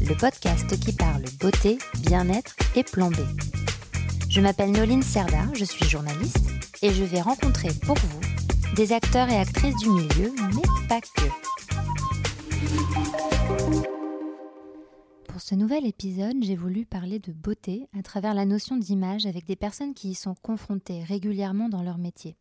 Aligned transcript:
le 0.00 0.14
podcast 0.16 0.78
qui 0.80 0.92
parle 0.92 1.22
beauté, 1.40 1.78
bien-être 2.00 2.54
et 2.74 2.82
plan 2.82 3.10
B. 3.10 3.16
Je 4.28 4.40
m'appelle 4.40 4.72
Noline 4.72 5.02
Serda, 5.02 5.46
je 5.54 5.64
suis 5.64 5.84
journaliste 5.84 6.50
et 6.82 6.92
je 6.92 7.04
vais 7.04 7.20
rencontrer 7.20 7.68
pour 7.84 7.96
vous 7.96 8.20
des 8.74 8.92
acteurs 8.92 9.28
et 9.28 9.36
actrices 9.36 9.76
du 9.76 9.90
milieu, 9.90 10.32
mais 10.54 10.88
pas 10.88 11.00
que. 11.00 11.28
Pour 15.28 15.40
ce 15.40 15.54
nouvel 15.54 15.86
épisode, 15.86 16.36
j'ai 16.42 16.56
voulu 16.56 16.86
parler 16.86 17.18
de 17.18 17.32
beauté 17.32 17.88
à 17.98 18.02
travers 18.02 18.34
la 18.34 18.44
notion 18.44 18.76
d'image 18.76 19.26
avec 19.26 19.46
des 19.46 19.56
personnes 19.56 19.94
qui 19.94 20.10
y 20.10 20.14
sont 20.14 20.34
confrontées 20.42 21.04
régulièrement 21.04 21.68
dans 21.68 21.82
leur 21.82 21.98
métier. 21.98 22.36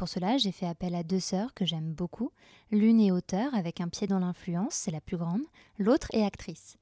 Pour 0.00 0.08
cela, 0.08 0.38
j'ai 0.38 0.52
fait 0.52 0.66
appel 0.66 0.94
à 0.94 1.02
deux 1.02 1.20
sœurs 1.20 1.52
que 1.52 1.66
j'aime 1.66 1.92
beaucoup. 1.92 2.32
L'une 2.70 3.00
est 3.00 3.10
auteure 3.10 3.54
avec 3.54 3.82
un 3.82 3.88
pied 3.88 4.06
dans 4.06 4.18
l'influence, 4.18 4.72
c'est 4.72 4.90
la 4.90 5.02
plus 5.02 5.18
grande, 5.18 5.42
l'autre 5.78 6.08
est 6.14 6.24
actrice. 6.24 6.78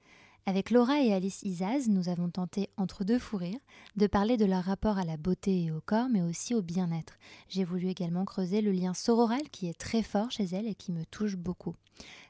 Avec 0.49 0.71
Laura 0.71 1.03
et 1.03 1.13
Alice 1.13 1.43
Isaz, 1.43 1.91
nous 1.91 2.09
avons 2.09 2.31
tenté, 2.31 2.71
entre 2.79 3.05
deux 3.05 3.19
fous 3.19 3.37
rires, 3.37 3.61
de 3.97 4.07
parler 4.07 4.39
de 4.39 4.47
leur 4.47 4.65
rapport 4.65 4.97
à 4.97 5.05
la 5.05 5.19
beauté 5.19 5.65
et 5.65 5.71
au 5.71 5.83
corps, 5.83 6.09
mais 6.09 6.23
aussi 6.23 6.55
au 6.55 6.63
bien-être. 6.63 7.19
J'ai 7.51 7.65
voulu 7.65 7.89
également 7.89 8.25
creuser 8.25 8.63
le 8.63 8.73
lien 8.73 8.95
sororal 8.95 9.51
qui 9.51 9.69
est 9.69 9.79
très 9.79 10.03
fort 10.03 10.31
chez 10.31 10.45
elles 10.45 10.67
et 10.67 10.75
qui 10.75 10.91
me 10.91 11.05
touche 11.05 11.37
beaucoup. 11.37 11.75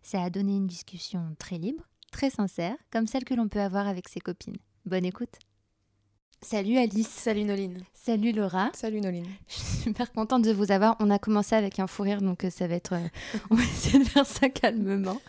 Ça 0.02 0.20
a 0.20 0.30
donné 0.30 0.56
une 0.56 0.66
discussion 0.66 1.36
très 1.38 1.58
libre, 1.58 1.84
très 2.10 2.28
sincère, 2.28 2.76
comme 2.90 3.06
celle 3.06 3.22
que 3.22 3.34
l'on 3.34 3.46
peut 3.46 3.60
avoir 3.60 3.86
avec 3.86 4.08
ses 4.08 4.18
copines. 4.18 4.58
Bonne 4.84 5.04
écoute 5.04 5.38
Salut 6.40 6.78
Alice. 6.78 7.08
Salut 7.08 7.44
Noline. 7.44 7.82
Salut 7.94 8.32
Laura. 8.32 8.70
Salut 8.72 9.00
Noline. 9.00 9.26
Je 9.48 9.54
suis 9.54 9.76
super 9.82 10.12
contente 10.12 10.42
de 10.42 10.52
vous 10.52 10.70
avoir. 10.70 10.96
On 11.00 11.10
a 11.10 11.18
commencé 11.18 11.56
avec 11.56 11.78
un 11.80 11.86
fou 11.86 12.02
rire, 12.04 12.22
donc 12.22 12.44
euh, 12.44 12.50
ça 12.50 12.66
va 12.68 12.76
être. 12.76 12.94
euh, 12.94 13.08
on 13.50 13.56
va 13.56 13.62
essayer 13.62 13.98
de 13.98 14.04
faire 14.08 14.24
ça 14.24 14.48
calmement. 14.48 15.20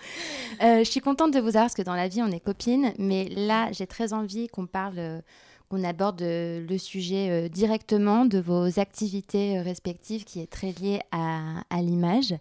Euh, 0.64 0.80
je 0.80 0.84
suis 0.90 1.02
contente 1.02 1.34
de 1.34 1.40
vous 1.40 1.48
avoir 1.50 1.64
parce 1.64 1.74
que 1.74 1.82
dans 1.82 1.96
la 1.96 2.08
vie, 2.08 2.22
on 2.22 2.28
est 2.32 2.40
copines, 2.40 2.94
mais 3.00 3.28
là, 3.30 3.72
j'ai 3.72 3.88
très 3.88 4.14
envie 4.14 4.48
qu'on 4.50 4.68
parle, 4.68 5.22
qu'on 5.68 5.84
aborde 5.84 6.22
le 6.22 6.78
sujet 6.78 7.50
directement 7.50 8.26
de 8.26 8.40
vos 8.40 8.80
activités 8.80 9.60
respectives 9.62 10.24
qui 10.26 10.40
est 10.42 10.48
très 10.50 10.72
lié 10.74 11.00
à, 11.12 11.62
à 11.72 11.82
l'image. 11.82 12.36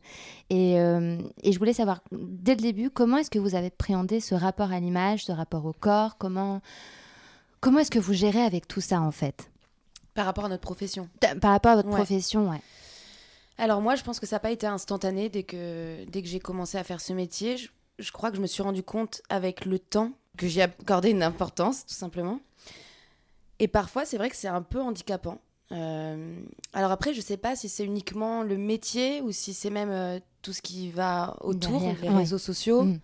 Et, 0.51 0.79
euh, 0.79 1.17
et 1.43 1.53
je 1.53 1.59
voulais 1.59 1.73
savoir, 1.73 2.03
dès 2.13 2.55
le 2.55 2.61
début, 2.61 2.91
comment 2.91 3.17
est-ce 3.17 3.31
que 3.31 3.39
vous 3.39 3.55
avez 3.55 3.69
appréhendé 3.69 4.21
ce 4.21 4.35
rapport 4.35 4.73
à 4.73 4.79
l'image, 4.79 5.25
ce 5.25 5.33
rapport 5.33 5.65
au 5.65 5.73
corps? 5.73 6.17
Comment, 6.19 6.61
comment 7.61 7.79
est-ce 7.81 7.91
que 7.91 7.99
vous 7.99 8.13
gérez 8.15 8.43
avec 8.43 8.69
tout 8.69 8.81
ça 8.81 9.01
en 9.01 9.11
fait? 9.11 9.51
Par 10.15 10.27
rapport 10.27 10.47
à 10.47 10.49
notre 10.49 10.63
profession. 10.63 11.09
Par 11.41 11.53
rapport 11.53 11.73
à 11.73 11.77
votre 11.77 11.89
Ouais. 11.89 11.95
profession, 11.95 12.51
ouais. 12.51 12.61
Alors 13.57 13.81
moi, 13.81 13.95
je 13.97 14.03
pense 14.03 14.21
que 14.21 14.27
ça 14.27 14.37
n'a 14.37 14.41
pas 14.41 14.51
été 14.51 14.67
instantané 14.67 15.29
dès 15.29 15.43
que, 15.43 16.05
dès 16.07 16.23
que 16.23 16.29
j'ai 16.29 16.39
commencé 16.41 16.79
à 16.79 16.85
faire 16.85 17.01
ce 17.01 17.13
métier. 17.13 17.57
Je, 17.57 17.69
je 17.99 18.13
crois 18.13 18.31
que 18.31 18.37
je 18.37 18.43
me 18.43 18.47
suis 18.47 18.63
rendu 18.63 18.83
compte 18.83 19.21
avec 19.29 19.65
le 19.65 19.79
temps 19.79 20.13
que 20.37 20.47
j'y 20.47 20.61
accordé 20.63 21.11
une 21.11 21.23
importance, 21.23 21.85
tout 21.85 21.95
simplement. 21.95 22.41
Et 23.59 23.67
parfois, 23.69 24.05
c'est 24.05 24.17
vrai 24.17 24.31
que 24.31 24.37
c'est 24.37 24.49
un 24.49 24.63
peu 24.63 24.81
handicapant. 24.81 25.39
Euh, 25.73 26.41
alors 26.73 26.93
après, 26.93 27.13
je 27.13 27.21
sais 27.21 27.37
pas 27.37 27.57
si 27.57 27.69
c'est 27.69 27.85
uniquement 27.85 28.43
le 28.43 28.57
métier 28.57 29.21
ou 29.21 29.33
si 29.33 29.53
c'est 29.53 29.71
même 29.71 29.91
euh, 29.91 30.19
tout 30.43 30.53
ce 30.53 30.63
qui 30.63 30.91
va 30.91 31.37
autour, 31.41 31.81
Derrière, 31.81 32.01
les 32.03 32.09
ouais. 32.09 32.17
réseaux 32.17 32.39
sociaux. 32.39 32.85
Mm. 32.85 33.01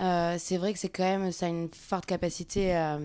Euh, 0.00 0.36
c'est 0.38 0.58
vrai 0.58 0.72
que 0.74 0.78
c'est 0.78 0.90
quand 0.90 1.02
même, 1.04 1.32
ça 1.32 1.46
a 1.46 1.48
une 1.48 1.68
forte 1.70 2.06
capacité 2.06 2.74
à, 2.74 3.00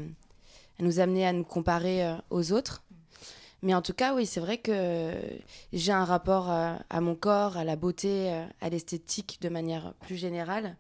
à 0.80 0.84
nous 0.84 1.00
amener 1.00 1.26
à 1.26 1.34
nous 1.34 1.44
comparer 1.44 2.06
euh, 2.06 2.16
aux 2.30 2.52
autres. 2.52 2.84
Mais 3.62 3.74
en 3.74 3.82
tout 3.82 3.94
cas, 3.94 4.14
oui, 4.14 4.26
c'est 4.26 4.42
vrai 4.42 4.58
que 4.58 5.14
j'ai 5.72 5.94
un 5.94 6.04
rapport 6.04 6.50
à, 6.50 6.80
à 6.90 7.00
mon 7.00 7.16
corps, 7.16 7.56
à 7.56 7.64
la 7.64 7.78
beauté, 7.78 8.32
euh, 8.32 8.46
à 8.60 8.70
l'esthétique 8.70 9.40
de 9.42 9.48
manière 9.48 9.94
plus 10.02 10.18
générale, 10.18 10.76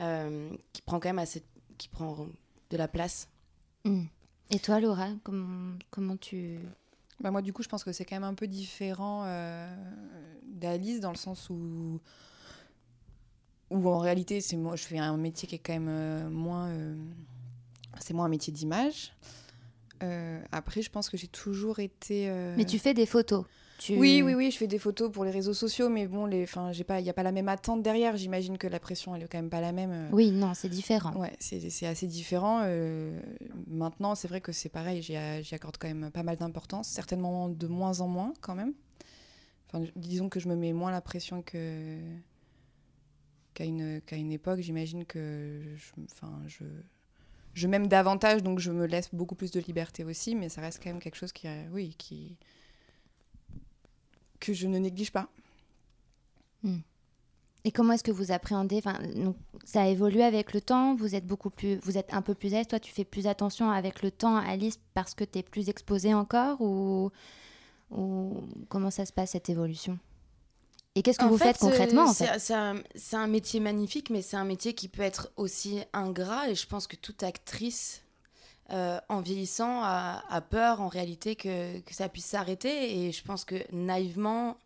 euh, 0.00 0.50
qui 0.72 0.82
prend 0.82 0.98
quand 0.98 1.10
même 1.10 1.20
assez, 1.20 1.44
qui 1.78 1.88
prend 1.88 2.26
de 2.70 2.76
la 2.76 2.88
place. 2.88 3.28
Mm. 3.84 4.04
Et 4.50 4.58
toi, 4.58 4.80
Laura, 4.80 5.08
comment, 5.22 5.74
comment 5.90 6.16
tu... 6.16 6.58
Bah 7.20 7.30
moi, 7.30 7.42
du 7.42 7.52
coup, 7.52 7.62
je 7.62 7.68
pense 7.68 7.84
que 7.84 7.92
c'est 7.92 8.04
quand 8.04 8.16
même 8.16 8.24
un 8.24 8.34
peu 8.34 8.46
différent 8.46 9.22
euh, 9.26 9.68
d'Alice 10.44 11.00
dans 11.00 11.10
le 11.10 11.16
sens 11.16 11.50
où, 11.50 12.00
où 13.70 13.88
en 13.88 13.98
réalité, 13.98 14.40
c'est 14.40 14.56
moi, 14.56 14.76
je 14.76 14.84
fais 14.84 14.98
un 14.98 15.16
métier 15.16 15.48
qui 15.48 15.56
est 15.56 15.58
quand 15.58 15.72
même 15.72 15.88
euh, 15.88 16.30
moins, 16.30 16.68
euh, 16.68 16.96
c'est 18.00 18.14
moins 18.14 18.26
un 18.26 18.30
métier 18.30 18.52
d'image. 18.52 19.12
Euh, 20.02 20.40
après, 20.52 20.82
je 20.82 20.90
pense 20.90 21.08
que 21.08 21.16
j'ai 21.16 21.26
toujours 21.28 21.78
été. 21.80 22.28
euh, 22.28 22.54
Mais 22.56 22.64
tu 22.64 22.78
fais 22.78 22.94
des 22.94 23.06
photos. 23.06 23.44
Tu... 23.78 23.96
Oui, 23.96 24.22
oui, 24.24 24.34
oui, 24.34 24.50
je 24.50 24.56
fais 24.56 24.66
des 24.66 24.78
photos 24.78 25.10
pour 25.10 25.24
les 25.24 25.30
réseaux 25.30 25.54
sociaux, 25.54 25.88
mais 25.88 26.08
bon, 26.08 26.26
les, 26.26 26.42
enfin, 26.42 26.72
j'ai 26.72 26.82
pas, 26.82 26.98
il 26.98 27.06
y 27.06 27.10
a 27.10 27.12
pas 27.12 27.22
la 27.22 27.30
même 27.30 27.48
attente 27.48 27.80
derrière. 27.82 28.16
J'imagine 28.16 28.58
que 28.58 28.66
la 28.66 28.80
pression, 28.80 29.14
elle 29.14 29.22
est 29.22 29.28
quand 29.28 29.38
même 29.38 29.50
pas 29.50 29.60
la 29.60 29.70
même. 29.72 29.90
euh. 29.92 30.08
Oui, 30.12 30.30
non, 30.32 30.52
c'est 30.54 30.68
différent. 30.68 31.12
Ouais, 31.14 31.32
c'est 31.38 31.70
c'est 31.70 31.86
assez 31.86 32.06
différent. 32.08 32.62
euh, 32.64 33.20
maintenant, 33.68 34.14
c'est 34.16 34.26
vrai 34.28 34.40
que 34.40 34.50
c'est 34.50 34.68
pareil, 34.68 35.00
j'y 35.02 35.16
accorde 35.16 35.76
quand 35.78 35.86
même 35.88 36.10
pas 36.10 36.24
mal 36.24 36.36
d'importance, 36.36 36.88
certainement 36.88 37.48
de 37.48 37.66
moins 37.68 38.00
en 38.00 38.08
moins 38.08 38.32
quand 38.40 38.54
même. 38.56 38.72
Enfin, 39.72 39.84
disons 39.96 40.28
que 40.28 40.40
je 40.40 40.48
me 40.48 40.56
mets 40.56 40.72
moins 40.72 40.90
la 40.90 41.00
pression 41.00 41.42
que 41.42 41.98
qu'à 43.54 43.64
une, 43.64 44.00
qu'à 44.00 44.16
une 44.16 44.32
époque. 44.32 44.60
J'imagine 44.60 45.04
que 45.04 45.60
je, 45.76 45.92
enfin, 46.12 46.32
je, 46.46 46.64
je 47.58 47.66
m'aime 47.66 47.88
davantage, 47.88 48.42
donc 48.42 48.60
je 48.60 48.70
me 48.70 48.86
laisse 48.86 49.12
beaucoup 49.12 49.34
plus 49.34 49.50
de 49.50 49.60
liberté 49.60 50.04
aussi, 50.04 50.34
mais 50.34 50.48
ça 50.48 50.60
reste 50.60 50.82
quand 50.82 50.90
même 50.90 51.00
quelque 51.00 51.16
chose 51.16 51.32
qui, 51.32 51.48
euh, 51.48 51.64
oui, 51.72 51.96
que 54.40 54.52
je 54.52 54.66
ne 54.66 54.78
néglige 54.78 55.10
pas. 55.10 55.28
Et 57.64 57.72
comment 57.72 57.92
est-ce 57.92 58.04
que 58.04 58.12
vous 58.12 58.30
appréhendez 58.32 58.78
enfin, 58.78 58.98
Ça 59.64 59.82
a 59.82 59.86
évolué 59.88 60.22
avec 60.22 60.54
le 60.54 60.60
temps, 60.60 60.94
vous 60.94 61.14
êtes 61.14 61.26
beaucoup 61.26 61.50
plus, 61.50 61.76
vous 61.82 61.98
êtes 61.98 62.14
un 62.14 62.22
peu 62.22 62.34
plus 62.34 62.54
à 62.54 62.58
l'aise, 62.58 62.68
toi 62.68 62.78
tu 62.80 62.92
fais 62.92 63.04
plus 63.04 63.26
attention 63.26 63.70
avec 63.70 64.02
le 64.02 64.10
temps, 64.10 64.36
Alice, 64.36 64.78
parce 64.94 65.14
que 65.14 65.24
tu 65.24 65.38
es 65.40 65.42
plus 65.42 65.68
exposée 65.68 66.14
encore 66.14 66.60
ou 66.60 67.10
comment 68.68 68.90
ça 68.90 69.04
se 69.04 69.12
passe 69.12 69.30
cette 69.30 69.50
évolution? 69.50 69.98
Et 70.98 71.02
qu'est-ce 71.02 71.18
que 71.18 71.24
En 71.24 71.28
vous 71.28 71.38
fait, 71.38 71.44
faites 71.44 71.58
concrètement 71.58 72.06
euh, 72.06 72.08
en 72.08 72.12
c'est- 72.12 72.26
fait 72.26 72.82
C'est 72.96 73.16
un, 73.16 73.26
métier 73.28 73.60
magnifique, 73.60 74.10
mais 74.10 74.20
c'est 74.20 74.36
un 74.36 74.44
métier 74.44 74.74
qui 74.74 74.88
peut 74.88 75.02
être 75.02 75.30
aussi 75.36 75.80
ingrat. 75.92 76.50
Et 76.50 76.56
je 76.56 76.66
pense 76.66 76.88
que 76.88 76.96
toute 76.96 77.22
actrice, 77.22 78.02
euh, 78.70 78.98
en 79.08 79.20
vieillissant, 79.20 79.80
a, 79.84 80.24
a 80.28 80.40
peur 80.40 80.80
en 80.80 80.88
réalité 80.88 81.36
que, 81.36 81.78
que 81.78 81.94
ça 81.94 82.08
puisse 82.08 82.24
s'arrêter. 82.26 82.98
Et 83.06 83.12
je 83.12 83.22
pense 83.22 83.44
que 83.44 83.54
naïvement 83.72 84.58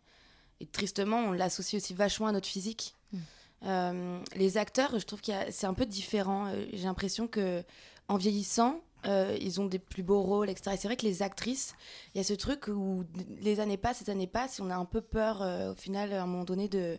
et 0.59 0.65
tristement, 0.65 1.19
on 1.19 1.33
l'associe 1.33 1.79
aussi 1.79 1.93
vachement 1.93 2.25
à 2.25 2.31
notre 2.31 2.47
physique. 2.47 2.95
Mm. 3.11 3.17
Euh, 3.65 4.19
les 4.35 4.57
acteurs, 4.57 4.97
je 4.97 5.05
trouve 5.05 5.21
que 5.21 5.31
c'est 5.51 5.67
un 5.67 5.75
peu 5.75 5.85
différent. 5.85 6.51
J'ai 6.73 6.85
l'impression 6.85 7.27
que 7.27 7.63
en 8.07 8.17
vieillissant, 8.17 8.81
euh, 9.05 9.37
ils 9.41 9.59
ont 9.59 9.65
des 9.65 9.79
plus 9.79 10.03
beaux 10.03 10.21
rôles, 10.21 10.49
etc. 10.49 10.71
Et 10.73 10.77
c'est 10.77 10.87
vrai 10.87 10.97
que 10.97 11.05
les 11.05 11.21
actrices, 11.21 11.75
il 12.13 12.17
y 12.17 12.21
a 12.21 12.23
ce 12.23 12.33
truc 12.33 12.67
où 12.67 13.03
les 13.41 13.59
années 13.59 13.77
passent, 13.77 14.01
les 14.05 14.09
années 14.09 14.27
passent, 14.27 14.59
et 14.59 14.61
on 14.61 14.69
a 14.69 14.75
un 14.75 14.85
peu 14.85 15.01
peur, 15.01 15.41
euh, 15.41 15.71
au 15.71 15.75
final, 15.75 16.13
à 16.13 16.23
un 16.23 16.25
moment 16.25 16.45
donné, 16.45 16.67
de, 16.67 16.97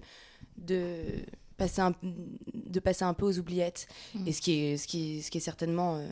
de, 0.57 1.05
passer, 1.57 1.81
un, 1.81 1.95
de 2.03 2.81
passer 2.81 3.05
un 3.05 3.15
peu 3.15 3.25
aux 3.25 3.39
oubliettes. 3.39 3.89
Mm. 4.15 4.29
Et 4.29 4.33
ce 4.33 4.41
qui 4.41 4.53
est, 4.53 4.77
ce 4.77 4.87
qui 4.87 5.19
est, 5.19 5.23
ce 5.23 5.31
qui 5.31 5.39
est 5.39 5.43
certainement 5.43 5.97
euh, 5.97 6.09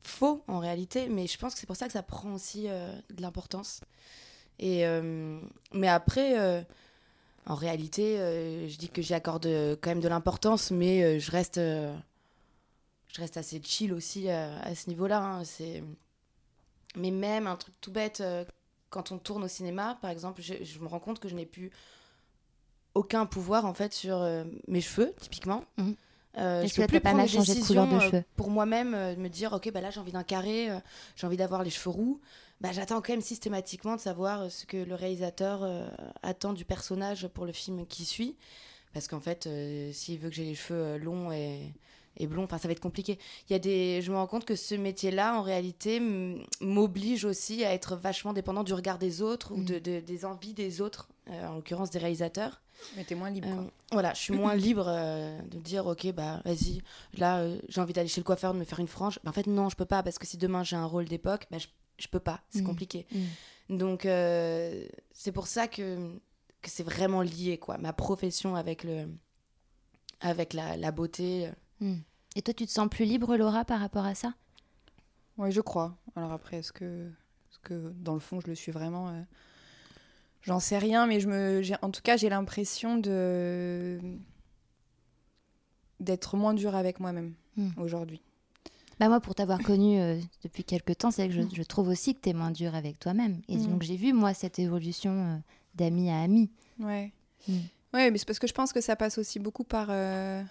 faux, 0.00 0.42
en 0.48 0.58
réalité, 0.58 1.08
mais 1.08 1.26
je 1.26 1.38
pense 1.38 1.54
que 1.54 1.60
c'est 1.60 1.66
pour 1.66 1.76
ça 1.76 1.86
que 1.86 1.92
ça 1.92 2.02
prend 2.02 2.34
aussi 2.34 2.64
de 2.64 3.22
l'importance. 3.22 3.80
Et, 4.58 4.84
mais 5.72 5.86
après, 5.86 6.66
en 7.46 7.54
réalité, 7.54 8.16
je 8.68 8.76
dis 8.78 8.88
que 8.88 9.02
j'y 9.02 9.14
accorde 9.14 9.46
quand 9.80 9.90
même 9.90 10.00
de 10.00 10.08
l'importance, 10.08 10.70
mais 10.72 11.20
je 11.20 11.30
reste... 11.30 11.60
je 13.12 13.20
reste 13.20 13.36
assez 13.36 13.60
chill 13.62 13.92
aussi 13.92 14.28
euh, 14.28 14.58
à 14.60 14.74
ce 14.74 14.88
niveau-là. 14.88 15.22
hein. 15.22 15.44
C'est... 15.44 15.82
Mais 16.96 17.10
même 17.10 17.46
un 17.46 17.56
truc 17.56 17.74
tout 17.80 17.92
bête, 17.92 18.20
euh, 18.20 18.44
quand 18.90 19.12
on 19.12 19.18
tourne 19.18 19.44
au 19.44 19.48
cinéma, 19.48 19.98
par 20.00 20.10
exemple, 20.10 20.40
je, 20.42 20.54
je 20.62 20.78
me 20.78 20.86
rends 20.86 21.00
compte 21.00 21.20
que 21.20 21.28
je 21.28 21.34
n'ai 21.34 21.46
plus 21.46 21.70
aucun 22.94 23.26
pouvoir 23.26 23.66
en 23.66 23.74
fait 23.74 23.92
sur 23.92 24.16
euh, 24.16 24.44
mes 24.68 24.80
cheveux, 24.80 25.14
typiquement. 25.20 25.64
Est-ce 26.34 26.74
je 26.74 26.80
peux 26.82 26.86
plus 26.86 27.00
pas 27.00 27.10
prendre 27.10 27.16
mal 27.18 27.26
des 27.28 27.36
de 27.36 27.40
de 27.40 27.46
décisions, 27.46 28.00
cheveux 28.00 28.24
pour 28.36 28.50
moi-même, 28.50 28.92
de 28.92 29.20
me 29.20 29.28
dire, 29.28 29.54
ok, 29.54 29.70
bah 29.72 29.80
là 29.80 29.90
j'ai 29.90 30.00
envie 30.00 30.12
d'un 30.12 30.22
carré, 30.22 30.68
j'ai 31.16 31.26
envie 31.26 31.38
d'avoir 31.38 31.62
les 31.62 31.70
cheveux 31.70 31.90
roux. 31.90 32.20
Bah, 32.60 32.72
j'attends 32.72 33.00
quand 33.00 33.12
même 33.12 33.22
systématiquement 33.22 33.96
de 33.96 34.00
savoir 34.00 34.50
ce 34.50 34.66
que 34.66 34.76
le 34.76 34.94
réalisateur 34.94 35.66
attend 36.22 36.52
du 36.52 36.66
personnage 36.66 37.26
pour 37.28 37.46
le 37.46 37.52
film 37.52 37.86
qui 37.86 38.04
suit. 38.04 38.36
Parce 38.92 39.08
qu'en 39.08 39.20
fait, 39.20 39.48
s'il 39.92 40.18
veut 40.18 40.28
que 40.28 40.34
j'ai 40.34 40.44
les 40.44 40.54
cheveux 40.54 40.98
longs 40.98 41.32
et, 41.32 41.72
et 42.18 42.26
blond. 42.26 42.44
Enfin, 42.44 42.58
ça 42.58 42.68
va 42.68 42.72
être 42.72 42.80
compliqué. 42.80 43.18
Il 43.48 43.52
y 43.52 43.56
a 43.56 43.58
des, 43.58 44.00
je 44.02 44.10
me 44.10 44.16
rends 44.16 44.26
compte 44.26 44.44
que 44.44 44.56
ce 44.56 44.74
métier-là, 44.74 45.38
en 45.38 45.42
réalité, 45.42 46.00
m'oblige 46.60 47.24
aussi 47.24 47.64
à 47.64 47.72
être 47.72 47.96
vachement 47.96 48.32
dépendant 48.32 48.64
du 48.64 48.74
regard 48.74 48.98
des 48.98 49.22
autres 49.22 49.52
ou 49.52 49.58
Mm. 49.58 49.64
de, 49.64 49.78
de- 49.78 50.00
des 50.00 50.24
envies 50.24 50.54
des 50.54 50.80
autres, 50.80 51.08
euh, 51.30 51.46
en 51.46 51.54
l'occurrence 51.56 51.90
des 51.90 51.98
réalisateurs. 51.98 52.60
Mais 52.96 53.04
t'es 53.04 53.14
moins 53.14 53.30
libre. 53.30 53.48
Euh, 53.48 53.54
quoi. 53.54 53.64
voilà, 53.92 54.12
je 54.14 54.20
suis 54.20 54.34
moins 54.34 54.54
libre 54.68 54.84
euh, 54.86 55.40
de 55.50 55.58
dire 55.58 55.86
ok 55.86 56.12
bah 56.12 56.42
vas-y, 56.44 56.82
là 57.16 57.46
j'ai 57.70 57.80
envie 57.80 57.94
d'aller 57.94 58.08
chez 58.08 58.20
le 58.20 58.24
coiffeur 58.26 58.52
de 58.52 58.58
me 58.58 58.64
faire 58.64 58.80
une 58.80 58.86
frange. 58.86 59.18
En 59.26 59.32
fait 59.32 59.46
non, 59.46 59.70
je 59.70 59.76
peux 59.76 59.86
pas 59.86 60.02
parce 60.02 60.18
que 60.18 60.26
si 60.26 60.36
demain 60.36 60.62
j'ai 60.62 60.76
un 60.76 60.84
rôle 60.84 61.06
d'époque, 61.06 61.46
bah, 61.50 61.56
je, 61.58 61.68
je 61.98 62.06
peux 62.08 62.20
pas, 62.20 62.42
c'est 62.50 62.60
Mm. 62.60 62.66
compliqué. 62.66 63.06
Mm. 63.70 63.76
Donc 63.78 64.02
c'est 64.02 65.32
pour 65.32 65.46
ça 65.46 65.68
que, 65.68 65.96
que 66.60 66.70
c'est 66.70 66.82
vraiment 66.82 67.22
lié 67.22 67.56
quoi, 67.58 67.78
ma 67.78 67.94
profession 67.94 68.56
avec 68.56 68.84
le 68.84 69.08
avec 70.20 70.52
la, 70.52 70.76
la 70.76 70.90
beauté. 70.92 71.48
Mm. 71.80 71.94
Et 72.36 72.42
toi, 72.42 72.52
tu 72.54 72.66
te 72.66 72.70
sens 72.70 72.88
plus 72.88 73.04
libre, 73.04 73.36
Laura, 73.36 73.64
par 73.64 73.80
rapport 73.80 74.04
à 74.04 74.14
ça? 74.14 74.34
Oui, 75.38 75.52
je 75.52 75.60
crois. 75.60 75.96
Alors 76.16 76.32
après, 76.32 76.58
est-ce 76.58 76.72
que, 76.72 77.06
est-ce 77.06 77.58
que 77.62 77.92
dans 78.00 78.14
le 78.14 78.20
fond, 78.20 78.40
je 78.40 78.46
le 78.48 78.54
suis 78.54 78.72
vraiment 78.72 79.08
euh, 79.08 79.22
J'en 80.42 80.60
sais 80.60 80.78
rien, 80.78 81.06
mais 81.06 81.20
je 81.20 81.28
me, 81.28 81.62
en 81.82 81.90
tout 81.90 82.02
cas, 82.02 82.16
j'ai 82.16 82.28
l'impression 82.28 82.98
de 82.98 83.98
d'être 86.00 86.36
moins 86.36 86.54
dure 86.54 86.74
avec 86.74 87.00
moi-même 87.00 87.34
Mm. 87.56 87.70
aujourd'hui. 87.78 88.20
Bah 89.00 89.08
moi, 89.08 89.20
pour 89.20 89.34
t'avoir 89.34 89.62
connu 89.62 89.98
euh, 89.98 90.18
depuis 90.42 90.62
quelques 90.62 90.98
temps, 90.98 91.10
c'est 91.10 91.26
que 91.28 91.32
je, 91.34 91.40
je 91.54 91.62
trouve 91.62 91.88
aussi 91.88 92.14
que 92.14 92.20
tu 92.20 92.28
es 92.30 92.32
moins 92.34 92.50
dur 92.50 92.74
avec 92.74 92.98
toi-même. 92.98 93.40
Et 93.48 93.56
donc, 93.56 93.82
j'ai 93.82 93.96
vu, 93.96 94.12
moi, 94.12 94.34
cette 94.34 94.58
évolution 94.58 95.10
euh, 95.12 95.36
d'ami 95.74 96.10
à 96.10 96.20
ami. 96.20 96.50
Ouais. 96.78 97.12
Ouais, 97.94 98.10
mais 98.10 98.18
c'est 98.18 98.26
parce 98.26 98.38
que 98.38 98.46
je 98.46 98.52
pense 98.52 98.72
que 98.74 98.80
ça 98.82 98.94
passe 98.96 99.16
aussi 99.18 99.38
beaucoup 99.38 99.64
par 99.64 99.88
euh, 99.90 100.42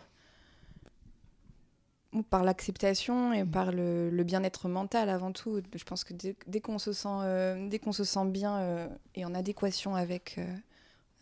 par 2.23 2.43
l'acceptation 2.43 3.33
et 3.33 3.43
Mm. 3.43 3.51
par 3.51 3.71
le, 3.71 4.09
le 4.09 4.23
bien-être 4.23 4.67
mental 4.69 5.09
avant 5.09 5.31
tout. 5.31 5.61
Je 5.73 5.83
pense 5.83 6.03
que 6.03 6.13
dès, 6.13 6.35
dès 6.47 6.61
qu'on 6.61 6.79
se 6.79 6.93
sent 6.93 7.07
euh, 7.23 7.67
dès 7.69 7.79
qu'on 7.79 7.91
se 7.91 8.03
sent 8.03 8.25
bien 8.25 8.57
euh, 8.57 8.87
et 9.15 9.25
en 9.25 9.33
adéquation 9.35 9.95
avec 9.95 10.35
euh, 10.37 10.45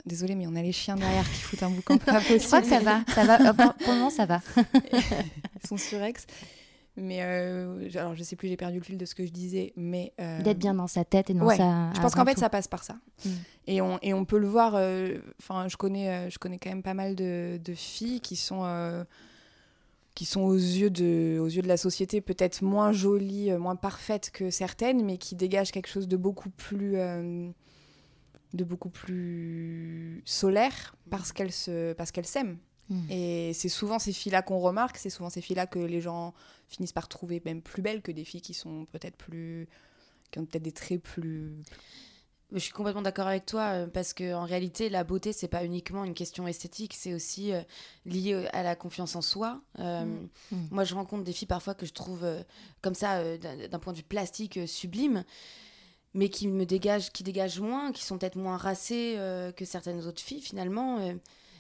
Désolée, 0.05 0.35
mais 0.35 0.47
on 0.47 0.55
a 0.55 0.61
les 0.61 0.73
chiens 0.73 0.95
derrière 0.97 1.23
qui 1.23 1.39
foutent 1.39 1.63
un 1.63 1.69
boucan 1.69 1.97
pas 1.97 2.13
possible. 2.19 2.39
Je 2.41 2.45
crois 2.47 2.61
que 2.61 2.67
ça 2.67 2.79
va. 2.79 3.03
Ça 3.15 3.23
va. 3.23 3.39
Euh, 3.39 3.53
pour, 3.53 3.73
pour 3.75 3.93
le 3.93 3.99
moment, 3.99 4.09
ça 4.09 4.25
va. 4.25 4.41
Ils 4.93 5.67
sont 5.67 5.77
surex. 5.77 6.25
Mais 6.97 7.19
je- 7.89 7.97
alors, 7.97 8.13
je 8.13 8.21
sais 8.21 8.35
plus, 8.35 8.49
j'ai 8.49 8.57
perdu 8.57 8.79
le 8.79 8.83
fil 8.83 8.97
de 8.97 9.05
ce 9.05 9.15
que 9.15 9.25
je 9.25 9.31
disais. 9.31 9.71
Mais 9.77 10.11
D'être 10.43 10.59
bien 10.59 10.73
dans 10.73 10.87
sa 10.87 11.05
tête 11.05 11.29
et 11.29 11.33
dans 11.33 11.45
ouais, 11.45 11.55
sa. 11.57 11.93
Je 11.95 12.01
pense 12.01 12.15
qu'en 12.15 12.25
fait, 12.25 12.33
tout. 12.33 12.41
ça 12.41 12.49
passe 12.49 12.67
par 12.67 12.83
ça. 12.83 12.95
Mm. 13.25 13.29
Et, 13.67 13.81
on, 13.81 13.97
et 14.01 14.13
on 14.13 14.25
peut 14.25 14.37
le 14.39 14.47
voir. 14.47 14.73
Enfin, 15.41 15.67
je, 15.69 15.77
connais, 15.77 16.29
je 16.29 16.37
connais 16.37 16.57
quand 16.59 16.69
même 16.69 16.83
pas 16.83 16.93
mal 16.93 17.15
de, 17.15 17.57
de 17.63 17.73
filles 17.73 18.19
qui 18.19 18.35
sont, 18.35 18.63
qui 20.15 20.25
sont 20.25 20.41
aux 20.41 20.53
yeux, 20.55 20.89
de, 20.89 21.39
aux 21.39 21.47
yeux 21.47 21.61
de 21.61 21.67
la 21.67 21.77
société 21.77 22.21
peut-être 22.21 22.61
moins 22.61 22.91
jolies, 22.91 23.51
euh, 23.51 23.59
moins 23.59 23.75
parfaites 23.75 24.29
que 24.31 24.49
certaines, 24.49 25.03
mais 25.03 25.17
qui 25.17 25.35
dégagent 25.35 25.71
quelque 25.71 25.87
chose 25.89 26.07
de 26.07 26.17
beaucoup 26.17 26.49
plus. 26.49 26.97
euh, 26.97 27.49
de 28.53 28.63
beaucoup 28.63 28.89
plus 28.89 30.21
solaire 30.25 30.95
parce 31.09 31.31
qu'elles 31.31 31.51
se 31.51 31.93
parce 31.93 32.11
qu'elles 32.11 32.27
s'aiment 32.27 32.59
Mm. 32.89 33.01
et 33.09 33.53
c'est 33.53 33.69
souvent 33.69 33.97
ces 33.99 34.11
filles-là 34.11 34.41
qu'on 34.41 34.59
remarque, 34.59 34.97
c'est 34.97 35.09
souvent 35.09 35.29
ces 35.29 35.41
filles-là 35.41 35.67
que 35.67 35.79
les 35.79 36.01
gens 36.01 36.33
finissent 36.67 36.91
par 36.93 37.07
trouver 37.07 37.41
même 37.45 37.61
plus 37.61 37.81
belles 37.81 38.01
que 38.01 38.11
des 38.11 38.25
filles 38.25 38.41
qui 38.41 38.53
sont 38.53 38.85
peut-être 38.91 39.15
plus. 39.15 39.67
qui 40.31 40.39
ont 40.39 40.45
peut-être 40.45 40.63
des 40.63 40.71
traits 40.71 41.01
plus. 41.01 41.53
Je 42.53 42.59
suis 42.59 42.71
complètement 42.71 43.01
d'accord 43.01 43.27
avec 43.27 43.45
toi 43.45 43.61
euh, 43.73 43.87
parce 43.87 44.13
que 44.13 44.33
en 44.33 44.45
réalité 44.45 44.89
la 44.89 45.03
beauté 45.03 45.33
c'est 45.33 45.47
pas 45.47 45.65
uniquement 45.65 46.05
une 46.05 46.13
question 46.13 46.47
esthétique, 46.47 46.93
c'est 46.93 47.13
aussi 47.13 47.51
euh, 47.51 47.61
lié 48.05 48.33
euh, 48.33 48.45
à 48.53 48.61
la 48.61 48.75
confiance 48.75 49.15
en 49.15 49.21
soi. 49.21 49.61
Euh, 49.79 50.03
Mm. 50.03 50.29
Mm. 50.51 50.67
Moi 50.71 50.83
je 50.83 50.95
rencontre 50.95 51.23
des 51.23 51.33
filles 51.33 51.47
parfois 51.47 51.73
que 51.73 51.85
je 51.85 51.93
trouve 51.93 52.23
euh, 52.23 52.43
comme 52.81 52.95
ça 52.95 53.37
d'un 53.37 53.79
point 53.79 53.93
de 53.93 53.97
vue 53.97 54.03
plastique 54.03 54.59
sublime, 54.67 55.23
mais 56.13 56.29
qui 56.29 56.47
me 56.47 56.65
dégagent, 56.65 57.11
qui 57.11 57.23
dégagent 57.23 57.59
moins, 57.59 57.91
qui 57.91 58.03
sont 58.03 58.17
peut-être 58.17 58.35
moins 58.35 58.57
racées 58.57 59.17
que 59.55 59.65
certaines 59.65 60.05
autres 60.05 60.21
filles 60.21 60.41
finalement. 60.41 60.99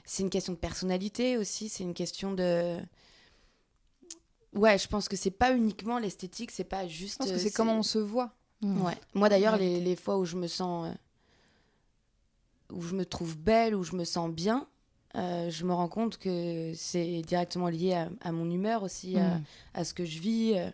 c'est 0.05 0.23
une 0.23 0.29
question 0.29 0.53
de 0.53 0.57
personnalité 0.57 1.37
aussi, 1.37 1.69
c'est 1.69 1.83
une 1.83 1.93
question 1.93 2.33
de 2.33 2.77
Ouais, 4.53 4.77
je 4.77 4.87
pense 4.87 5.09
que 5.09 5.15
c'est 5.15 5.31
pas 5.31 5.53
uniquement 5.53 5.97
l'esthétique, 5.97 6.51
c'est 6.51 6.63
pas 6.63 6.87
juste. 6.87 7.13
Je 7.13 7.17
pense 7.17 7.31
que 7.31 7.39
c'est 7.39 7.51
comment 7.51 7.77
on 7.77 7.83
se 7.83 7.99
voit. 7.99 8.31
Mm. 8.63 8.81
Ouais. 8.81 8.97
Moi 9.13 9.29
d'ailleurs, 9.29 9.57
les, 9.57 9.95
fois 9.95 10.17
où 10.17 10.25
je 10.25 10.35
me 10.37 10.47
sens. 10.47 10.87
euh, 10.87 10.93
où 12.75 12.81
je 12.81 12.95
me 12.95 13.05
trouve 13.05 13.37
belle, 13.37 13.75
où 13.75 13.83
je 13.83 13.95
me 13.95 14.03
sens 14.03 14.31
bien, 14.31 14.67
euh, 15.15 15.49
je 15.51 15.63
me 15.65 15.73
rends 15.73 15.87
compte 15.89 16.17
que 16.17 16.73
c'est 16.75 17.21
directement 17.21 17.67
lié 17.69 17.93
à, 17.93 18.09
à 18.21 18.31
mon 18.31 18.49
humeur 18.49 18.81
aussi, 18.83 19.17
à, 19.19 19.35
Mm. 19.37 19.43
à 19.75 19.83
ce 19.83 19.93
que 19.93 20.05
je 20.05 20.19
vis. 20.19 20.53
euh. 20.57 20.69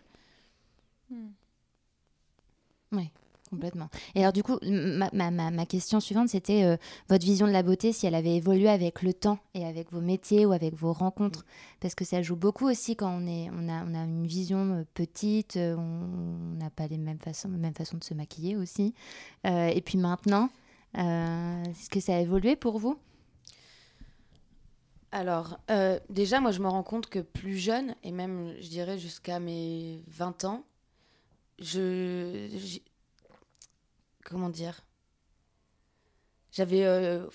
Complètement. 3.50 3.88
Et 4.14 4.20
alors, 4.20 4.32
du 4.32 4.44
coup, 4.44 4.58
ma, 4.62 5.10
ma, 5.12 5.50
ma, 5.50 5.66
question 5.66 5.98
suivante, 5.98 6.28
c'était 6.28 6.62
euh, 6.62 6.76
votre 7.08 7.24
vision 7.24 7.48
de 7.48 7.52
la 7.52 7.64
beauté, 7.64 7.92
si 7.92 8.06
elle 8.06 8.14
avait 8.14 8.36
évolué 8.36 8.68
avec 8.68 9.02
le 9.02 9.12
temps 9.12 9.40
et 9.54 9.66
avec 9.66 9.90
vos 9.90 10.00
métiers 10.00 10.46
ou 10.46 10.52
avec 10.52 10.74
vos 10.74 10.92
rencontres. 10.92 11.44
Parce 11.80 11.96
que 11.96 12.04
ça 12.04 12.22
joue 12.22 12.36
beaucoup 12.36 12.68
aussi 12.68 12.94
quand 12.94 13.10
on, 13.10 13.26
est, 13.26 13.50
on, 13.50 13.68
a, 13.68 13.84
on 13.84 13.94
a 13.94 14.04
une 14.04 14.24
vision 14.24 14.74
euh, 14.76 14.84
petite, 14.94 15.56
euh, 15.56 15.74
on 15.76 16.58
n'a 16.58 16.70
pas 16.70 16.86
les 16.86 16.96
mêmes 16.96 17.18
façons, 17.18 17.48
même 17.48 17.74
façon 17.74 17.96
de 17.96 18.04
se 18.04 18.14
maquiller 18.14 18.56
aussi. 18.56 18.94
Et 19.44 19.80
puis 19.84 19.98
maintenant, 19.98 20.50
est-ce 20.94 21.88
que 21.90 21.98
ça 21.98 22.14
a 22.14 22.20
évolué 22.20 22.54
pour 22.54 22.78
vous? 22.78 22.98
Alors, 25.12 25.58
déjà, 26.08 26.40
moi, 26.40 26.52
je 26.52 26.60
me 26.60 26.68
rends 26.68 26.82
compte 26.82 27.08
que 27.08 27.18
plus 27.18 27.56
jeune, 27.56 27.94
et 28.04 28.12
même, 28.12 28.54
je 28.60 28.68
dirais, 28.68 28.98
jusqu'à 28.98 29.40
mes 29.40 30.02
20 30.08 30.44
ans, 30.44 30.64
je. 31.58 32.80
J'ai- 34.30 34.34
Comment 34.34 34.48
dire 34.48 34.80
J'avais. 36.52 36.84
euh, 36.84 37.26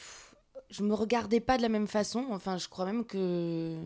je 0.70 0.84
me 0.84 0.94
regardais 0.94 1.40
pas 1.40 1.58
de 1.58 1.62
la 1.62 1.70
même 1.70 1.88
façon. 1.88 2.26
Enfin, 2.32 2.58
je 2.58 2.68
crois 2.68 2.86
même 2.86 3.06
que 3.06 3.78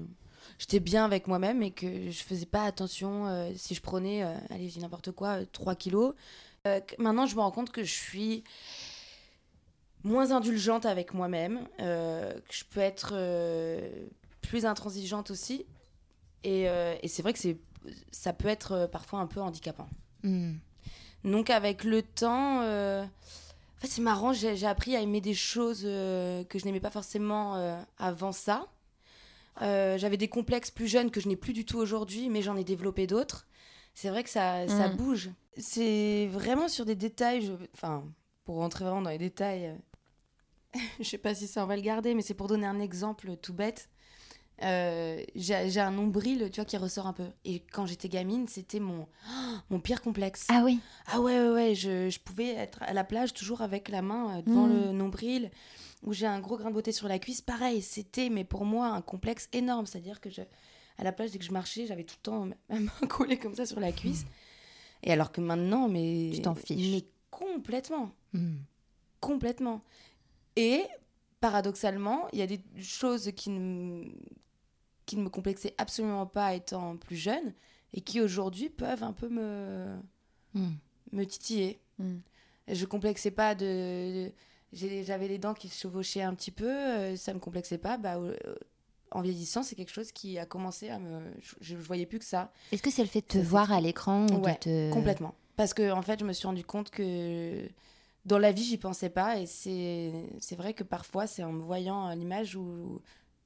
j'étais 0.57 0.79
bien 0.79 1.05
avec 1.05 1.27
moi-même 1.27 1.61
et 1.61 1.71
que 1.71 2.09
je 2.09 2.23
faisais 2.23 2.45
pas 2.45 2.63
attention 2.63 3.27
euh, 3.27 3.51
si 3.55 3.75
je 3.75 3.81
prenais, 3.81 4.23
euh, 4.23 4.33
allez, 4.49 4.67
dis 4.67 4.79
n'importe 4.79 5.11
quoi, 5.11 5.41
euh, 5.41 5.45
3 5.51 5.75
kilos. 5.75 6.13
Maintenant, 6.99 7.25
je 7.25 7.35
me 7.35 7.41
rends 7.41 7.51
compte 7.51 7.71
que 7.71 7.83
je 7.83 7.91
suis 7.91 8.43
moins 10.03 10.31
indulgente 10.31 10.85
avec 10.85 11.15
moi-même, 11.15 11.67
que 11.79 12.51
je 12.51 12.63
peux 12.69 12.79
être 12.79 13.15
plus 14.41 14.65
intransigeante 14.65 15.31
aussi. 15.31 15.65
Et, 16.43 16.67
c'est 17.07 17.23
vrai 17.23 17.33
que 17.33 17.39
c'est, 17.39 17.57
ça 18.11 18.33
peut 18.33 18.49
être 18.49 18.87
parfois 18.91 19.19
un 19.19 19.25
peu 19.25 19.41
handicapant. 19.41 19.89
Mm. 20.21 20.57
Donc 21.23 21.49
avec 21.49 21.83
le 21.83 22.01
temps, 22.01 22.61
euh, 22.61 23.03
en 23.03 23.81
fait, 23.81 23.87
c'est 23.87 24.01
marrant, 24.01 24.33
j'ai, 24.33 24.65
appris 24.65 24.95
à 24.95 25.01
aimer 25.01 25.21
des 25.21 25.33
choses 25.33 25.83
euh, 25.85 26.43
que 26.43 26.59
je 26.59 26.65
n'aimais 26.65 26.79
pas 26.79 26.89
forcément 26.89 27.55
euh, 27.55 27.79
avant 27.97 28.31
ça. 28.31 28.67
Euh, 29.61 29.97
j'avais 29.97 30.17
des 30.17 30.27
complexes 30.27 30.71
plus 30.71 30.87
jeunes 30.87 31.11
que 31.11 31.19
je 31.19 31.27
n'ai 31.27 31.35
plus 31.35 31.53
du 31.53 31.65
tout 31.65 31.77
aujourd'hui, 31.77 32.29
mais 32.29 32.41
j'en 32.41 32.55
ai 32.55 32.63
développé 32.63 33.07
d'autres. 33.07 33.47
C'est 33.93 34.09
vrai 34.09 34.23
que 34.23 34.29
ça, 34.29 34.67
ça 34.67 34.89
Mm. 34.89 34.95
bouge. 34.95 35.29
C'est 35.57 36.27
vraiment 36.27 36.67
sur 36.67 36.85
des 36.85 36.95
détails, 36.95 37.41
je... 37.41 37.53
enfin, 37.73 38.03
pour 38.45 38.55
rentrer 38.55 38.85
vraiment 38.85 39.01
dans 39.01 39.09
les 39.09 39.17
détails, 39.17 39.75
je 40.99 41.03
sais 41.03 41.17
pas 41.17 41.33
si 41.35 41.47
ça 41.47 41.63
on 41.63 41.67
va 41.67 41.75
le 41.75 41.81
garder, 41.81 42.13
mais 42.15 42.21
c'est 42.21 42.33
pour 42.33 42.47
donner 42.47 42.67
un 42.67 42.79
exemple 42.79 43.35
tout 43.37 43.53
bête. 43.53 43.89
Euh, 44.61 45.23
j'ai 45.35 45.79
un 45.79 45.91
nombril, 45.91 46.49
tu 46.51 46.59
vois, 46.59 46.65
qui 46.65 46.75
ressort 46.77 47.07
un 47.07 47.13
peu. 47.13 47.27
Et 47.45 47.61
quand 47.71 47.85
j'étais 47.85 48.09
gamine, 48.09 48.47
c'était 48.47 48.79
mon, 48.79 49.07
mon 49.69 49.79
pire 49.79 50.01
complexe. 50.01 50.45
Ah 50.49 50.63
oui 50.65 50.79
Ah 51.07 51.21
ouais, 51.21 51.39
ouais, 51.39 51.49
ouais, 51.49 51.75
je, 51.75 52.09
je 52.09 52.19
pouvais 52.19 52.49
être 52.49 52.81
à 52.83 52.93
la 52.93 53.03
plage 53.03 53.33
toujours 53.33 53.61
avec 53.61 53.87
la 53.89 54.01
main 54.01 54.37
euh, 54.37 54.41
devant 54.41 54.67
Mm. 54.67 54.73
le 54.73 54.91
nombril, 54.91 55.51
où 56.03 56.13
j'ai 56.13 56.25
un 56.27 56.39
gros 56.39 56.57
grain 56.57 56.69
de 56.69 56.73
beauté 56.75 56.91
sur 56.91 57.07
la 57.07 57.19
cuisse. 57.19 57.41
Pareil, 57.41 57.81
c'était, 57.81 58.29
mais 58.29 58.43
pour 58.43 58.65
moi, 58.65 58.87
un 58.87 59.01
complexe 59.01 59.47
énorme. 59.53 59.85
C'est-à-dire 59.85 60.19
que 60.19 60.29
je, 60.29 60.41
à 60.97 61.03
la 61.03 61.11
plage, 61.13 61.31
dès 61.31 61.39
que 61.39 61.45
je 61.45 61.51
marchais, 61.53 61.85
j'avais 61.87 62.03
tout 62.03 62.15
le 62.19 62.23
temps 62.23 62.47
ma 62.69 62.79
main 62.79 62.91
collée 63.09 63.37
comme 63.39 63.55
ça 63.55 63.65
sur 63.65 63.79
la 63.79 63.91
cuisse. 63.93 64.25
Et 65.03 65.11
alors 65.13 65.31
que 65.31 65.39
maintenant, 65.39 65.87
mais. 65.87 66.31
Tu 66.33 66.41
t'en 66.41 66.55
fiches. 66.55 66.91
Mais 66.91 67.05
complètement. 67.31 68.11
Mm. 68.33 68.55
Complètement. 69.21 69.81
Et 70.57 70.83
paradoxalement, 71.39 72.27
il 72.33 72.39
y 72.39 72.41
a 72.41 72.47
des 72.47 72.59
choses 72.81 73.31
qui 73.35 73.49
ne, 73.49 74.03
qui 75.09 75.17
ne 75.17 75.23
me 75.23 75.29
complexaient 75.29 75.73
absolument 75.79 76.27
pas 76.27 76.53
étant 76.53 76.95
plus 76.95 77.15
jeune 77.15 77.53
et 77.93 78.01
qui 78.01 78.21
aujourd'hui 78.21 78.69
peuvent 78.69 79.03
un 79.03 79.11
peu 79.13 79.27
me, 79.27 79.87
Mm. 80.53 80.69
me 81.13 81.23
titiller. 81.25 81.79
Mm. 81.97 82.17
Je 82.67 82.85
complexais 82.85 83.31
pas 83.31 83.55
de. 83.55 84.31
J'avais 84.71 85.27
les 85.27 85.39
dents 85.39 85.55
qui 85.55 85.67
se 85.67 85.81
chevauchaient 85.81 86.21
un 86.21 86.35
petit 86.35 86.51
peu, 86.51 86.69
euh, 86.69 87.15
ça 87.15 87.33
me 87.33 87.39
complexait 87.39 87.79
pas. 87.79 87.97
Bah, 87.97 88.17
euh, 88.17 88.35
en 89.11 89.21
vieillissant, 89.21 89.63
c'est 89.63 89.75
quelque 89.75 89.91
chose 89.91 90.11
qui 90.11 90.37
a 90.37 90.45
commencé 90.45 90.89
à 90.89 90.99
me. 90.99 91.21
Je, 91.41 91.55
je 91.61 91.75
voyais 91.75 92.05
plus 92.05 92.19
que 92.19 92.25
ça. 92.25 92.51
Est-ce 92.71 92.83
que 92.83 92.91
c'est 92.91 93.01
le 93.01 93.07
fait 93.09 93.21
de 93.21 93.25
te 93.25 93.37
voir 93.39 93.71
à 93.71 93.81
l'écran 93.81 94.27
ou 94.27 94.43
Ouais, 94.43 94.53
de 94.53 94.59
te... 94.59 94.93
Complètement. 94.93 95.33
Parce 95.55 95.73
que, 95.73 95.91
en 95.91 96.03
fait, 96.03 96.19
je 96.19 96.25
me 96.25 96.33
suis 96.33 96.45
rendu 96.45 96.63
compte 96.63 96.91
que 96.91 97.67
dans 98.25 98.37
la 98.37 98.51
vie, 98.51 98.63
j'y 98.63 98.77
pensais 98.77 99.09
pas. 99.09 99.39
Et 99.39 99.47
c'est 99.47 100.11
c'est 100.39 100.55
vrai 100.55 100.75
que 100.75 100.83
parfois, 100.83 101.25
c'est 101.25 101.43
en 101.43 101.51
me 101.51 101.61
voyant 101.63 102.05
à 102.05 102.15
l'image 102.15 102.55
où 102.55 103.01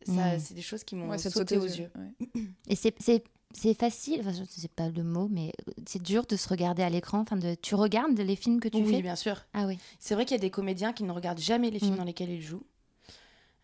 ça, 0.05 0.39
c'est 0.39 0.53
des 0.53 0.61
choses 0.61 0.83
qui 0.83 0.95
m'ont 0.95 1.09
Ouais, 1.09 1.17
sauté 1.17 1.57
aux 1.57 1.65
yeux. 1.65 1.89
Ouais. 1.95 2.41
Et 2.67 2.75
c'est, 2.75 3.73
facile, 3.75 4.21
enfin, 4.21 4.31
je 4.33 4.43
sais 4.45 4.67
pas 4.67 4.89
le 4.89 5.03
mot, 5.03 5.27
mais 5.29 5.51
c'est 5.85 6.01
dur 6.01 6.25
de 6.25 6.35
se 6.35 6.49
regarder 6.49 6.81
à 6.83 6.89
l'écran. 6.89 7.19
Enfin, 7.19 7.37
de, 7.37 7.55
tu 7.55 7.75
regardes 7.75 8.17
les 8.19 8.35
films 8.35 8.59
que 8.59 8.67
tu 8.69 8.77
oui, 8.77 8.89
fais? 8.95 9.01
bien 9.01 9.15
sûr. 9.15 9.45
Ah 9.53 9.65
oui. 9.67 9.77
C'est 9.99 10.15
vrai 10.15 10.25
qu'il 10.25 10.35
y 10.35 10.39
a 10.39 10.41
des 10.41 10.49
comédiens 10.49 10.91
qui 10.93 11.03
ne 11.03 11.11
regardent 11.11 11.39
jamais 11.39 11.69
les 11.69 11.79
films 11.79 11.93
Mm. 11.93 11.97
dans 11.97 12.03
lesquels 12.03 12.31
ils 12.31 12.41
jouent. 12.41 12.65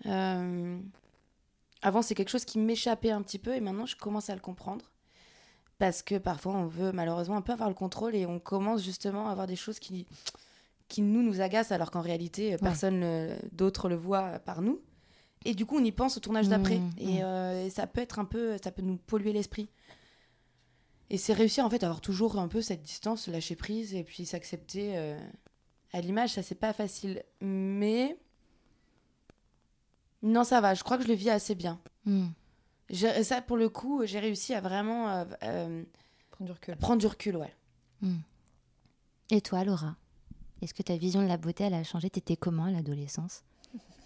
Euh, 0.05 0.79
Avant, 1.81 2.01
c'est 2.01 2.13
quelque 2.15 2.29
chose 2.29 2.43
qui 2.45 2.59
m'échappait 2.59 3.11
un 3.11 3.21
petit 3.21 3.39
peu 3.39 3.55
et 3.55 3.61
maintenant, 3.61 3.85
je 3.85 3.95
commence 3.95 4.29
à 4.29 4.35
le 4.35 4.41
comprendre. 4.41 4.91
Parce 5.77 6.01
que 6.03 6.17
parfois, 6.17 6.53
on 6.53 6.67
veut 6.67 6.91
malheureusement 6.91 7.37
un 7.37 7.41
peu 7.41 7.53
avoir 7.53 7.69
le 7.69 7.75
contrôle 7.75 8.15
et 8.15 8.25
on 8.25 8.37
commence 8.37 8.83
justement 8.83 9.29
à 9.29 9.31
avoir 9.31 9.47
des 9.47 9.55
choses 9.55 9.79
qui, 9.79 10.05
qui 10.89 11.01
nous, 11.01 11.23
nous 11.23 11.39
agacent 11.39 11.71
alors 11.71 11.89
qu'en 11.89 12.01
réalité, 12.01 12.57
personne 12.57 13.01
euh, 13.03 13.37
d'autre 13.53 13.87
le 13.87 13.95
voit 13.95 14.39
par 14.39 14.61
nous. 14.61 14.81
Et 15.45 15.53
du 15.55 15.65
coup, 15.65 15.77
on 15.77 15.83
y 15.83 15.91
pense 15.91 16.17
au 16.17 16.19
tournage 16.19 16.47
d'après. 16.49 16.79
Mm, 16.79 16.91
Et, 16.97 17.19
mm. 17.19 17.23
euh, 17.23 17.65
et 17.65 17.69
ça 17.69 17.87
peut 17.87 18.01
être 18.01 18.19
un 18.19 18.25
peu, 18.25 18.57
ça 18.63 18.71
peut 18.71 18.81
nous 18.81 18.97
polluer 18.97 19.31
l'esprit. 19.33 19.69
Et 21.09 21.17
c'est 21.17 21.33
réussir 21.33 21.65
en 21.65 21.69
fait 21.69 21.81
à 21.83 21.87
avoir 21.87 22.01
toujours 22.01 22.37
un 22.37 22.47
peu 22.47 22.61
cette 22.61 22.81
distance, 22.83 23.27
lâcher 23.27 23.55
prise 23.55 23.95
et 23.95 24.03
puis 24.03 24.25
s'accepter 24.25 24.95
euh, 24.97 25.19
à 25.91 26.01
l'image, 26.01 26.33
ça 26.33 26.43
c'est 26.43 26.53
pas 26.55 26.71
facile. 26.73 27.23
Mais 27.41 28.17
non, 30.21 30.43
ça 30.43 30.61
va. 30.61 30.73
Je 30.73 30.83
crois 30.83 30.97
que 30.97 31.03
je 31.03 31.07
le 31.07 31.13
vis 31.15 31.29
assez 31.29 31.55
bien. 31.55 31.79
J'ai- 32.89 33.23
Ça, 33.23 33.41
pour 33.41 33.57
le 33.57 33.69
coup, 33.69 34.05
j'ai 34.05 34.19
réussi 34.19 34.53
à 34.53 34.61
vraiment 34.61 35.09
euh, 35.09 35.25
euh, 35.43 35.83
Prendre 36.31 36.45
du 36.47 36.51
recul. 36.51 36.75
prendre 36.77 36.99
du 36.99 37.07
recul, 37.07 37.37
ouais. 37.37 37.53
Et 39.31 39.41
toi, 39.41 39.63
Laura 39.63 39.95
Est-ce 40.61 40.73
que 40.73 40.81
ta 40.83 40.97
vision 40.97 41.21
de 41.21 41.27
la 41.27 41.37
beauté, 41.37 41.63
elle 41.65 41.73
a 41.73 41.83
changé? 41.83 42.09
T'étais 42.09 42.35
comment 42.35 42.65
à 42.65 42.71
l'adolescence? 42.71 43.43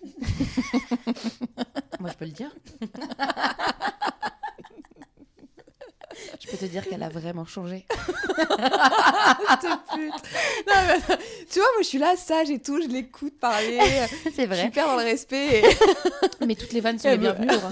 Moi, 1.99 2.09
je 2.11 2.17
peux 2.17 2.25
le 2.25 2.31
dire. 2.31 2.51
je 6.39 6.47
peux 6.49 6.57
te 6.57 6.65
dire 6.65 6.87
qu'elle 6.87 7.03
a 7.03 7.09
vraiment 7.09 7.45
changé. 7.45 7.85
Non, 10.65 10.73
mais, 10.87 10.99
tu 11.49 11.59
vois, 11.59 11.67
moi 11.73 11.81
je 11.81 11.87
suis 11.87 11.97
là, 11.97 12.15
sage 12.15 12.49
et 12.49 12.59
tout, 12.59 12.81
je 12.81 12.87
l'écoute 12.87 13.37
parler. 13.39 13.79
C'est 14.33 14.43
je 14.43 14.47
vrai. 14.47 14.57
suis 14.57 14.67
hyper 14.67 14.87
dans 14.87 14.95
le 14.97 15.03
respect. 15.03 15.59
Et... 15.59 15.63
Mais 16.45 16.55
toutes 16.55 16.73
les 16.73 16.81
vannes 16.81 16.97
sont 16.99 17.09
les 17.09 17.17
bienvenues, 17.17 17.47
Laura. 17.47 17.71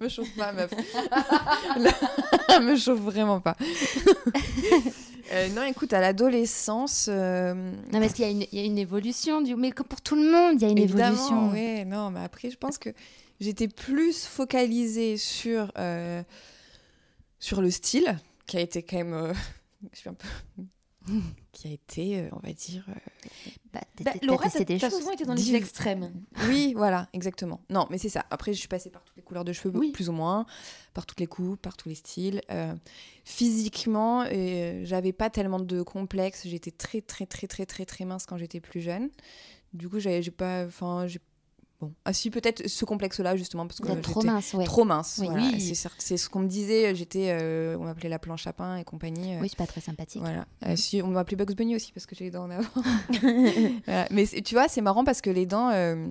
me 0.00 0.08
chauffe 0.08 0.34
pas, 0.36 0.52
meuf. 0.52 0.70
Me 2.60 2.76
chauffe 2.76 3.00
vraiment 3.00 3.40
pas. 3.40 3.56
Euh, 5.32 5.48
non, 5.50 5.64
écoute, 5.64 5.92
à 5.92 6.00
l'adolescence. 6.00 7.06
euh, 7.10 7.52
Non, 7.92 7.98
mais 8.00 8.06
est-ce 8.06 8.14
qu'il 8.14 8.24
y, 8.24 8.28
a 8.28 8.30
une- 8.30 8.46
il 8.52 8.58
y 8.58 8.62
a 8.62 8.64
une 8.64 8.78
évolution 8.78 9.40
du... 9.42 9.54
Mais 9.56 9.72
comme 9.72 9.86
pour 9.86 10.00
tout 10.00 10.14
le 10.14 10.30
monde, 10.30 10.60
il 10.60 10.62
y 10.62 10.64
a 10.66 10.68
une 10.70 10.78
évolution. 10.78 11.12
Évidemment, 11.14 11.50
ouais, 11.52 11.84
non, 11.84 12.10
mais 12.10 12.20
après, 12.20 12.50
je 12.50 12.56
pense 12.56 12.78
que 12.78 12.90
j'étais 13.40 13.68
plus 13.68 14.24
focalisée 14.24 15.16
sur, 15.16 15.72
euh, 15.78 16.22
sur 17.40 17.60
le 17.60 17.70
style, 17.70 18.18
qui 18.46 18.56
a 18.56 18.60
été 18.60 18.82
quand 18.82 18.96
même. 18.98 19.14
euh, 19.14 19.32
je 19.92 19.98
suis 19.98 20.08
un 20.08 20.14
peu. 20.14 20.28
qui 21.52 21.68
a 21.68 21.72
été, 21.72 22.28
on 22.32 22.38
va 22.46 22.52
dire. 22.52 22.84
Bah, 23.72 23.80
Bah, 24.02 24.12
Laura, 24.22 24.48
t'as 24.50 24.90
souvent 24.90 25.12
été 25.12 25.24
dans 25.24 25.34
les 25.34 25.54
extrêmes. 25.54 26.12
Oui, 26.48 26.72
voilà, 26.76 27.08
exactement. 27.12 27.60
Non, 27.70 27.86
mais 27.90 27.98
c'est 27.98 28.08
ça. 28.08 28.24
Après, 28.30 28.52
je 28.52 28.58
suis 28.58 28.68
passée 28.68 28.90
par 28.90 29.02
toutes 29.04 29.15
les 29.15 29.15
couleurs 29.26 29.44
de 29.44 29.52
cheveux, 29.52 29.76
Oui. 29.78 29.90
plus 29.92 30.08
ou 30.08 30.12
moins, 30.12 30.46
par 30.94 31.04
toutes 31.04 31.20
les 31.20 31.26
coupes, 31.26 31.60
par 31.60 31.76
tous 31.76 31.90
les 31.90 31.94
styles. 31.94 32.40
Euh, 32.50 32.72
physiquement, 33.24 34.24
euh, 34.32 34.80
j'avais 34.84 35.12
pas 35.12 35.28
tellement 35.30 35.60
de 35.60 35.82
complexes. 35.82 36.46
J'étais 36.46 36.70
très, 36.70 37.00
très, 37.02 37.26
très, 37.26 37.46
très, 37.46 37.66
très, 37.66 37.84
très 37.84 38.04
mince 38.04 38.24
quand 38.26 38.38
j'étais 38.38 38.60
plus 38.60 38.80
jeune. 38.80 39.10
Du 39.74 39.88
coup, 39.88 39.98
j'ai 39.98 40.22
pas. 40.30 40.64
Enfin, 40.66 41.06
j'ai. 41.06 41.20
Bon. 41.78 41.92
Ah, 42.06 42.14
si, 42.14 42.30
peut-être 42.30 42.66
ce 42.66 42.86
complexe-là, 42.86 43.36
justement, 43.36 43.66
parce 43.66 43.80
que 43.80 44.00
trop 44.00 44.22
mince, 44.22 44.54
ouais. 44.54 44.64
trop 44.64 44.84
mince. 44.86 45.18
Oui. 45.20 45.26
voilà. 45.28 45.44
Oui. 45.52 45.74
C'est 45.98 46.16
ce 46.16 46.30
qu'on 46.30 46.38
me 46.40 46.48
disait. 46.48 46.94
J'étais. 46.94 47.28
euh, 47.38 47.76
on 47.78 47.84
m'appelait 47.84 48.08
la 48.08 48.18
planche 48.18 48.46
à 48.46 48.54
pain 48.54 48.78
et 48.78 48.84
compagnie. 48.84 49.34
euh, 49.34 49.40
Oui, 49.42 49.48
c'est 49.50 49.58
pas 49.58 49.66
très 49.66 49.82
sympathique. 49.82 50.22
voilà. 50.22 50.46
Euh, 50.64 50.74
si, 50.76 51.02
on 51.02 51.08
m'appelait 51.08 51.36
Bugs 51.36 51.54
Bunny 51.54 51.76
aussi 51.76 51.92
parce 51.92 52.06
que 52.06 52.14
j'ai 52.16 52.24
les 52.24 52.30
dents 52.30 52.44
en 52.44 52.50
avant. 52.50 52.64
Voilà. 53.86 54.06
Mais 54.10 54.26
tu 54.26 54.54
vois, 54.54 54.68
c'est 54.68 54.80
marrant 54.80 55.04
parce 55.04 55.20
que 55.20 55.28
les 55.28 55.44
dents, 55.44 55.68
euh, 55.70 56.06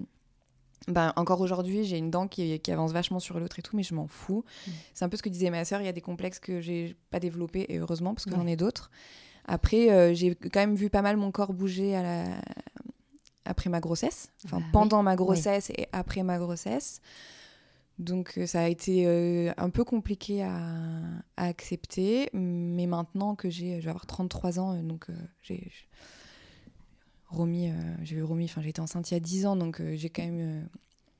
ben, 0.88 1.14
encore 1.16 1.42
aujourd'hui, 1.42 1.84
j'ai 1.84 1.98
une 1.98 2.12
dent 2.12 2.28
qui, 2.28 2.60
qui 2.60 2.72
avance 2.72 2.92
vachement 2.92 3.20
sur 3.20 3.40
l'autre 3.40 3.58
et 3.60 3.62
tout, 3.62 3.76
mais 3.76 3.84
je 3.84 3.94
m'en 3.96 4.08
fous. 4.08 4.44
Mm. 4.68 4.72
C'est 4.94 5.06
un 5.06 5.10
peu 5.10 5.18
ce 5.18 5.24
que 5.24 5.30
disait 5.30 5.50
ma 5.50 5.66
sœur, 5.66 5.82
il 5.82 5.86
y 5.86 5.90
a 5.90 5.94
des 5.94 6.02
complexes 6.02 6.40
que 6.40 6.62
j'ai 6.62 6.96
pas 7.10 7.20
développés, 7.20 7.66
et 7.70 7.78
heureusement, 7.80 8.14
parce 8.14 8.26
que 8.26 8.32
Ouais. 8.32 8.36
j'en 8.38 8.48
ai 8.48 8.56
d'autres. 8.56 8.92
Après, 9.46 9.92
euh, 9.92 10.14
j'ai 10.14 10.36
quand 10.36 10.60
même 10.60 10.76
vu 10.76 10.90
pas 10.90 11.02
mal 11.02 11.18
mon 11.18 11.32
corps 11.32 11.54
bouger 11.54 11.96
à 11.96 12.02
la... 12.04 12.24
après 13.46 13.70
ma 13.70 13.80
grossesse, 13.80 14.30
enfin 14.46 14.58
Bah 14.58 14.64
oui. 14.66 14.72
pendant 14.74 15.04
ma 15.04 15.16
grossesse 15.16 15.70
et 15.72 15.88
après 15.92 16.24
ma 16.24 16.38
grossesse. 16.40 17.00
Donc 17.98 18.34
euh, 18.38 18.46
ça 18.46 18.62
a 18.62 18.68
été 18.68 19.06
euh, 19.08 19.54
un 19.58 19.70
peu 19.70 19.84
compliqué 19.86 20.44
à, 20.44 20.58
à 21.38 21.46
accepter, 21.46 22.30
mais 22.34 22.88
maintenant 22.88 23.36
que 23.36 23.50
j'ai, 23.50 23.80
je 23.80 23.86
vais 23.86 23.90
avoir 23.90 24.06
33 24.06 24.60
ans, 24.60 24.76
donc 24.84 25.10
euh, 25.10 25.14
j'ai 25.42 25.56
j'ai 25.72 25.88
euh, 27.34 27.96
j'ai 28.04 28.16
eu 28.18 28.24
remis, 28.24 28.46
enfin 28.46 28.62
été 28.62 28.82
enceinte 28.82 29.12
il 29.12 29.14
y 29.14 29.18
a 29.18 29.20
10 29.20 29.46
ans, 29.46 29.56
donc 29.56 29.82
euh, 29.82 29.96
j'ai 29.96 30.10
quand 30.10 30.24
même 30.24 30.40
euh, 30.40 30.66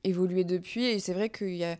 évolué 0.04 0.44
depuis, 0.44 0.84
et 0.84 0.98
c'est 0.98 1.12
vrai 1.14 1.30
qu'il 1.30 1.54
y 1.56 1.64
a, 1.64 1.76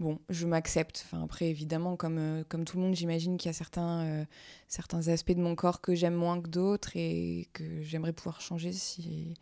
bon, 0.00 0.18
je 0.28 0.46
m'accepte. 0.46 1.04
Enfin 1.06 1.22
après 1.24 1.46
évidemment, 1.50 1.96
comme 1.96 2.18
euh, 2.18 2.44
comme 2.48 2.64
tout 2.64 2.76
le 2.76 2.82
monde, 2.84 2.94
j'imagine 2.94 3.36
qu'il 3.36 3.48
y 3.48 3.50
a 3.50 3.52
certains 3.54 4.00
euh, 4.04 4.24
certains 4.68 5.08
aspects 5.08 5.32
de 5.32 5.40
mon 5.40 5.54
corps 5.54 5.80
que 5.80 5.94
j'aime 5.94 6.14
moins 6.14 6.40
que 6.40 6.48
d'autres 6.48 6.92
et 6.96 7.48
que 7.52 7.82
j'aimerais 7.82 8.12
pouvoir 8.12 8.40
changer 8.40 8.72
si 8.72 9.34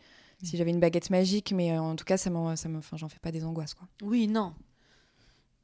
si 0.43 0.57
j'avais 0.57 0.73
une 0.73 0.81
baguette 0.81 1.11
magique, 1.11 1.53
mais 1.53 1.73
euh, 1.73 1.81
en 1.81 1.95
tout 1.95 2.05
cas 2.05 2.17
ça 2.17 2.29
m'en, 2.31 2.57
ça 2.57 2.69
enfin 2.71 2.97
j'en 2.97 3.09
fais 3.09 3.21
pas 3.21 3.31
des 3.33 3.45
angoisses 3.45 3.75
quoi. 3.75 3.87
Oui, 4.03 4.27
non. 4.27 4.55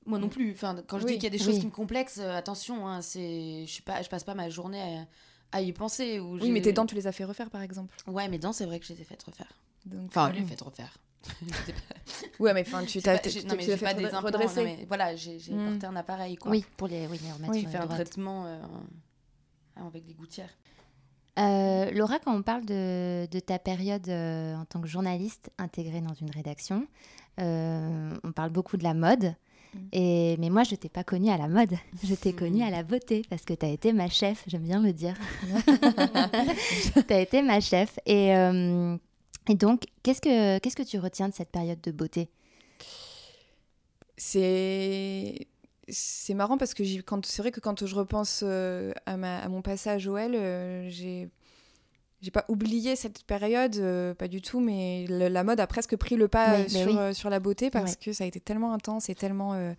Moi 0.06 0.18
non 0.18 0.28
plus. 0.28 0.52
Enfin, 0.52 0.76
quand 0.87 0.98
je 0.98 1.04
Oui. 1.04 1.12
dis 1.12 1.18
qu'il 1.18 1.25
y 1.25 1.26
a 1.34 1.37
des 1.37 1.38
choses 1.38 1.58
qui 1.58 1.66
me 1.66 1.70
complexent, 1.70 2.18
attention, 2.18 2.87
hein, 2.87 3.02
c'est, 3.02 3.66
je 3.66 3.70
suis 3.70 3.82
pas, 3.82 4.00
je 4.02 4.08
passe 4.08 4.25
pas 4.25 4.34
ma 4.34 4.48
journée 4.48 4.80
à, 4.80 5.06
à 5.52 5.60
y 5.62 5.72
penser. 5.72 6.20
Ou 6.20 6.38
Oui, 6.38 6.50
mais 6.50 6.60
tes 6.60 6.72
dents, 6.72 6.86
tu 6.86 6.94
les 6.94 7.06
as 7.06 7.12
fait 7.12 7.24
refaire, 7.24 7.50
par 7.50 7.62
exemple. 7.62 7.94
Ouais, 8.06 8.28
mes 8.28 8.38
dents, 8.38 8.52
c'est 8.52 8.66
vrai 8.66 8.78
que 8.80 8.86
je 8.86 8.92
les 8.92 9.00
ai 9.00 9.04
faites 9.04 9.22
refaire. 9.22 9.52
Donc, 9.86 10.06
Enfin, 10.08 10.28
euh, 10.28 10.32
je 10.32 10.38
les 10.38 10.42
ai 10.44 10.46
faites 10.46 10.60
refaire. 10.62 10.98
Ouais, 12.38 12.54
mais 12.54 12.62
enfin, 12.66 12.84
tu 12.84 13.02
t'as 13.02 13.14
non, 13.14 13.54
mais 13.56 13.62
j'ai 13.64 13.76
pas 13.76 13.92
des 13.94 14.04
implants. 14.06 14.20
redresser. 14.20 14.60
non, 14.60 14.64
mais 14.78 14.84
voilà, 14.86 15.16
j'ai 15.16 15.38
j'ai 15.38 15.52
Mm. 15.52 15.64
porté 15.64 15.86
un 15.86 15.96
appareil 15.96 16.36
quoi. 16.36 16.50
Oui, 16.52 16.64
pour 16.76 16.86
les, 16.88 17.06
oui, 17.08 17.18
les 17.22 17.32
remettre 17.32 17.52
Oui, 17.52 17.66
fait 17.66 17.76
un 17.76 17.86
traitement 17.88 18.46
euh, 18.46 18.60
avec 19.76 20.04
des 20.06 20.14
gouttières. 20.14 20.50
Euh, 21.38 21.90
Laura, 21.92 22.18
quand 22.18 22.34
on 22.34 22.42
parle 22.42 22.64
de, 22.64 23.26
de 23.30 23.40
ta 23.40 23.58
période 23.58 24.08
euh, 24.08 24.56
en 24.56 24.64
tant 24.64 24.80
que 24.80 24.88
journaliste 24.88 25.50
intégrée 25.58 26.00
dans 26.00 26.14
une 26.14 26.30
rédaction, 26.30 26.86
euh, 27.40 28.10
on 28.24 28.32
parle 28.32 28.50
beaucoup 28.50 28.76
de 28.76 28.82
la 28.84 28.94
mode. 28.94 29.34
Mm. 29.75 29.78
Et, 29.92 30.37
mais 30.38 30.50
moi, 30.50 30.62
je 30.64 30.75
t'ai 30.75 30.88
pas 30.88 31.04
connue 31.04 31.30
à 31.30 31.37
la 31.37 31.48
mode. 31.48 31.75
Je 32.04 32.14
t'ai 32.14 32.32
Mm. 32.32 32.37
connue 32.37 32.62
à 32.62 32.70
la 32.70 32.82
beauté 32.82 33.22
parce 33.28 33.42
que 33.44 33.54
tu 33.54 33.64
as 33.66 33.68
été 33.70 33.92
ma 33.92 34.08
chef, 34.08 34.44
j'aime 34.46 34.62
bien 34.62 34.80
le 34.82 34.92
dire. 34.92 35.14
tu 37.08 37.12
as 37.14 37.20
été 37.20 37.42
ma 37.42 37.60
chef. 37.60 37.98
Et, 38.06 38.34
euh, 38.37 38.96
et 39.48 39.54
donc, 39.54 39.82
qu'est-ce 40.02 40.20
que, 40.20 40.58
qu'est-ce 40.58 40.76
que 40.76 40.82
tu 40.82 40.98
retiens 40.98 41.28
de 41.28 41.34
cette 41.34 41.50
période 41.50 41.80
de 41.80 41.90
beauté? 41.90 42.28
C'est 44.16 45.46
c'est 45.90 46.34
marrant 46.34 46.58
parce 46.58 46.75
que 46.75 46.82
c'est 46.84 47.40
vrai 47.42 47.50
que 47.50 47.60
quand 47.60 47.87
je 47.87 47.94
repense 47.94 48.42
euh, 48.44 48.92
à, 49.06 49.16
ma, 49.16 49.38
à 49.38 49.48
mon 49.48 49.62
passage 49.62 50.06
au 50.06 50.18
L, 50.18 50.34
euh, 50.34 50.87
j'ai 50.90 51.30
j'ai 52.20 52.30
pas 52.30 52.44
oublié 52.48 52.96
cette 52.96 53.22
période, 53.25 53.76
euh, 53.76 54.14
pas 54.14 54.26
du 54.28 54.40
tout, 54.42 54.60
mais 54.60 55.06
le- 55.08 55.28
la 55.28 55.44
mode 55.44 55.60
a 55.60 55.66
presque 55.66 55.96
pris 55.96 56.16
le 56.16 56.26
pas 56.28 56.62
Oui, 56.62 56.70
sur, 56.70 56.87
oui. 56.90 56.96
euh, 56.98 57.12
sur 57.12 57.30
la 57.30 57.38
beauté 57.40 57.70
parce 57.70 57.92
Ouais. 57.92 57.96
que 58.00 58.12
ça 58.12 58.25
a 58.25 58.26
été 58.26 58.40
tellement 58.40 58.72
intense 58.72 59.08
et 59.08 59.14
tellement 59.14 59.54
euh, 59.54 59.72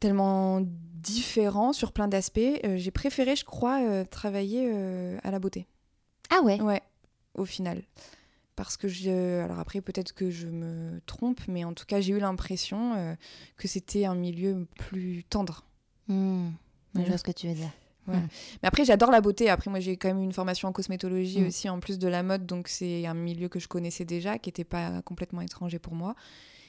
tellement 0.00 0.60
différent 0.62 1.72
sur 1.72 1.92
plein 1.92 2.08
d'aspects. 2.08 2.38
Euh, 2.64 2.76
j'ai 2.76 2.90
préféré, 2.90 3.36
je 3.36 3.44
crois, 3.44 4.04
travailler 4.06 4.70
à 5.22 5.30
la 5.30 5.38
beauté. 5.38 5.66
Ah 6.30 6.40
ouais? 6.42 6.60
Ouais, 6.60 6.82
au 7.34 7.44
final. 7.44 7.82
Parce 8.56 8.76
que 8.76 8.86
je. 8.86 9.40
Alors 9.42 9.58
après, 9.58 9.80
peut-être 9.80 10.12
que 10.12 10.30
je 10.30 10.46
me 10.46 11.00
trompe, 11.06 11.40
mais 11.48 11.64
en 11.64 11.72
tout 11.74 11.86
cas, 11.86 12.00
j'ai 12.00 12.12
eu 12.12 12.18
l'impression 12.20 13.16
que 13.56 13.66
c'était 13.68 14.04
un 14.04 14.14
milieu 14.14 14.66
plus 14.78 15.24
tendre. 15.24 15.64
Hmm, 16.08 16.50
Je 16.94 17.02
vois 17.02 17.18
ce 17.18 17.24
que 17.24 17.32
tu 17.32 17.48
veux 17.48 17.54
dire. 17.54 17.70
Mais 18.06 18.18
après, 18.62 18.84
j'adore 18.84 19.10
la 19.10 19.20
beauté. 19.20 19.48
Après, 19.50 19.70
moi, 19.70 19.80
j'ai 19.80 19.96
quand 19.96 20.08
même 20.08 20.20
eu 20.20 20.24
une 20.24 20.32
formation 20.32 20.68
en 20.68 20.72
cosmétologie 20.72 21.40
Mm. 21.40 21.46
aussi, 21.46 21.68
en 21.68 21.80
plus 21.80 21.98
de 21.98 22.08
la 22.08 22.22
mode. 22.22 22.46
Donc, 22.46 22.68
c'est 22.68 23.06
un 23.06 23.14
milieu 23.14 23.48
que 23.48 23.58
je 23.58 23.68
connaissais 23.68 24.04
déjà, 24.04 24.38
qui 24.38 24.48
n'était 24.48 24.64
pas 24.64 25.02
complètement 25.02 25.40
étranger 25.40 25.78
pour 25.78 25.94
moi. 25.94 26.14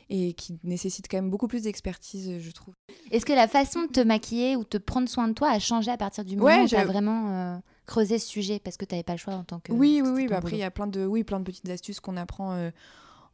Et 0.10 0.34
qui 0.34 0.60
nécessite 0.64 1.08
quand 1.10 1.18
même 1.18 1.32
beaucoup 1.32 1.48
plus 1.48 1.64
d'expertise, 1.64 2.38
je 2.40 2.52
trouve. 2.52 2.76
Est-ce 3.10 3.26
que 3.26 3.34
la 3.34 3.48
façon 3.48 3.82
de 3.84 3.88
te 3.88 4.00
maquiller 4.02 4.56
ou 4.56 4.60
de 4.64 4.70
te 4.70 4.78
prendre 4.78 5.10
soin 5.10 5.28
de 5.28 5.34
toi 5.34 5.50
a 5.50 5.58
changé 5.58 5.90
à 5.90 5.98
partir 5.98 6.24
du 6.24 6.36
moment 6.36 6.46
Ouais, 6.48 6.62
où 6.62 6.68
tu 6.68 6.76
as 6.76 6.86
vraiment 6.86 7.32
euh, 7.32 7.58
creusé 7.88 8.20
ce 8.20 8.28
sujet 8.28 8.60
parce 8.60 8.78
que 8.78 8.86
tu 8.86 8.94
n'avais 8.94 9.02
pas 9.04 9.14
le 9.14 9.18
choix 9.18 9.34
en 9.34 9.44
tant 9.44 9.60
que. 9.60 9.72
oui, 9.72 10.02
oui, 10.04 10.12
oui. 10.14 10.28
bah 10.28 10.38
après, 10.38 10.58
il 10.58 10.60
y 10.60 10.64
a 10.64 10.70
plein 10.70 10.86
de, 10.86 11.04
oui, 11.08 11.24
plein 11.24 11.40
de 11.40 11.44
petites 11.44 11.68
astuces 11.70 12.00
qu'on 12.00 12.18
apprend 12.18 12.52
euh, 12.54 12.70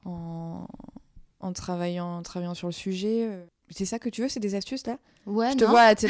en, 0.06 0.66
en, 1.42 1.52
travaillant, 1.54 2.18
en 2.18 2.22
travaillant 2.22 2.54
sur 2.54 2.68
le 2.70 2.74
sujet. 2.74 3.30
C'est 3.74 3.86
ça 3.86 4.00
que 4.00 4.10
tu 4.10 4.22
veux, 4.22 4.30
c'est 4.30 4.40
des 4.40 4.56
astuces 4.56 4.86
là? 4.86 4.98
Ouais, 5.26 5.52
Je 5.52 5.58
te 5.58 5.64
non. 5.64 5.70
vois, 5.72 5.96
t'es 5.96 6.08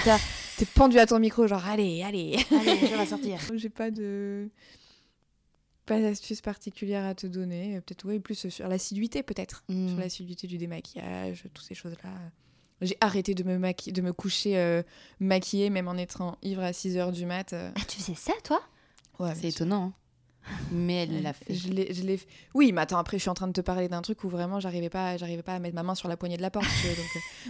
pendu 0.73 0.97
à 0.99 1.05
ton 1.05 1.19
micro, 1.19 1.45
genre 1.47 1.65
allez, 1.65 2.01
allez. 2.03 2.37
Allez, 2.51 2.79
je 2.87 2.95
vais 2.95 3.05
sortir. 3.05 3.39
J'ai 3.55 3.69
pas 3.69 3.91
de. 3.91 4.49
Pas 5.85 5.99
d'astuces 5.99 6.41
particulières 6.41 7.05
à 7.05 7.15
te 7.15 7.27
donner. 7.27 7.81
Peut-être, 7.81 8.05
oui, 8.07 8.19
plus 8.19 8.47
sur 8.49 8.67
l'assiduité, 8.67 9.23
peut-être. 9.23 9.63
Hmm. 9.67 9.89
Sur 9.89 9.97
l'assiduité 9.97 10.47
du 10.47 10.57
démaquillage, 10.57 11.43
toutes 11.53 11.65
ces 11.65 11.75
choses-là. 11.75 12.09
J'ai 12.81 12.97
arrêté 13.01 13.35
de 13.35 13.43
me, 13.43 13.57
maqui- 13.57 13.91
de 13.91 14.01
me 14.01 14.13
coucher 14.13 14.57
euh, 14.57 14.81
maquillée, 15.19 15.69
même 15.69 15.87
en 15.87 15.95
étant 15.97 16.37
ivre 16.41 16.63
à 16.63 16.71
6 16.73 16.97
heures 16.97 17.11
du 17.11 17.25
mat. 17.25 17.53
euh. 17.53 17.71
Ah, 17.75 17.81
tu 17.87 17.97
faisais 17.99 18.15
ça, 18.15 18.33
toi? 18.43 18.61
Ouais, 19.19 19.33
C'est 19.35 19.49
étonnant. 19.49 19.83
hein. 19.85 19.93
Mais 20.71 21.03
elle 21.03 21.21
l'a 21.21 21.33
fait. 21.33 21.53
Je 21.53 21.69
l'ai, 21.69 22.19
Oui, 22.53 22.71
mais 22.71 22.81
attends, 22.81 22.97
après, 22.97 23.17
je 23.17 23.21
suis 23.21 23.29
en 23.29 23.33
train 23.33 23.47
de 23.47 23.53
te 23.53 23.61
parler 23.61 23.87
d'un 23.87 24.01
truc 24.01 24.23
où 24.23 24.29
vraiment, 24.29 24.59
j'arrivais 24.59 24.89
pas, 24.89 25.17
j'arrivais 25.17 25.43
pas 25.43 25.55
à 25.55 25.59
mettre 25.59 25.75
ma 25.75 25.83
main 25.83 25.95
sur 25.95 26.07
la 26.07 26.17
poignée 26.17 26.37
de 26.37 26.41
la 26.41 26.49
porte. 26.49 26.65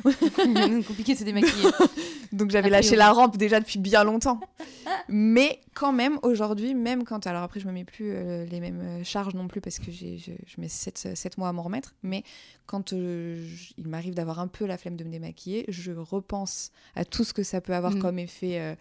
donc, 0.03 0.57
euh, 0.57 0.83
compliqué 0.87 1.13
de 1.13 1.19
se 1.19 1.23
démaquiller. 1.23 1.69
donc 2.31 2.51
j'avais 2.51 2.67
A 2.67 2.71
lâché 2.71 2.95
la 2.95 3.11
rampe 3.11 3.37
déjà 3.37 3.59
depuis 3.59 3.79
bien 3.79 4.03
longtemps. 4.03 4.39
mais 5.07 5.61
quand 5.73 5.93
même, 5.93 6.19
aujourd'hui, 6.23 6.73
même 6.73 7.03
quand. 7.03 7.27
Alors 7.27 7.43
après, 7.43 7.59
je 7.59 7.67
me 7.67 7.71
mets 7.71 7.85
plus 7.85 8.11
euh, 8.11 8.45
les 8.45 8.59
mêmes 8.59 8.81
euh, 8.81 9.03
charges 9.03 9.33
non 9.33 9.47
plus 9.47 9.61
parce 9.61 9.79
que 9.79 9.91
j'ai, 9.91 10.17
je, 10.17 10.31
je 10.45 10.61
mets 10.61 10.67
7, 10.67 11.37
mois 11.37 11.49
à 11.49 11.53
m'en 11.53 11.63
remettre. 11.63 11.95
Mais 12.03 12.23
quand 12.65 12.93
euh, 12.93 13.47
il 13.77 13.87
m'arrive 13.87 14.13
d'avoir 14.13 14.39
un 14.39 14.47
peu 14.47 14.65
la 14.65 14.77
flemme 14.77 14.97
de 14.97 15.03
me 15.03 15.11
démaquiller, 15.11 15.65
je 15.69 15.91
repense 15.91 16.71
à 16.95 17.05
tout 17.05 17.23
ce 17.23 17.33
que 17.33 17.43
ça 17.43 17.61
peut 17.61 17.73
avoir 17.73 17.91
Mm. 17.91 17.99
comme 17.99 18.19
effet 18.19 18.77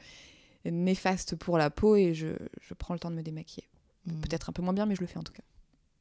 néfaste 0.64 1.37
pour 1.37 1.57
la 1.59 1.71
peau 1.71 1.97
et 1.97 2.12
je, 2.14 2.29
je 2.61 2.75
prends 2.75 2.95
le 2.95 3.00
temps 3.00 3.11
de 3.11 3.17
me 3.17 3.23
démaquiller. 3.23 3.67
Hmm. 4.07 4.21
Peut-être 4.21 4.50
un 4.50 4.52
peu 4.52 4.62
moins 4.62 4.73
bien, 4.73 4.87
mais 4.87 4.95
je 4.95 5.00
le 5.00 5.07
fais 5.07 5.19
en 5.19 5.23
tout 5.23 5.33
cas. 5.33 5.42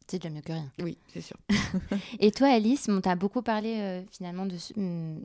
C'est 0.07 0.17
déjà 0.19 0.33
mieux 0.33 0.41
que 0.41 0.53
rien. 0.53 0.71
Oui, 0.81 0.97
c'est 1.13 1.21
sûr. 1.21 1.37
Et 2.19 2.31
toi, 2.31 2.47
Alice, 2.47 2.87
on 2.89 2.99
t'a 2.99 3.15
beaucoup 3.15 3.43
parlé 3.43 3.75
euh, 3.77 4.01
finalement 4.11 4.47
de, 4.47 4.57
hum, 4.75 5.21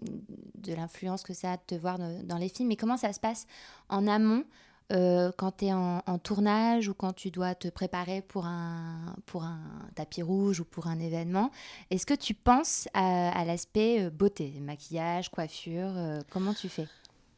de 0.57 0.75
l'influence 0.75 1.23
que 1.23 1.33
ça 1.33 1.53
a 1.53 1.57
de 1.57 1.63
te 1.67 1.75
voir 1.75 1.99
dans, 1.99 2.23
dans 2.23 2.37
les 2.37 2.51
films. 2.51 2.69
Mais 2.69 2.77
comment 2.77 2.99
ça 2.99 3.13
se 3.15 3.21
passe 3.21 3.47
en 3.89 4.07
amont 4.07 4.45
euh, 4.93 5.33
quand 5.39 5.59
tu 5.59 5.67
es 5.67 5.73
en, 5.73 6.03
en 6.07 6.19
tournage 6.19 6.89
ou 6.89 6.95
quand 6.95 7.15
tu 7.15 7.31
dois 7.31 7.55
te 7.55 7.69
préparer 7.69 8.21
pour 8.21 8.45
un, 8.45 9.17
pour 9.25 9.45
un 9.45 9.59
tapis 9.95 10.21
rouge 10.21 10.61
ou 10.61 10.65
pour 10.67 10.87
un 10.87 10.99
événement? 11.01 11.51
Est-ce 11.91 12.05
que 12.05 12.13
tu 12.13 12.35
penses 12.35 12.87
à, 12.93 13.31
à 13.31 13.45
l'aspect 13.47 14.03
euh, 14.05 14.11
beauté, 14.11 14.53
maquillage, 14.61 15.31
coiffure 15.31 15.93
euh, 15.97 16.21
Comment 16.29 16.53
tu 16.53 16.69
fais? 16.69 16.87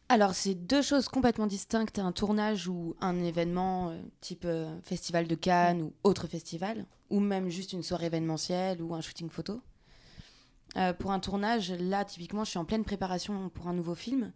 Alors, 0.08 0.34
c'est 0.34 0.54
deux 0.54 0.82
choses 0.82 1.08
complètement 1.08 1.48
distinctes. 1.48 1.98
Un 1.98 2.12
tournage 2.12 2.68
ou 2.68 2.94
un 3.00 3.24
événement 3.24 3.90
euh, 3.90 4.00
type 4.20 4.44
euh, 4.44 4.80
festival 4.82 5.26
de 5.26 5.34
Cannes 5.34 5.82
ou 5.82 5.92
autre 6.04 6.28
festival, 6.28 6.86
ou 7.10 7.18
même 7.18 7.48
juste 7.48 7.72
une 7.72 7.82
soirée 7.82 8.06
événementielle 8.06 8.80
ou 8.82 8.94
un 8.94 9.00
shooting 9.00 9.30
photo. 9.30 9.60
Euh, 10.76 10.92
pour 10.92 11.10
un 11.10 11.18
tournage, 11.18 11.72
là, 11.72 12.04
typiquement, 12.04 12.44
je 12.44 12.50
suis 12.50 12.58
en 12.58 12.64
pleine 12.64 12.84
préparation 12.84 13.48
pour 13.48 13.66
un 13.66 13.74
nouveau 13.74 13.96
film. 13.96 14.32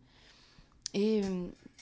Et 0.92 1.22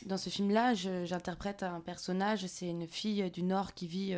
dans 0.05 0.19
ce 0.19 0.29
film-là, 0.29 0.75
j'interprète 0.75 1.63
un 1.63 1.81
personnage, 1.81 2.47
c'est 2.47 2.69
une 2.69 2.87
fille 2.87 3.31
du 3.31 3.43
Nord 3.43 3.73
qui 3.73 3.87
vit 3.87 4.15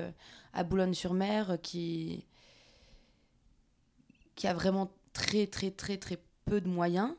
à 0.52 0.64
Boulogne-sur-Mer, 0.64 1.58
qui... 1.62 2.26
qui 4.34 4.48
a 4.48 4.54
vraiment 4.54 4.90
très, 5.12 5.46
très, 5.46 5.70
très, 5.70 5.96
très 5.96 6.20
peu 6.44 6.60
de 6.60 6.68
moyens. 6.68 7.14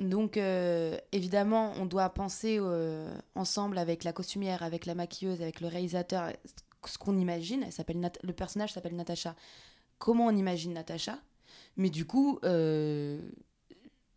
Donc, 0.00 0.36
euh, 0.36 0.96
évidemment, 1.12 1.72
on 1.76 1.86
doit 1.86 2.08
penser 2.10 2.56
euh, 2.60 3.14
ensemble 3.34 3.76
avec 3.78 4.04
la 4.04 4.12
costumière, 4.12 4.62
avec 4.62 4.86
la 4.86 4.94
maquilleuse, 4.94 5.42
avec 5.42 5.60
le 5.60 5.68
réalisateur, 5.68 6.32
ce 6.86 6.98
qu'on 6.98 7.18
imagine. 7.18 7.66
Le 8.22 8.32
personnage 8.32 8.72
s'appelle 8.72 8.96
Natacha. 8.96 9.34
Comment 9.98 10.26
on 10.26 10.36
imagine 10.36 10.72
Natacha? 10.72 11.18
Mais 11.76 11.90
du 11.90 12.06
coup, 12.06 12.38
euh, 12.44 13.20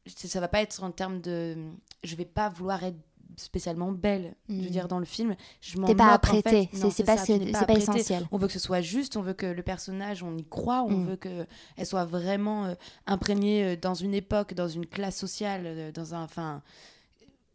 ça 0.07 0.39
va 0.39 0.47
pas 0.47 0.61
être 0.61 0.81
en 0.83 0.91
termes 0.91 1.19
de. 1.19 1.57
Je 2.03 2.15
vais 2.15 2.25
pas 2.25 2.49
vouloir 2.49 2.83
être 2.83 2.97
spécialement 3.37 3.91
belle. 3.91 4.35
Je 4.49 4.55
veux 4.55 4.61
Mhm. 4.61 4.67
dire, 4.69 4.87
dans 4.87 4.99
le 4.99 5.05
film, 5.05 5.35
je 5.61 5.77
m'en 5.79 5.87
T'es 5.87 5.95
pas 5.95 6.03
moque, 6.05 6.11
en 6.11 6.15
apprêté, 6.15 6.69
fait. 6.73 6.89
c'est 6.91 7.03
pas, 7.03 7.13
apprêté. 7.61 7.81
essentiel. 7.81 8.27
On 8.31 8.37
veut 8.37 8.47
que 8.47 8.53
ce 8.53 8.59
soit 8.59 8.81
juste, 8.81 9.17
on 9.17 9.21
veut 9.21 9.33
que 9.33 9.45
le 9.45 9.63
personnage, 9.63 10.23
on 10.23 10.35
y 10.37 10.43
croit, 10.45 10.83
on 10.83 10.91
Mm. 10.97 11.05
veut 11.07 11.15
qu'elle 11.17 11.85
soit 11.85 12.05
vraiment 12.05 12.65
euh, 12.65 12.75
imprégnée 13.07 13.63
euh, 13.63 13.75
dans 13.75 13.93
une 13.93 14.13
époque, 14.13 14.53
dans 14.53 14.67
une 14.67 14.85
classe 14.85 15.17
sociale, 15.17 15.63
euh, 15.65 15.91
dans 15.91 16.13
un. 16.15 16.23
Enfin. 16.23 16.61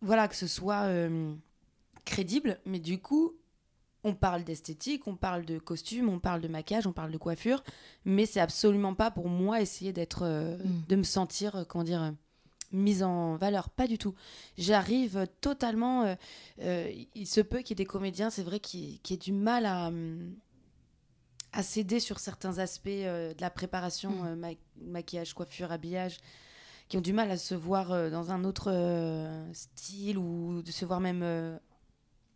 Voilà, 0.02 0.28
que 0.28 0.34
ce 0.36 0.46
soit 0.46 0.84
euh, 0.84 1.34
crédible, 2.06 2.58
mais 2.64 2.78
du 2.78 2.98
coup, 2.98 3.34
on 4.02 4.14
parle 4.14 4.44
d'esthétique, 4.44 5.06
on 5.06 5.14
parle 5.14 5.44
de 5.44 5.58
costume, 5.58 6.08
on 6.08 6.18
parle 6.18 6.40
de 6.40 6.48
maquillage, 6.48 6.86
on 6.86 6.92
parle 6.92 7.10
de 7.12 7.18
coiffure, 7.18 7.62
mais 8.06 8.24
c'est 8.24 8.40
absolument 8.40 8.94
pas 8.94 9.10
pour 9.10 9.28
moi 9.28 9.60
essayer 9.60 9.92
d'être. 9.92 10.22
euh, 10.24 10.56
Mm. 10.56 10.82
de 10.88 10.96
me 10.96 11.02
sentir, 11.02 11.54
euh, 11.56 11.64
comment 11.64 11.84
dire. 11.84 12.14
Mise 12.72 13.02
en 13.02 13.36
valeur, 13.36 13.68
pas 13.70 13.86
du 13.86 13.98
tout. 13.98 14.14
J'arrive 14.58 15.26
totalement. 15.40 16.02
euh, 16.04 16.14
euh, 16.62 16.92
il 17.14 17.26
se 17.26 17.40
peut 17.40 17.58
qu'il 17.58 17.70
y 17.70 17.72
ait 17.72 17.84
des 17.84 17.86
comédiens, 17.86 18.30
c'est 18.30 18.42
vrai, 18.42 18.60
qui, 18.60 19.00
qui 19.02 19.14
aient 19.14 19.16
du 19.18 19.32
mal 19.32 19.66
à, 19.66 19.88
hum, 19.88 20.34
à 21.52 21.62
céder 21.62 21.98
sur 22.00 22.18
certains 22.20 22.58
aspects 22.58 22.86
euh, 22.88 23.34
de 23.34 23.40
la 23.40 23.50
préparation, 23.50 24.10
Mm. 24.10 24.26
euh, 24.26 24.36
ma- 24.36 24.50
maquillage, 24.82 25.34
coiffure, 25.34 25.72
habillage, 25.72 26.18
qui 26.88 26.96
ont 26.96 27.00
du 27.00 27.12
mal 27.12 27.30
à 27.30 27.36
se 27.36 27.54
voir 27.54 27.90
euh, 27.92 28.10
dans 28.10 28.30
un 28.30 28.44
autre 28.44 28.70
euh, 28.72 29.52
style 29.52 30.18
ou 30.18 30.62
de 30.62 30.70
se 30.70 30.84
voir 30.84 31.00
même 31.00 31.22
euh, 31.22 31.56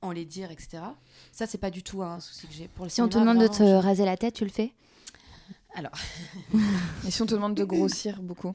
en 0.02 0.10
les 0.10 0.24
dire, 0.24 0.50
etc. 0.50 0.82
Ça, 1.32 1.46
c'est 1.46 1.58
pas 1.58 1.70
du 1.70 1.82
tout 1.82 2.02
un 2.02 2.18
souci 2.20 2.46
que 2.48 2.52
j'ai. 2.54 2.68
Pour 2.68 2.84
le 2.84 2.90
Si 2.90 3.00
on 3.02 3.08
te 3.08 3.18
demande 3.18 3.38
de 3.38 3.46
te 3.46 3.62
je- 3.62 3.74
raser 3.76 4.04
la 4.04 4.16
tête, 4.16 4.34
tu 4.34 4.44
le 4.44 4.50
fais? 4.50 4.72
Alors, 5.76 5.92
Et 7.06 7.10
si 7.10 7.22
on 7.22 7.26
te 7.26 7.34
demande 7.34 7.54
de 7.54 7.64
grossir 7.64 8.20
beaucoup? 8.22 8.54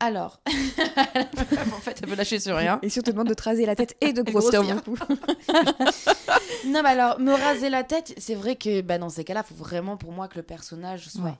Alors. 0.00 0.40
en 0.46 1.80
fait, 1.80 2.00
elle 2.02 2.08
veut 2.08 2.16
lâcher 2.16 2.38
sur 2.40 2.56
rien. 2.56 2.78
Et 2.82 2.88
si 2.90 2.98
on 2.98 3.02
te 3.02 3.10
demande 3.10 3.28
de 3.28 3.34
te 3.34 3.42
raser 3.42 3.66
la 3.66 3.74
tête 3.76 3.96
et 4.00 4.12
de 4.12 4.22
grossir, 4.30 4.62
grossir. 4.62 4.82
beaucoup 4.82 5.06
Non, 6.66 6.82
mais 6.82 6.88
alors, 6.90 7.18
me 7.20 7.32
raser 7.32 7.70
la 7.70 7.84
tête, 7.84 8.14
c'est 8.18 8.34
vrai 8.34 8.56
que 8.56 8.80
bah, 8.80 8.98
dans 8.98 9.08
ces 9.08 9.24
cas-là, 9.24 9.44
il 9.44 9.54
faut 9.54 9.62
vraiment 9.62 9.96
pour 9.96 10.12
moi 10.12 10.28
que 10.28 10.36
le 10.36 10.42
personnage 10.42 11.08
soit. 11.08 11.22
Ouais. 11.24 11.34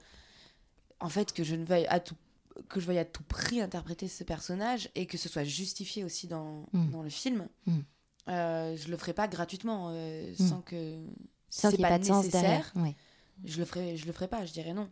En 1.00 1.08
fait, 1.08 1.32
que 1.32 1.44
je 1.44 1.54
ne 1.54 1.64
veuille 1.64 1.86
à 1.88 2.00
tout 2.00 2.14
que 2.70 2.80
je 2.80 2.86
veuille 2.86 2.98
à 2.98 3.04
tout 3.04 3.22
prix 3.22 3.60
interpréter 3.60 4.08
ce 4.08 4.24
personnage 4.24 4.88
et 4.94 5.04
que 5.04 5.18
ce 5.18 5.28
soit 5.28 5.44
justifié 5.44 6.04
aussi 6.04 6.26
dans, 6.26 6.64
Mm. 6.72 6.90
dans 6.90 7.02
le 7.02 7.10
film. 7.10 7.48
Mm. 7.66 7.78
Euh, 8.30 8.76
je 8.78 8.88
le 8.88 8.96
ferai 8.96 9.12
pas 9.12 9.28
gratuitement 9.28 9.90
euh, 9.92 10.32
Mm. 10.38 10.48
sans 10.48 10.60
que 10.62 10.96
si 11.50 11.60
Sans 11.60 11.70
c'est 11.70 11.76
qu'il 11.76 11.84
n'y 11.84 11.84
ait 11.84 11.88
pas, 11.90 11.94
pas 11.96 11.98
de 11.98 12.04
sens 12.06 12.24
nécessaire. 12.24 12.42
derrière. 12.42 12.72
Ouais. 12.76 12.96
Je 13.44 13.58
le 13.58 13.66
ferai, 13.66 13.98
je 13.98 14.06
le 14.06 14.12
ferai 14.12 14.26
pas, 14.28 14.46
je 14.46 14.52
dirais 14.54 14.72
non. 14.72 14.88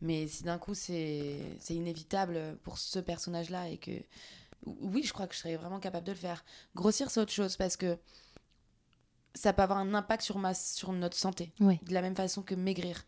Mais 0.00 0.26
si 0.26 0.42
d'un 0.42 0.58
coup 0.58 0.74
c'est 0.74 1.38
inévitable 1.70 2.58
pour 2.62 2.78
ce 2.78 2.98
personnage-là 2.98 3.68
et 3.68 3.78
que 3.78 3.92
oui, 4.66 5.02
je 5.04 5.12
crois 5.12 5.26
que 5.26 5.34
je 5.34 5.40
serais 5.40 5.56
vraiment 5.56 5.78
capable 5.80 6.06
de 6.06 6.12
le 6.12 6.18
faire. 6.18 6.44
Grossir, 6.74 7.10
c'est 7.10 7.20
autre 7.20 7.32
chose 7.32 7.56
parce 7.56 7.76
que 7.76 7.98
ça 9.34 9.52
peut 9.52 9.62
avoir 9.62 9.78
un 9.78 9.94
impact 9.94 10.22
sur 10.22 10.38
ma 10.38 10.54
sur 10.54 10.92
notre 10.92 11.16
santé, 11.16 11.52
Oui. 11.60 11.78
de 11.86 11.92
la 11.94 12.02
même 12.02 12.16
façon 12.16 12.42
que 12.42 12.54
maigrir. 12.54 13.04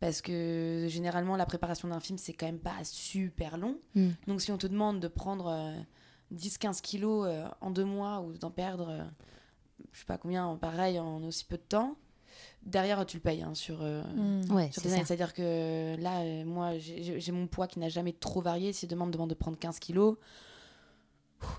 Parce 0.00 0.20
que 0.20 0.86
généralement, 0.88 1.36
la 1.36 1.46
préparation 1.46 1.88
d'un 1.88 2.00
film, 2.00 2.18
c'est 2.18 2.32
quand 2.32 2.46
même 2.46 2.58
pas 2.58 2.84
super 2.84 3.56
long. 3.56 3.78
Mm. 3.94 4.10
Donc, 4.26 4.40
si 4.40 4.50
on 4.52 4.58
te 4.58 4.66
demande 4.66 5.00
de 5.00 5.08
prendre 5.08 5.46
euh, 5.48 5.76
10-15 6.34 6.80
kilos 6.80 7.26
euh, 7.26 7.46
en 7.60 7.70
deux 7.70 7.84
mois 7.84 8.20
ou 8.20 8.36
d'en 8.36 8.50
perdre, 8.50 8.88
euh, 8.88 9.04
je 9.92 10.00
sais 10.00 10.04
pas 10.04 10.18
combien, 10.18 10.56
pareil, 10.56 10.98
en 10.98 11.22
aussi 11.22 11.44
peu 11.44 11.56
de 11.56 11.62
temps, 11.62 11.96
derrière, 12.66 13.04
tu 13.06 13.16
le 13.16 13.22
payes 13.22 13.42
hein, 13.42 13.54
sur, 13.54 13.82
euh, 13.82 14.02
Ouais, 14.50 14.70
sur 14.72 14.82
c'est 14.82 14.92
années. 14.92 15.04
C'est-à-dire 15.04 15.32
que 15.34 15.96
là, 16.00 16.20
euh, 16.20 16.44
moi, 16.44 16.72
j'ai 16.78 17.32
mon 17.32 17.46
poids 17.46 17.66
qui 17.66 17.78
n'a 17.78 17.88
jamais 17.88 18.12
trop 18.12 18.40
varié. 18.40 18.72
Si 18.72 18.86
demain 18.86 19.04
on 19.04 19.08
me 19.08 19.12
demande 19.12 19.30
de 19.30 19.34
prendre 19.34 19.58
15 19.58 19.78
kilos, 19.78 20.16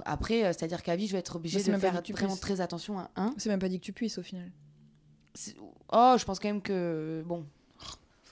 après, 0.04 0.44
euh, 0.44 0.48
c'est-à-dire 0.48 0.82
qu'à 0.82 0.96
vie, 0.96 1.08
je 1.08 1.14
vais 1.14 1.20
être 1.20 1.36
obligée 1.36 1.60
c'est 1.60 1.72
de 1.72 1.78
faire 1.78 1.94
vraiment 1.94 2.02
puisses. 2.34 2.40
très 2.40 2.62
attention 2.62 3.00
à 3.00 3.10
un. 3.16 3.34
C'est 3.38 3.50
même 3.50 3.60
pas 3.60 3.70
dit 3.70 3.80
que 3.80 3.86
tu 3.86 3.94
puisses 3.94 4.18
au 4.18 4.24
final. 4.24 4.52
C'est- 5.34 5.56
Oh, 5.92 6.16
je 6.18 6.26
pense 6.26 6.40
quand 6.40 6.48
même 6.48 6.62
que. 6.62 7.24
Bon. 7.26 7.46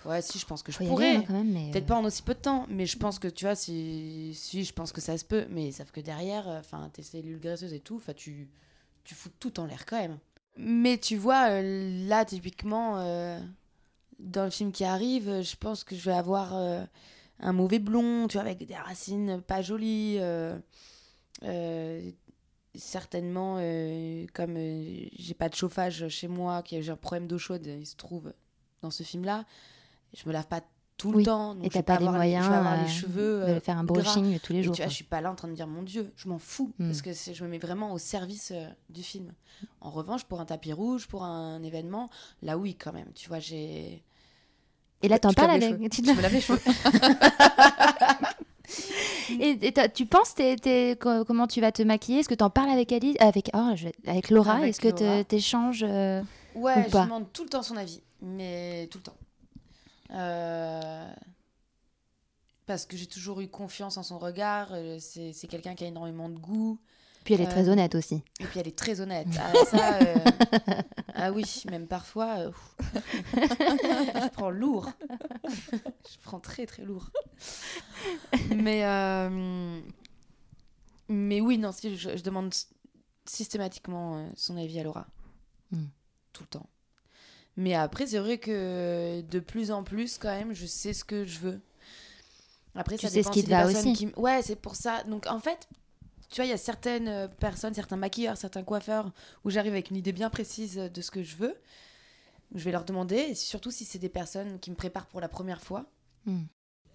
Ouais, 0.06 0.22
si, 0.22 0.38
je 0.38 0.46
pense 0.46 0.64
que 0.64 0.72
je 0.74 0.78
Faut 0.80 0.86
pourrais. 0.86 1.16
aller 1.16 1.26
hein, 1.30 1.44
mais 1.46 1.72
Peut-être 1.72 1.86
euh, 1.86 1.88
pas 1.88 1.96
en 1.96 2.04
aussi 2.04 2.24
peu 2.24 2.34
de 2.34 2.40
temps, 2.40 2.66
mais 2.70 2.86
je 2.86 2.98
pense 2.98 3.20
que 3.20 3.28
tu 3.30 3.46
vois, 3.46 3.56
si, 3.56 4.34
si 4.36 4.66
je 4.66 4.74
pense 4.74 4.92
que 4.92 5.00
ça 5.00 5.18
se 5.18 5.24
peut, 5.24 5.46
mais 5.50 5.72
sauf 5.72 5.92
que 5.92 6.02
derrière, 6.02 6.46
enfin, 6.48 6.90
tes 6.92 7.04
cellules 7.04 7.40
graisseuses 7.40 7.72
et 7.72 7.80
tout, 7.80 7.96
enfin, 7.96 8.12
tu, 8.14 8.50
tu 9.06 9.16
fous 9.16 9.30
tout 9.40 9.62
en 9.62 9.66
l'air 9.66 9.86
quand 9.86 9.98
même. 10.00 10.18
Mais 10.58 10.98
tu 10.98 11.18
vois, 11.18 11.50
euh, 11.50 12.08
là, 12.08 12.26
typiquement, 12.26 12.98
euh, 13.00 13.40
dans 14.20 14.44
le 14.46 14.52
film 14.52 14.72
qui 14.72 14.84
arrive, 14.84 15.28
euh, 15.30 15.42
je 15.42 15.56
pense 15.56 15.84
que 15.84 15.96
je 15.96 16.06
vais 16.06 16.16
avoir 16.16 16.54
un 17.40 17.54
mauvais 17.54 17.80
blond, 17.80 18.28
tu 18.28 18.38
vois, 18.38 18.44
avec 18.44 18.66
des 18.66 18.76
racines 18.76 19.42
pas 19.42 19.62
jolies. 19.62 20.20
certainement, 22.76 23.56
comme 24.34 24.56
j'ai 24.58 25.34
pas 25.38 25.50
de 25.50 25.56
chauffage 25.56 26.08
chez 26.10 26.28
moi, 26.28 26.64
que 26.64 26.82
j'ai 26.82 26.92
un 26.92 26.96
problème 26.96 27.28
d'eau 27.28 27.38
chaude, 27.38 27.66
il 27.66 27.86
se 27.86 27.96
trouve 27.96 28.34
dans 28.82 28.90
ce 28.92 29.04
film-là, 29.04 29.46
je 30.14 30.28
me 30.28 30.34
lave 30.34 30.48
pas 30.48 30.62
tout 31.04 31.12
le 31.12 31.18
Oui. 31.18 31.24
temps. 31.24 31.54
Donc 31.56 31.66
Et 31.66 31.70
t'as 31.70 31.84
pas 31.84 31.98
les 32.00 32.10
moyens 32.10 32.48
avoir 32.48 32.74
euh, 32.80 32.84
les 32.84 32.88
cheveux. 32.90 33.40
de 33.42 33.52
euh, 33.52 33.60
faire 33.60 33.78
un 33.78 33.84
gras. 33.84 34.02
brushing 34.02 34.40
tous 34.40 34.54
les 34.54 34.60
Et 34.60 34.64
jours. 34.64 34.74
tu 34.74 34.82
vois, 34.82 34.86
quoi. 34.86 34.90
je 34.90 34.96
suis 34.96 35.04
pas 35.04 35.22
là 35.22 35.30
en 35.32 35.36
train 35.36 35.48
de 35.50 35.54
dire 35.54 35.68
mon 35.68 35.84
Dieu, 35.84 36.12
je 36.16 36.28
m'en 36.30 36.40
fous 36.40 36.72
Mm. 36.80 36.88
parce 36.88 37.02
que 37.02 37.12
je 37.34 37.44
me 37.44 37.50
mets 37.50 37.58
vraiment 37.60 37.94
au 37.94 37.98
service 37.98 38.52
euh, 38.56 38.66
du 38.90 39.04
film. 39.04 39.32
En 39.82 39.92
revanche, 39.92 40.24
pour 40.24 40.40
un 40.42 40.46
tapis 40.46 40.74
rouge, 40.74 41.08
pour 41.08 41.24
un 41.24 41.62
événement, 41.62 42.10
là 42.42 42.58
oui 42.58 42.76
quand 42.76 42.94
même. 42.94 43.08
Tu 43.16 43.28
vois, 43.30 43.40
j'ai. 43.40 44.04
Et 45.02 45.08
là, 45.10 45.20
t'en 45.20 45.30
Tu 45.30 45.36
te 45.36 45.42
parles 45.42 45.52
laves 45.60 45.60
les 45.70 45.76
avec. 45.76 45.92
tu 45.92 46.02
te 46.02 46.08
Je 46.08 46.14
me 46.14 46.22
lave 46.22 46.34
les 46.34 46.42
cheveux. 46.42 46.60
Et, 49.40 49.68
et 49.68 49.74
tu 49.94 50.06
penses 50.06 50.36
comment 51.28 51.48
tu 51.48 51.62
vas 51.62 51.72
te 51.72 51.82
maquiller? 51.84 52.20
Est-ce 52.20 52.30
que 52.30 52.34
tu 52.36 52.44
en 52.44 52.50
parles 52.50 52.70
avec 52.70 52.92
Alice 52.92 53.16
avec 53.20 53.50
oh, 53.54 53.72
je- 53.76 53.88
avec 54.10 54.30
Laura 54.30 54.66
Est-ce 54.68 54.80
que 54.80 55.24
tu 55.24 55.36
échanges 55.36 55.84
Ouais, 55.84 56.24
Ou 56.56 56.68
je 56.68 56.92
demande 57.04 57.32
tout 57.34 57.44
le 57.44 57.50
temps 57.50 57.64
son 57.64 57.76
avis, 57.78 58.02
mais 58.22 58.88
tout 58.92 58.98
le 59.00 59.04
temps. 59.04 59.16
Euh, 60.12 61.14
parce 62.66 62.86
que 62.86 62.96
j'ai 62.98 63.08
toujours 63.08 63.42
eu 63.42 63.48
confiance 63.48 63.98
en 63.98 64.04
son 64.04 64.20
regard. 64.20 64.70
euh, 64.74 64.98
C'est 65.00 65.34
c'est 65.34 65.48
quelqu'un 65.48 65.76
qui 65.76 65.84
a 65.84 65.88
énormément 65.88 66.30
de 66.30 66.38
goût. 66.40 66.80
Puis 67.24 67.34
elle 67.34 67.42
est 67.42 67.48
très 67.48 67.70
Euh, 67.70 67.72
honnête 67.72 67.96
aussi. 67.96 68.22
Et 68.42 68.46
puis 68.46 68.60
elle 68.60 68.68
est 68.68 68.78
très 68.78 69.00
honnête. 69.00 69.28
Ah, 69.40 69.54
ça, 69.66 70.00
ah 71.16 71.32
oui, 71.32 71.64
même 71.72 71.88
parfois, 71.88 72.52
je 73.34 74.30
prends 74.30 74.50
lourd. 74.50 74.90
je 75.44 76.18
prends 76.24 76.40
très 76.42 76.66
très 76.66 76.84
lourd. 76.84 77.10
Mais, 78.56 78.84
mais 81.08 81.40
oui, 81.42 81.58
non, 81.58 81.72
si, 81.72 81.96
je, 81.96 82.18
je 82.18 82.24
demande 82.24 82.54
systématiquement 83.26 84.30
son 84.36 84.58
avis 84.58 84.80
à 84.80 84.84
Laura. 84.84 85.08
Hmm. 85.72 85.86
Tout 86.34 86.44
le 86.44 86.48
temps. 86.48 86.70
Mais 87.58 87.74
après, 87.76 88.08
c'est 88.08 88.18
vrai 88.20 88.38
que 88.38 89.22
de 89.22 89.40
plus 89.40 89.72
en 89.72 89.84
plus, 89.84 90.18
quand 90.18 90.30
même, 90.30 90.54
je 90.54 90.66
sais 90.66 90.94
ce 90.94 91.04
que 91.04 91.26
je 91.26 91.40
veux. 91.40 91.62
Après, 92.76 92.98
Tu 92.98 93.06
ça 93.06 93.10
sais 93.10 93.20
dépend 93.20 93.32
ce 93.32 93.40
qui 93.40 93.44
te 93.46 93.50
va 93.50 93.68
aussi. 93.68 93.94
qui 93.94 94.08
Ouais, 94.18 94.42
c'est 94.42 94.56
pour 94.56 94.76
ça. 94.76 95.04
Donc, 95.04 95.28
en 95.28 95.40
fait, 95.40 95.68
tu 96.30 96.38
vois, 96.38 96.46
il 96.46 96.50
y 96.50 96.54
a 96.54 96.58
certaines 96.58 97.08
euh, 97.08 97.28
personnes, 97.28 97.76
certains 97.76 97.98
maquilleurs, 97.98 98.38
certains 98.38 98.64
coiffeurs 98.64 99.12
où 99.44 99.52
j'arrive 99.52 99.74
avec 99.74 99.92
une 99.92 99.98
idée 99.98 100.12
bien 100.12 100.32
précise 100.32 100.76
de 100.78 101.02
ce 101.02 101.12
que 101.12 101.22
je 101.22 101.36
veux. 101.36 101.56
Je 102.56 102.64
vais 102.64 102.72
leur 102.72 102.86
demander, 102.86 103.18
et 103.18 103.36
surtout 103.36 103.70
si 103.72 103.86
c'est 103.86 104.00
des 104.00 104.10
personnes 104.10 104.60
qui 104.60 104.72
me 104.72 104.76
préparent 104.76 105.06
pour 105.08 105.22
la 105.22 105.28
première 105.30 105.62
fois. 105.62 105.86
Hmm. 106.26 106.44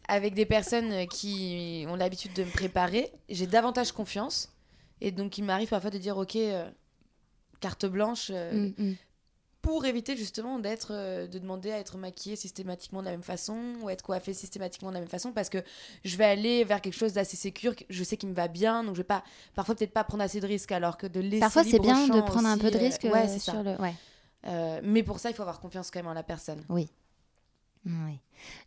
Avec 0.08 0.34
des 0.34 0.46
personnes 0.46 0.90
euh, 0.92 1.06
qui 1.06 1.84
ont 1.88 1.94
l'habitude 1.94 2.32
de 2.32 2.42
me 2.42 2.50
préparer, 2.50 3.12
j'ai 3.28 3.46
davantage 3.46 3.92
confiance. 3.92 4.52
Et 5.00 5.12
donc, 5.12 5.38
il 5.38 5.44
m'arrive 5.44 5.68
parfois 5.68 5.90
de 5.90 5.98
dire, 5.98 6.16
OK, 6.16 6.34
euh, 6.34 6.68
carte 7.60 7.86
blanche, 7.86 8.32
euh, 8.34 8.68
Mm, 8.68 8.74
mm. 8.90 8.96
Pour 9.68 9.84
éviter 9.84 10.16
justement 10.16 10.58
d'être 10.58 10.92
euh, 10.92 11.26
de 11.26 11.38
demander 11.38 11.70
à 11.70 11.78
être 11.78 11.98
maquillée 11.98 12.36
systématiquement 12.36 13.00
de 13.00 13.04
la 13.04 13.10
même 13.10 13.22
façon 13.22 13.58
ou 13.82 13.90
être 13.90 14.02
coiffée 14.02 14.32
systématiquement 14.32 14.88
de 14.88 14.94
la 14.94 15.00
même 15.00 15.10
façon 15.10 15.30
parce 15.30 15.50
que 15.50 15.58
je 16.06 16.16
vais 16.16 16.24
aller 16.24 16.64
vers 16.64 16.80
quelque 16.80 16.96
chose 16.96 17.12
d'assez 17.12 17.36
sécure 17.36 17.74
je 17.90 18.02
sais 18.02 18.16
qui 18.16 18.26
me 18.26 18.32
va 18.32 18.48
bien 18.48 18.82
donc 18.82 18.94
je 18.94 19.00
vais 19.00 19.04
pas 19.04 19.22
parfois 19.54 19.74
peut-être 19.74 19.92
pas 19.92 20.04
prendre 20.04 20.24
assez 20.24 20.40
de 20.40 20.46
risques 20.46 20.72
alors 20.72 20.96
que 20.96 21.06
de 21.06 21.20
laisser 21.20 21.40
Parfois, 21.40 21.64
c'est 21.64 21.80
bien 21.80 22.08
de 22.08 22.20
prendre 22.22 22.48
un 22.48 22.56
peu 22.56 22.70
de 22.70 22.76
euh, 22.76 22.80
risque 22.80 23.04
ouais 23.04 23.28
euh, 23.28 23.38
sur 23.38 23.52
ça 23.52 23.62
le. 23.62 23.76
Ouais. 23.80 23.94
Euh, 24.46 24.80
mais 24.82 25.02
pour 25.02 25.18
ça 25.18 25.28
il 25.30 25.34
faut 25.34 25.42
avoir 25.42 25.60
confiance 25.60 25.90
quand 25.90 25.98
même 25.98 26.08
en 26.08 26.14
la 26.14 26.22
personne 26.22 26.62
Oui. 26.70 26.88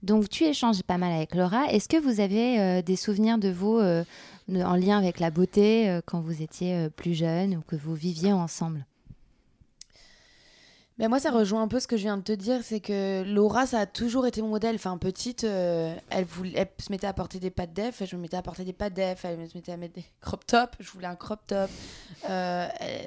Donc, 0.04 0.30
tu 0.30 0.44
échanges 0.46 0.82
pas 0.84 0.98
mal 0.98 1.12
avec 1.12 1.36
Laura. 1.36 1.72
Est-ce 1.72 1.88
que 1.88 1.98
vous 1.98 2.20
avez 2.20 2.60
euh, 2.60 2.82
des 2.82 2.96
souvenirs 2.96 3.38
de 3.38 3.50
vous 3.50 3.78
euh, 3.78 4.04
en 4.50 4.76
lien 4.76 4.98
avec 4.98 5.20
la 5.20 5.32
beauté 5.32 5.90
euh, 5.90 6.02
quand 6.06 6.22
vous 6.22 6.42
étiez 6.42 6.76
euh, 6.76 6.90
plus 6.90 7.14
jeune 7.14 7.56
ou 7.56 7.62
que 7.62 7.76
vous 7.76 7.96
viviez 7.96 8.34
ensemble? 8.34 8.86
Mais 11.02 11.08
moi, 11.08 11.20
ça 11.20 11.32
rejoint 11.32 11.64
un 11.64 11.68
peu 11.68 11.80
ce 11.80 11.88
que 11.88 11.98
je 11.98 12.04
viens 12.04 12.16
de 12.18 12.22
te 12.22 12.32
dire, 12.32 12.60
c'est 12.64 12.80
que 12.80 13.24
Laura, 13.24 13.66
ça 13.66 13.80
a 13.80 13.86
toujours 13.88 14.28
été 14.28 14.42
mon 14.44 14.50
modèle. 14.50 14.76
Enfin, 14.76 14.98
petite, 15.00 15.44
euh, 15.46 15.96
elle, 16.12 16.26
voulait, 16.26 16.54
elle 16.56 16.68
se 16.80 16.92
mettait 16.92 17.08
à 17.08 17.14
porter 17.14 17.40
des 17.40 17.50
pattes 17.50 17.74
def, 17.74 18.04
je 18.06 18.16
me 18.16 18.22
mettais 18.22 18.38
à 18.38 18.44
porter 18.44 18.64
des 18.64 18.72
pattes 18.72 18.94
def, 18.94 19.26
elle 19.26 19.50
se 19.50 19.58
mettait 19.58 19.72
à 19.72 19.78
mettre 19.78 19.96
des 19.96 20.06
crop 20.22 20.46
tops, 20.46 20.78
je 20.80 20.92
voulais 20.92 21.08
un 21.08 21.16
crop 21.16 21.40
top. 21.48 21.72
Euh, 22.30 22.68
elle, 22.80 23.02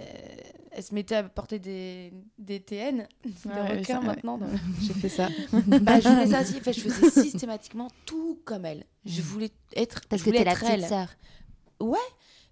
elle 0.72 0.82
se 0.82 0.92
mettait 0.92 1.14
à 1.14 1.22
porter 1.22 1.60
des, 1.60 2.12
des 2.36 2.58
TN, 2.58 3.06
des 3.24 3.30
Ouais, 3.48 3.78
requins 3.78 3.84
ça, 3.84 4.00
ouais. 4.00 4.06
maintenant. 4.06 4.40
J'ai 4.82 4.94
fait 4.94 5.08
ça. 5.08 5.28
Bah, 5.52 6.00
je 6.00 6.08
voulais 6.08 6.26
ça 6.26 6.40
aussi, 6.40 6.56
Enfin, 6.58 6.72
je 6.72 6.80
faisais 6.80 7.10
systématiquement 7.22 7.86
tout 8.06 8.40
comme 8.44 8.64
elle. 8.64 8.86
Je 9.06 9.22
voulais 9.22 9.52
être, 9.76 10.00
Parce 10.08 10.18
je 10.20 10.24
que 10.24 10.30
voulais 10.30 10.40
t'es 10.40 10.50
la 10.50 10.54
petite 10.56 10.68
elle. 10.68 10.84
sœur. 10.84 11.06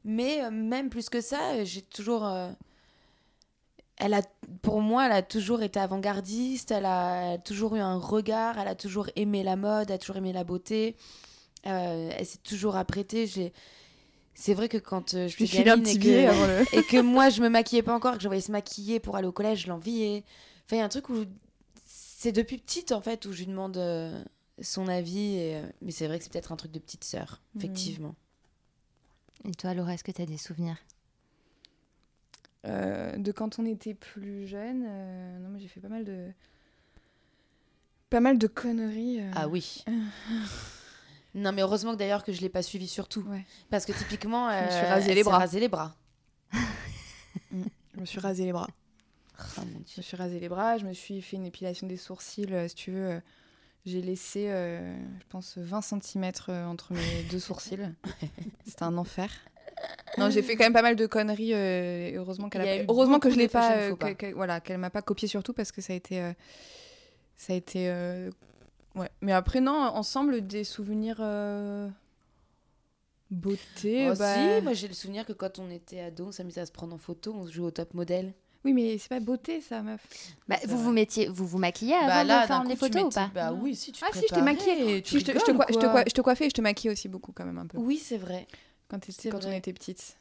Mais 0.04 0.42
euh, 0.42 0.50
même 0.52 0.88
plus 0.88 1.08
que 1.08 1.20
ça, 1.20 1.64
j'ai 1.64 1.82
toujours. 1.82 2.24
Elle 3.98 4.14
a, 4.14 4.22
pour 4.62 4.80
moi, 4.80 5.06
elle 5.06 5.12
a 5.12 5.22
toujours 5.22 5.62
été 5.62 5.78
avant-gardiste. 5.78 6.70
Elle 6.70 6.86
a 6.86 7.38
toujours 7.38 7.76
eu 7.76 7.80
un 7.80 7.96
regard. 7.98 8.58
Elle 8.58 8.68
a 8.68 8.74
toujours 8.74 9.08
aimé 9.16 9.42
la 9.42 9.56
mode. 9.56 9.90
Elle 9.90 9.94
a 9.96 9.98
toujours 9.98 10.16
aimé 10.16 10.32
la 10.32 10.44
beauté. 10.44 10.96
euh, 11.66 12.10
elle 12.16 12.26
s'est 12.26 12.38
toujours 12.38 12.76
apprêtée. 12.76 13.26
J'ai. 13.26 13.52
C'est 14.34 14.54
vrai 14.54 14.68
que 14.68 14.78
quand 14.78 15.12
euh, 15.14 15.28
je 15.28 15.34
suis 15.36 15.46
file 15.46 15.60
un 15.60 15.64
gamine 15.76 15.84
petit 15.84 15.96
et 16.08 16.24
que, 16.24 16.28
avant 16.28 16.46
le. 16.46 16.62
et 16.78 16.82
que 16.84 17.00
moi 17.00 17.28
je 17.28 17.42
me 17.42 17.48
maquillais 17.50 17.82
pas 17.82 17.94
encore, 17.94 18.16
que 18.16 18.22
je 18.22 18.28
voyais 18.28 18.40
se 18.40 18.50
maquiller 18.50 18.98
pour 18.98 19.14
aller 19.16 19.28
au 19.28 19.32
collège, 19.32 19.64
je 19.64 19.68
l'enviais. 19.68 20.24
Enfin, 20.64 20.76
il 20.76 20.78
y 20.78 20.82
a 20.82 20.84
un 20.84 20.88
truc 20.88 21.10
où 21.10 21.24
c'est 21.84 22.32
depuis 22.32 22.56
petite 22.58 22.92
en 22.92 23.00
fait 23.02 23.26
où 23.26 23.32
je 23.32 23.40
lui 23.40 23.46
demande 23.46 23.76
euh, 23.76 24.24
son 24.62 24.88
avis. 24.88 25.34
et, 25.36 25.60
Mais 25.82 25.90
c'est 25.92 26.06
vrai 26.08 26.16
que 26.18 26.24
c'est 26.24 26.32
peut-être 26.32 26.50
un 26.50 26.56
truc 26.56 26.72
de 26.72 26.78
petite 26.78 27.04
sœur, 27.04 27.42
Mhm. 27.54 27.60
effectivement. 27.60 28.14
Et 29.46 29.52
toi, 29.52 29.74
Laura, 29.74 29.92
est-ce 29.94 30.04
que 30.04 30.12
tu 30.12 30.22
as 30.22 30.26
des 30.26 30.38
souvenirs? 30.38 30.76
Euh, 32.64 33.16
de 33.16 33.32
quand 33.32 33.58
on 33.58 33.66
était 33.66 33.94
plus 33.94 34.46
jeune, 34.46 34.84
euh, 34.86 35.38
non, 35.40 35.48
mais 35.50 35.58
j'ai 35.60 35.68
fait 35.68 35.80
pas 35.80 35.88
mal 35.88 36.04
de. 36.04 36.28
Pas 38.10 38.20
mal 38.20 38.38
de 38.38 38.46
conneries. 38.46 39.20
euh. 39.20 39.30
Ah 39.34 39.48
oui. 39.48 39.84
non, 41.34 41.52
mais 41.52 41.62
heureusement 41.62 41.92
que 41.92 41.98
d'ailleurs 41.98 42.24
que 42.24 42.32
je 42.32 42.40
l'ai 42.40 42.48
pas 42.48 42.62
suivi 42.62 42.86
surtout. 42.86 43.22
Ouais. 43.22 43.44
Parce 43.70 43.84
que 43.84 43.92
typiquement, 43.92 44.48
me 44.48 44.70
suis 44.70 44.86
rasé 44.86 45.14
les 45.14 45.24
bras. 45.24 45.38
rasé 45.38 45.60
les 45.60 45.68
bras. 45.68 45.96
Je 47.94 48.00
me 48.00 48.06
suis 48.06 48.20
rasé 48.20 48.46
les 48.46 48.52
bras. 48.52 48.68
Ah, 49.38 49.60
mon 49.60 49.80
Dieu. 49.80 49.84
Je 49.94 50.00
me 50.00 50.02
suis 50.02 50.16
rasé 50.16 50.40
les 50.40 50.48
bras, 50.48 50.78
je 50.78 50.86
me 50.86 50.94
suis 50.94 51.20
fait 51.20 51.36
une 51.36 51.44
épilation 51.44 51.86
des 51.86 51.98
sourcils, 51.98 52.48
si 52.68 52.74
tu 52.74 52.90
veux. 52.90 53.20
J'ai 53.84 54.00
laissé, 54.00 54.46
euh, 54.48 54.94
je 55.18 55.24
pense, 55.28 55.58
20 55.58 55.80
cm 55.82 56.30
entre 56.68 56.92
mes 56.94 57.22
deux 57.30 57.40
sourcils. 57.40 57.78
C'était 58.64 58.84
un 58.84 58.96
enfer. 58.96 59.30
Non, 60.18 60.28
j'ai 60.30 60.42
fait 60.42 60.56
quand 60.56 60.64
même 60.64 60.72
pas 60.72 60.82
mal 60.82 60.96
de 60.96 61.06
conneries. 61.06 61.54
euh, 61.54 62.08
et 62.10 62.16
heureusement 62.16 62.48
qu'elle 62.48 62.62
a 62.62 62.70
a 62.72 62.76
eu 62.78 62.84
heureusement 62.88 63.18
que 63.18 63.30
je 63.30 63.36
l'ai 63.36 63.48
pas, 63.48 63.72
euh, 63.76 63.90
faux 63.90 63.96
pas. 63.96 64.14
que- 64.14 64.26
que- 64.30 64.34
voilà, 64.34 64.60
qu'elle 64.60 64.78
m'a 64.78 64.90
pas 64.90 65.02
copié 65.02 65.26
surtout 65.28 65.52
parce 65.52 65.72
que 65.72 65.80
ça 65.80 65.92
a 65.92 65.96
été, 65.96 66.20
euh, 66.20 66.32
ça 67.36 67.52
a 67.54 67.56
été, 67.56 67.88
euh, 67.88 68.30
ouais. 68.94 69.08
Mais 69.22 69.32
après 69.32 69.60
non, 69.60 69.72
ensemble 69.72 70.46
des 70.46 70.64
souvenirs 70.64 71.16
euh, 71.20 71.88
beauté. 73.30 74.08
Oh, 74.10 74.14
bah- 74.18 74.34
si, 74.56 74.62
moi 74.62 74.72
j'ai 74.74 74.88
le 74.88 74.94
souvenir 74.94 75.24
que 75.26 75.32
quand 75.32 75.58
on 75.58 75.70
était 75.70 76.00
ado, 76.00 76.26
on 76.28 76.32
s'amusait 76.32 76.60
à 76.60 76.66
se 76.66 76.72
prendre 76.72 76.94
en 76.94 76.98
photo, 76.98 77.34
on 77.34 77.46
se 77.46 77.52
jouait 77.52 77.66
au 77.66 77.70
top 77.70 77.94
modèle. 77.94 78.32
Oui, 78.64 78.72
mais 78.74 78.96
c'est 78.98 79.08
pas 79.08 79.18
beauté 79.18 79.60
ça, 79.60 79.82
meuf. 79.82 80.06
bah, 80.46 80.56
vous, 80.64 80.76
vrai. 80.76 80.84
vous, 80.84 80.92
mettiez, 80.92 81.26
vous 81.28 81.46
vous 81.46 81.58
maquillez 81.58 81.94
avant 81.94 82.06
bah 82.06 82.22
là, 82.24 82.42
de 82.42 82.46
faire 82.46 82.62
les 82.64 82.76
photos 82.76 83.02
ou 83.04 83.08
pas 83.10 83.28
Bah 83.34 83.50
Non. 83.50 83.58
oui, 83.60 83.74
si 83.74 83.90
tu 83.90 84.04
Ah, 84.04 84.10
si, 84.12 84.20
je 84.28 84.34
t'ai 84.34 84.40
maquillée. 84.42 85.02
tu 85.02 85.20
te, 85.24 85.32
te, 85.32 85.36
je 85.38 86.12
te 86.14 86.20
coiffais 86.20 86.46
et 86.46 86.48
je 86.48 86.54
te 86.54 86.60
maquillais 86.60 86.92
aussi 86.92 87.08
beaucoup 87.08 87.32
quand 87.32 87.44
même 87.44 87.58
un 87.58 87.66
peu. 87.66 87.78
Oui, 87.78 87.96
c'est 87.98 88.18
vrai. 88.18 88.46
Quand, 89.30 89.44
on 89.46 89.52
était 89.52 89.72
petite. 89.72 90.16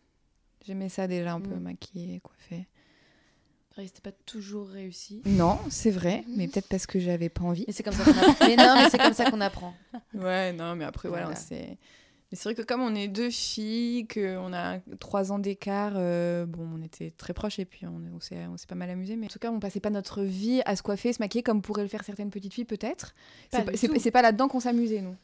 J'aimais 0.66 0.90
ça 0.90 1.08
déjà 1.08 1.34
un 1.34 1.42
peu 1.42 1.56
Mm. 1.56 1.60
maquillée, 1.60 2.20
coiffée. 2.22 2.68
Après, 3.72 3.86
c'était 3.88 4.02
pas 4.02 4.12
toujours 4.26 4.68
réussi. 4.68 5.22
Non, 5.26 5.58
c'est 5.70 5.92
vrai, 5.92 6.24
mais 6.28 6.48
peut-être 6.50 6.68
parce 6.68 6.86
que 6.86 7.00
j'avais 7.00 7.30
pas 7.30 7.44
envie. 7.44 7.64
Mais 7.68 7.74
c'est 7.74 7.84
comme 7.84 7.94
ça 7.94 8.04
qu'on 8.04 8.12
apprend. 8.20 8.46
mais 8.48 8.56
non, 8.58 8.76
mais 8.76 8.90
c'est 8.90 8.98
comme 8.98 9.14
ça 9.14 9.32
qu'on 9.32 9.42
apprend. 9.42 9.74
Ouais, 10.14 10.52
non, 10.54 10.76
mais 10.76 10.84
après, 10.86 11.08
voilà, 11.10 11.26
Voilà. 11.26 11.40
c'est. 11.40 11.78
Mais 12.32 12.38
c'est 12.38 12.44
vrai 12.44 12.56
que 12.56 12.62
comme 12.62 12.80
on 12.82 12.96
est 12.96 13.10
deux 13.10 13.30
filles, 13.30 14.08
qu'on 14.08 14.54
a 14.54 14.80
trois 15.02 15.34
ans 15.34 15.40
d'écart, 15.40 15.94
euh, 15.98 16.46
bon, 16.46 16.66
on 16.78 16.82
était 16.82 17.12
très 17.18 17.34
proches 17.34 17.60
et 17.60 17.66
puis 17.66 17.86
on, 17.86 18.02
on 18.14 18.20
s'est 18.22 18.68
pas 18.68 18.76
mal 18.76 18.90
amusé. 18.90 19.18
Mais 19.18 19.26
en 19.26 19.30
tout 19.30 19.40
cas, 19.40 19.52
on 19.52 19.60
passait 19.60 19.82
pas 19.82 19.90
notre 19.90 20.22
vie 20.24 20.62
à 20.66 20.78
se 20.78 20.82
coiffer, 20.84 21.12
se 21.12 21.22
maquiller 21.22 21.44
comme 21.44 21.62
pourraient 21.62 21.82
le 21.84 21.90
faire 21.90 22.06
certaines 22.06 22.30
petites 22.30 22.54
filles, 22.54 22.64
peut-être. 22.64 23.16
C'est 23.52 23.66
pas, 23.90 24.12
pas 24.12 24.22
là-dedans 24.22 24.48
qu'on 24.48 24.62
s'amusait, 24.62 25.02
nous. 25.02 25.16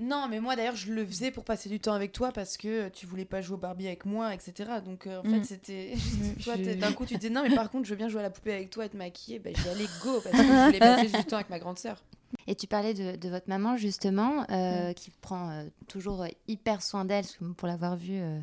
Non, 0.00 0.26
mais 0.28 0.40
moi 0.40 0.56
d'ailleurs, 0.56 0.76
je 0.76 0.92
le 0.92 1.04
faisais 1.06 1.30
pour 1.30 1.44
passer 1.44 1.68
du 1.68 1.78
temps 1.78 1.92
avec 1.92 2.12
toi 2.12 2.32
parce 2.32 2.56
que 2.56 2.88
tu 2.88 3.04
voulais 3.06 3.24
pas 3.26 3.42
jouer 3.42 3.54
au 3.56 3.58
Barbie 3.58 3.86
avec 3.86 4.06
moi, 4.06 4.32
etc. 4.34 4.80
Donc 4.84 5.06
euh, 5.06 5.20
en 5.20 5.22
fait, 5.22 5.40
Mm. 5.40 5.44
c'était. 5.44 5.92
Je- 5.96 6.42
Toi, 6.42 6.56
d'un 6.56 6.92
coup, 6.92 7.04
tu 7.04 7.16
disais 7.16 7.30
non, 7.32 7.42
mais 7.46 7.54
par 7.54 7.70
contre, 7.70 7.84
je 7.84 7.90
veux 7.90 7.96
bien 7.96 8.08
jouer 8.08 8.20
à 8.20 8.24
la 8.24 8.30
poupée 8.30 8.52
avec 8.54 8.70
toi 8.70 8.86
et 8.86 8.88
te 8.88 8.96
maquiller. 8.96 9.38
Bah, 9.38 9.50
j'y 9.52 9.68
allais 9.68 9.88
go 10.00 10.20
parce 10.22 10.36
que 10.36 10.42
je 10.42 10.64
voulais 10.66 10.78
passer 10.78 11.08
du 11.08 11.24
temps 11.24 11.36
avec 11.36 11.50
ma 11.50 11.58
grande 11.58 11.78
sœur. 11.78 12.02
Et 12.46 12.54
tu 12.54 12.66
parlais 12.66 12.94
de, 12.94 13.16
de 13.16 13.28
votre 13.28 13.48
maman 13.48 13.76
justement, 13.76 14.44
euh, 14.50 14.92
qui 14.92 15.10
prend 15.20 15.50
euh, 15.50 15.64
toujours 15.88 16.24
hyper 16.48 16.80
soin 16.82 17.04
d'elle, 17.04 17.24
pour 17.56 17.68
l'avoir 17.68 17.96
vue, 17.96 18.20
euh, 18.20 18.40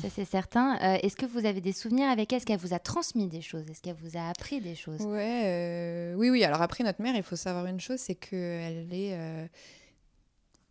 ça 0.00 0.08
c'est 0.08 0.24
certain. 0.24 0.76
Euh, 0.82 0.98
Est-ce 1.02 1.16
que 1.16 1.26
vous 1.26 1.44
avez 1.44 1.60
des 1.60 1.72
souvenirs 1.72 2.08
avec 2.08 2.32
elle? 2.32 2.38
Est-ce 2.38 2.46
qu'elle 2.46 2.58
vous 2.58 2.74
a 2.74 2.78
transmis 2.78 3.28
des 3.28 3.42
choses? 3.42 3.64
Est-ce 3.70 3.82
qu'elle 3.82 3.96
vous 3.96 4.16
a 4.16 4.28
appris 4.28 4.60
des 4.60 4.74
choses? 4.74 5.02
Ouais, 5.02 5.42
euh, 5.44 6.14
oui, 6.14 6.30
oui. 6.30 6.42
Alors 6.44 6.62
après, 6.62 6.82
notre 6.82 7.02
mère, 7.02 7.14
il 7.16 7.22
faut 7.22 7.36
savoir 7.36 7.66
une 7.66 7.80
chose, 7.80 7.98
c'est 7.98 8.14
qu'elle 8.14 8.88
est 8.92 9.12
euh, 9.12 9.46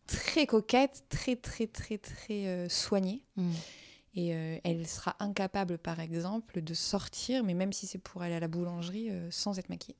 très 0.07 0.45
coquette, 0.47 1.03
très, 1.09 1.35
très, 1.35 1.67
très, 1.67 1.97
très 1.97 2.47
euh, 2.47 2.69
soignée. 2.69 3.23
Mm. 3.35 3.51
Et 4.15 4.35
euh, 4.35 4.57
elle 4.63 4.87
sera 4.87 5.15
incapable, 5.19 5.77
par 5.79 5.99
exemple, 5.99 6.61
de 6.61 6.73
sortir, 6.75 7.43
mais 7.43 7.53
même 7.55 7.73
si 7.73 7.87
c'est 7.87 7.97
pour 7.97 8.21
aller 8.21 8.35
à 8.35 8.39
la 8.39 8.47
boulangerie, 8.47 9.09
euh, 9.09 9.27
sans 9.31 9.57
être 9.57 9.69
maquillée. 9.69 9.97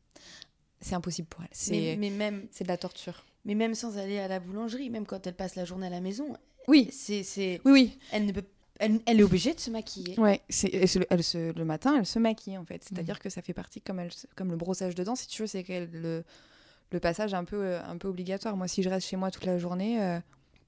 C'est 0.82 0.94
impossible 0.96 1.28
pour 1.28 1.42
elle. 1.42 1.48
C'est 1.52 1.96
mais 1.98 2.10
même, 2.12 2.46
c'est 2.52 2.64
de 2.64 2.70
la 2.70 2.78
torture. 2.78 3.26
mais 3.46 3.56
même 3.56 3.74
sans 3.74 3.98
aller 3.98 4.20
à 4.20 4.28
la 4.28 4.40
boulangerie, 4.40 4.90
même 4.90 5.06
quand 5.06 5.26
elle 5.26 5.34
passe 5.36 5.56
la 5.56 5.66
journée 5.66 5.88
à 5.88 5.90
la 5.90 6.02
maison, 6.02 6.38
Oui, 6.68 6.90
c'est, 6.92 7.24
c'est, 7.24 7.60
oui, 7.66 7.72
oui. 7.72 7.98
elle 8.12 8.26
ne 8.28 8.32
peut, 8.34 8.44
elle, 8.80 9.00
elle 9.06 9.20
est 9.20 9.24
obligée 9.24 9.54
de 9.54 9.60
se 9.60 9.72
maquiller. 9.72 10.20
Ouais, 10.20 10.42
c'est, 10.50 10.70
elle 10.74 10.88
se- 10.88 11.00
elle 11.10 11.24
se- 11.24 11.52
le 11.58 11.66
matin, 11.66 11.96
elle 11.98 12.06
se 12.06 12.20
maquille 12.20 12.58
en 12.58 12.66
fait. 12.66 12.84
C'est-à-dire 12.84 13.20
que 13.20 13.30
ça 13.30 13.42
fait 13.42 13.54
partie 13.54 13.82
comme, 13.82 14.00
elle, 14.00 14.12
comme 14.36 14.52
le 14.52 14.58
brossage 14.58 14.94
de 14.94 15.04
dents, 15.04 15.16
si 15.16 15.28
tu 15.28 15.42
veux, 15.42 15.48
c'est 15.48 15.64
qu'elle 15.64 15.90
le, 15.92 16.24
le 16.94 17.00
passage 17.00 17.34
un 17.34 17.44
peu, 17.44 17.58
euh, 17.58 17.84
un 17.86 17.98
peu 17.98 18.08
obligatoire. 18.08 18.56
Moi, 18.56 18.68
si 18.68 18.82
je 18.84 18.90
reste 18.90 19.08
chez 19.08 19.16
moi 19.18 19.32
toute 19.32 19.46
la 19.46 19.58
journée, 19.58 20.02
euh, 20.02 20.20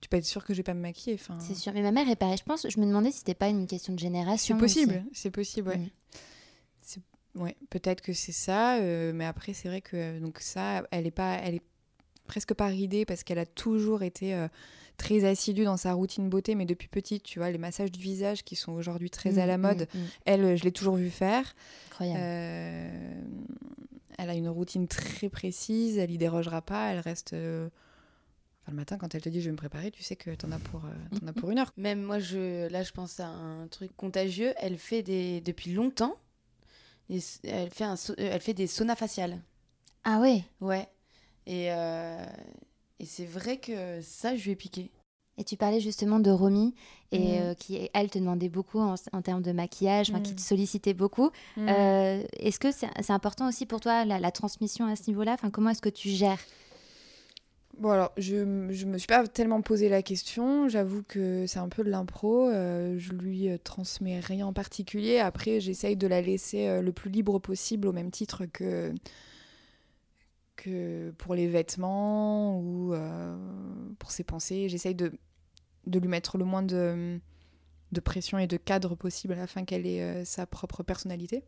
tu 0.02 0.10
peux 0.10 0.18
être 0.18 0.26
sûr 0.26 0.44
que 0.44 0.54
je 0.54 0.58
vais 0.58 0.64
pas 0.64 0.74
me 0.74 0.82
maquiller. 0.82 1.16
Enfin, 1.16 1.38
C'est 1.40 1.56
sûr. 1.56 1.72
Mais 1.74 1.82
ma 1.82 1.92
mère 1.92 2.10
est 2.10 2.16
pareille. 2.16 2.38
Je 2.38 2.44
pense, 2.44 2.68
je 2.70 2.80
me 2.80 2.86
demandais 2.86 3.12
si 3.12 3.20
c'était 3.20 3.34
pas 3.34 3.48
une 3.48 3.66
question 3.68 3.94
de 3.94 4.00
c'est 4.00 4.06
génération. 4.06 4.58
possible, 4.58 5.04
aussi. 5.08 5.20
c'est 5.20 5.32
possible, 5.32 5.70
ouais. 5.70 5.78
Mm. 5.78 5.90
C'est- 6.82 7.02
ouais, 7.36 7.56
peut-être 7.70 8.02
que 8.02 8.14
c'est 8.14 8.32
ça, 8.32 8.78
euh, 8.78 9.12
mais 9.14 9.26
après, 9.26 9.54
c'est 9.54 9.68
vrai 9.70 9.82
que 9.82 10.20
donc 10.20 10.40
ça, 10.40 10.84
elle 10.92 11.08
est 11.08 11.12
pas, 11.12 11.36
elle 11.36 11.56
est 11.56 11.62
presque 12.28 12.54
pas 12.54 12.68
ridée 12.68 13.06
parce 13.06 13.24
qu'elle 13.24 13.40
a 13.40 13.46
toujours 13.46 14.02
été 14.04 14.34
euh, 14.34 14.48
très 14.98 15.26
assidue 15.26 15.64
dans 15.66 15.78
sa 15.78 15.94
routine 15.94 16.30
beauté, 16.30 16.56
mais 16.56 16.66
depuis 16.66 16.88
petite, 16.88 17.24
tu 17.24 17.40
vois, 17.40 17.50
les 17.52 17.58
massages 17.58 17.92
du 17.92 18.00
visage 18.00 18.44
qui 18.44 18.56
sont 18.56 18.72
aujourd'hui 18.74 19.10
très 19.10 19.38
à 19.40 19.46
la 19.46 19.58
Mm, 19.58 19.62
mode, 19.62 19.88
mm, 19.94 19.98
mm. 20.00 20.06
elle, 20.26 20.58
je 20.58 20.64
l'ai 20.64 20.72
toujours 20.72 20.96
vue 20.96 21.10
faire. 21.10 21.56
Incroyable. 21.92 22.20
Euh, 22.22 23.22
elle 24.18 24.30
a 24.30 24.34
une 24.36 24.50
routine 24.50 24.88
très 24.88 25.30
précise, 25.30 25.98
elle 25.98 26.12
y 26.12 26.18
dérogera 26.18 26.62
pas, 26.62 26.92
elle 26.92 27.00
reste. 27.00 27.34
euh, 27.34 27.70
Enfin, 28.64 28.72
le 28.72 28.78
matin, 28.78 28.98
quand 28.98 29.14
elle 29.14 29.22
te 29.22 29.30
dit 29.30 29.42
je 29.42 29.46
vais 29.46 29.52
me 29.52 29.58
préparer, 29.58 29.92
tu 29.92 30.02
sais 30.02 30.16
que 30.16 30.32
t'en 30.34 30.52
as 30.52 30.58
pour, 30.58 30.86
euh, 30.86 31.20
t'en 31.20 31.28
as 31.28 31.34
pour 31.34 31.52
une 31.52 31.60
heure. 31.60 31.72
Même 31.78 32.02
moi, 32.02 32.18
je, 32.20 32.68
là, 32.70 32.82
je 32.82 32.92
pense 32.92 33.20
à 33.20 33.28
un 33.28 33.68
truc 33.68 33.96
contagieux. 33.96 34.54
Elle 34.58 34.78
fait 34.80 35.04
des, 35.04 35.40
depuis 35.42 35.72
longtemps, 35.74 36.16
des- 37.10 37.22
elle, 37.44 37.70
fait 37.70 37.84
un, 37.84 37.94
euh, 37.94 38.14
elle 38.18 38.42
fait 38.42 38.56
des 38.56 38.66
saunas 38.68 38.96
faciales. 38.96 39.40
Ah 40.04 40.20
ouais? 40.20 40.44
Ouais. 40.62 40.88
Et, 41.46 41.72
euh, 41.72 42.26
et 43.00 43.06
c'est 43.06 43.26
vrai 43.26 43.60
que 43.60 44.02
ça, 44.02 44.36
je 44.36 44.44
lui 44.46 44.52
ai 44.52 44.56
piqué. 44.56 44.92
Et 45.38 45.44
tu 45.44 45.58
parlais 45.58 45.82
justement 45.82 46.20
de 46.20 46.32
Romy, 46.32 46.74
et 47.12 47.18
Mm. 47.40 47.42
euh, 47.42 47.54
qui, 47.56 47.90
elle, 47.94 48.10
te 48.10 48.18
demandait 48.18 48.48
beaucoup 48.50 48.80
en, 48.80 48.96
en 49.12 49.22
termes 49.22 49.42
de 49.42 49.52
maquillage, 49.52 50.10
enfin, 50.10 50.22
qui 50.22 50.32
Mm. 50.32 50.36
te 50.38 50.42
sollicitait 50.42 50.94
beaucoup. 50.94 51.30
Euh, 51.58 52.24
est-ce 52.40 52.58
que 52.60 52.72
c'est 52.72 52.88
c'est 53.02 53.12
important 53.14 53.48
aussi 53.50 53.66
pour 53.66 53.82
toi, 53.82 54.06
la, 54.06 54.18
la 54.20 54.32
transmission 54.32 54.86
à 54.86 54.96
ce 54.96 55.04
niveau-là? 55.10 55.34
Enfin, 55.34 55.50
Comment 55.50 55.72
est-ce 55.72 55.82
que 55.82 55.90
tu 55.90 56.08
gères? 56.10 56.40
Bon 57.78 57.90
alors, 57.90 58.14
je, 58.16 58.70
je 58.72 58.86
me 58.86 58.98
suis 58.98 59.08
pas 59.08 59.28
tellement 59.28 59.62
posé 59.62 59.90
la 59.90 60.02
question. 60.02 60.70
J'avoue 60.70 61.04
que 61.06 61.46
c'est 61.46 61.60
un 61.60 61.68
peu 61.68 61.84
de 61.84 61.90
l'impro. 61.90 62.48
euh, 62.48 62.96
je 62.98 63.12
lui 63.12 63.50
euh, 63.50 63.58
transmets 63.62 64.22
rien 64.22 64.48
en 64.48 64.54
particulier. 64.54 65.20
Après, 65.20 65.60
j'essaye 65.60 65.98
de 65.98 66.08
la 66.08 66.22
laisser 66.22 66.82
le 66.82 66.92
plus 66.94 67.10
libre 67.12 67.38
possible, 67.40 67.90
au 67.90 67.92
même 67.92 68.12
titre 68.12 68.46
que 68.46 68.94
que 70.56 71.12
pour 71.18 71.36
les 71.36 71.48
vêtements 71.50 72.58
ou 72.60 72.94
euh, 72.94 73.36
pour 73.96 74.12
ses 74.12 74.24
pensées. 74.24 74.70
J'essaye 74.70 74.96
de 74.96 75.12
de 75.88 76.00
lui 76.00 76.08
mettre 76.08 76.38
le 76.38 76.46
moins 76.46 76.64
de 76.64 77.20
de 77.92 78.00
pression 78.00 78.38
et 78.38 78.48
de 78.48 78.58
cadre 78.58 78.96
possible 78.96 79.34
afin 79.34 79.64
qu'elle 79.66 79.86
ait 79.86 80.02
euh, 80.02 80.26
sa 80.26 80.46
propre 80.46 80.84
personnalité 80.84 81.44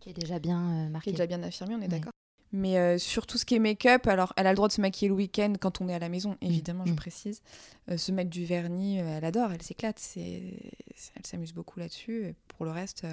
Qui 0.00 0.10
est 0.10 0.12
déjà 0.12 0.38
bien 0.38 0.90
euh, 0.94 0.98
qui 1.00 1.10
est 1.10 1.12
déjà 1.12 1.26
bien 1.26 1.42
affirmé, 1.42 1.74
on 1.74 1.78
est 1.78 1.82
Ouais. 1.82 1.88
d'accord. 1.88 2.12
Mais 2.52 2.78
euh, 2.78 2.98
sur 2.98 3.28
tout 3.28 3.38
ce 3.38 3.44
qui 3.44 3.54
est 3.54 3.60
make-up, 3.60 4.08
alors 4.08 4.32
elle 4.36 4.48
a 4.48 4.50
le 4.50 4.56
droit 4.56 4.66
de 4.66 4.72
se 4.72 4.80
maquiller 4.80 5.08
le 5.08 5.14
week-end 5.14 5.52
quand 5.60 5.80
on 5.80 5.88
est 5.88 5.94
à 5.94 6.00
la 6.00 6.08
maison, 6.08 6.36
évidemment, 6.40 6.84
je 6.84 6.92
mm. 6.92 6.96
précise. 6.96 7.42
Euh, 7.88 7.96
se 7.96 8.10
mettre 8.10 8.30
du 8.30 8.44
vernis, 8.44 8.96
elle 8.98 9.24
adore, 9.24 9.52
elle 9.52 9.62
s'éclate, 9.62 10.02
elle 10.16 11.26
s'amuse 11.26 11.52
beaucoup 11.52 11.78
là-dessus. 11.78 12.34
Pour 12.48 12.64
le 12.64 12.72
reste, 12.72 13.06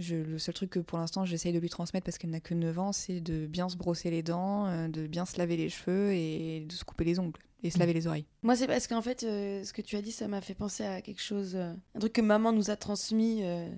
je... 0.00 0.16
le 0.16 0.38
seul 0.38 0.54
truc 0.54 0.70
que 0.70 0.78
pour 0.80 0.98
l'instant 0.98 1.24
j'essaye 1.24 1.52
de 1.52 1.58
lui 1.58 1.68
transmettre 1.70 2.04
parce 2.04 2.18
qu'elle 2.18 2.30
n'a 2.30 2.40
que 2.40 2.54
9 2.54 2.78
ans, 2.78 2.92
c'est 2.92 3.20
de 3.20 3.46
bien 3.46 3.68
se 3.68 3.76
brosser 3.76 4.10
les 4.10 4.22
dents, 4.22 4.66
euh, 4.66 4.88
de 4.88 5.06
bien 5.06 5.24
se 5.26 5.38
laver 5.38 5.56
les 5.56 5.68
cheveux 5.68 6.12
et 6.12 6.60
de 6.68 6.72
se 6.72 6.84
couper 6.84 7.04
les 7.04 7.18
ongles 7.18 7.38
et 7.62 7.70
se 7.70 7.76
Mm. 7.76 7.80
laver 7.80 7.92
les 7.92 8.06
oreilles. 8.06 8.26
Moi, 8.42 8.56
c'est 8.56 8.66
parce 8.66 8.86
qu'en 8.86 9.02
fait, 9.02 9.22
euh, 9.22 9.62
ce 9.64 9.72
que 9.72 9.82
tu 9.82 9.96
as 9.96 10.02
dit, 10.02 10.12
ça 10.12 10.26
m'a 10.28 10.40
fait 10.40 10.54
penser 10.54 10.82
à 10.84 11.00
quelque 11.02 11.20
chose, 11.22 11.52
euh, 11.54 11.72
un 11.94 11.98
truc 12.00 12.12
que 12.14 12.20
maman 12.22 12.52
nous 12.52 12.70
a 12.70 12.76
transmis. 12.76 13.40
euh, 13.44 13.68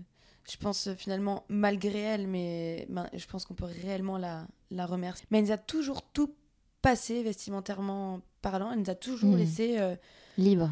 je 0.50 0.56
pense 0.56 0.88
finalement 0.96 1.44
malgré 1.48 1.98
elle, 2.00 2.26
mais 2.26 2.86
ben, 2.90 3.08
je 3.14 3.26
pense 3.26 3.44
qu'on 3.44 3.54
peut 3.54 3.64
réellement 3.82 4.18
la, 4.18 4.46
la 4.72 4.86
remercier. 4.86 5.24
Mais 5.30 5.38
elle 5.38 5.44
nous 5.44 5.52
a 5.52 5.56
toujours 5.58 6.02
tout 6.02 6.34
passé 6.80 7.22
vestimentairement 7.22 8.20
parlant. 8.40 8.72
Elle 8.72 8.80
nous 8.80 8.90
a 8.90 8.94
toujours 8.96 9.30
Mm. 9.30 9.36
laissé, 9.38 9.78
euh, 9.78 9.94
Libre. 10.38 10.70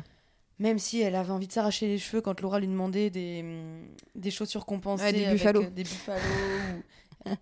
Même 0.61 0.79
si 0.79 1.01
elle 1.01 1.17
avait 1.17 1.33
envie 1.33 1.49
de 1.49 1.53
s'arracher 1.53 1.89
les 1.89 1.99
cheveux 1.99 2.21
quand 2.23 2.41
Laura 2.41 2.61
lui 2.61 2.69
demandait 2.69 3.11
des, 3.11 3.41
hum, 3.43 3.83
des 4.15 4.31
chaussures 4.31 4.65
compensées, 4.67 5.03
Ouais, 5.05 5.13
des 5.13 5.25
avec, 5.25 5.39
buffalo. 5.39 5.63
euh, 5.65 5.71
des 5.71 5.83
buffalo. 5.83 6.21
ou- 6.21 7.29
euh, 7.31 7.35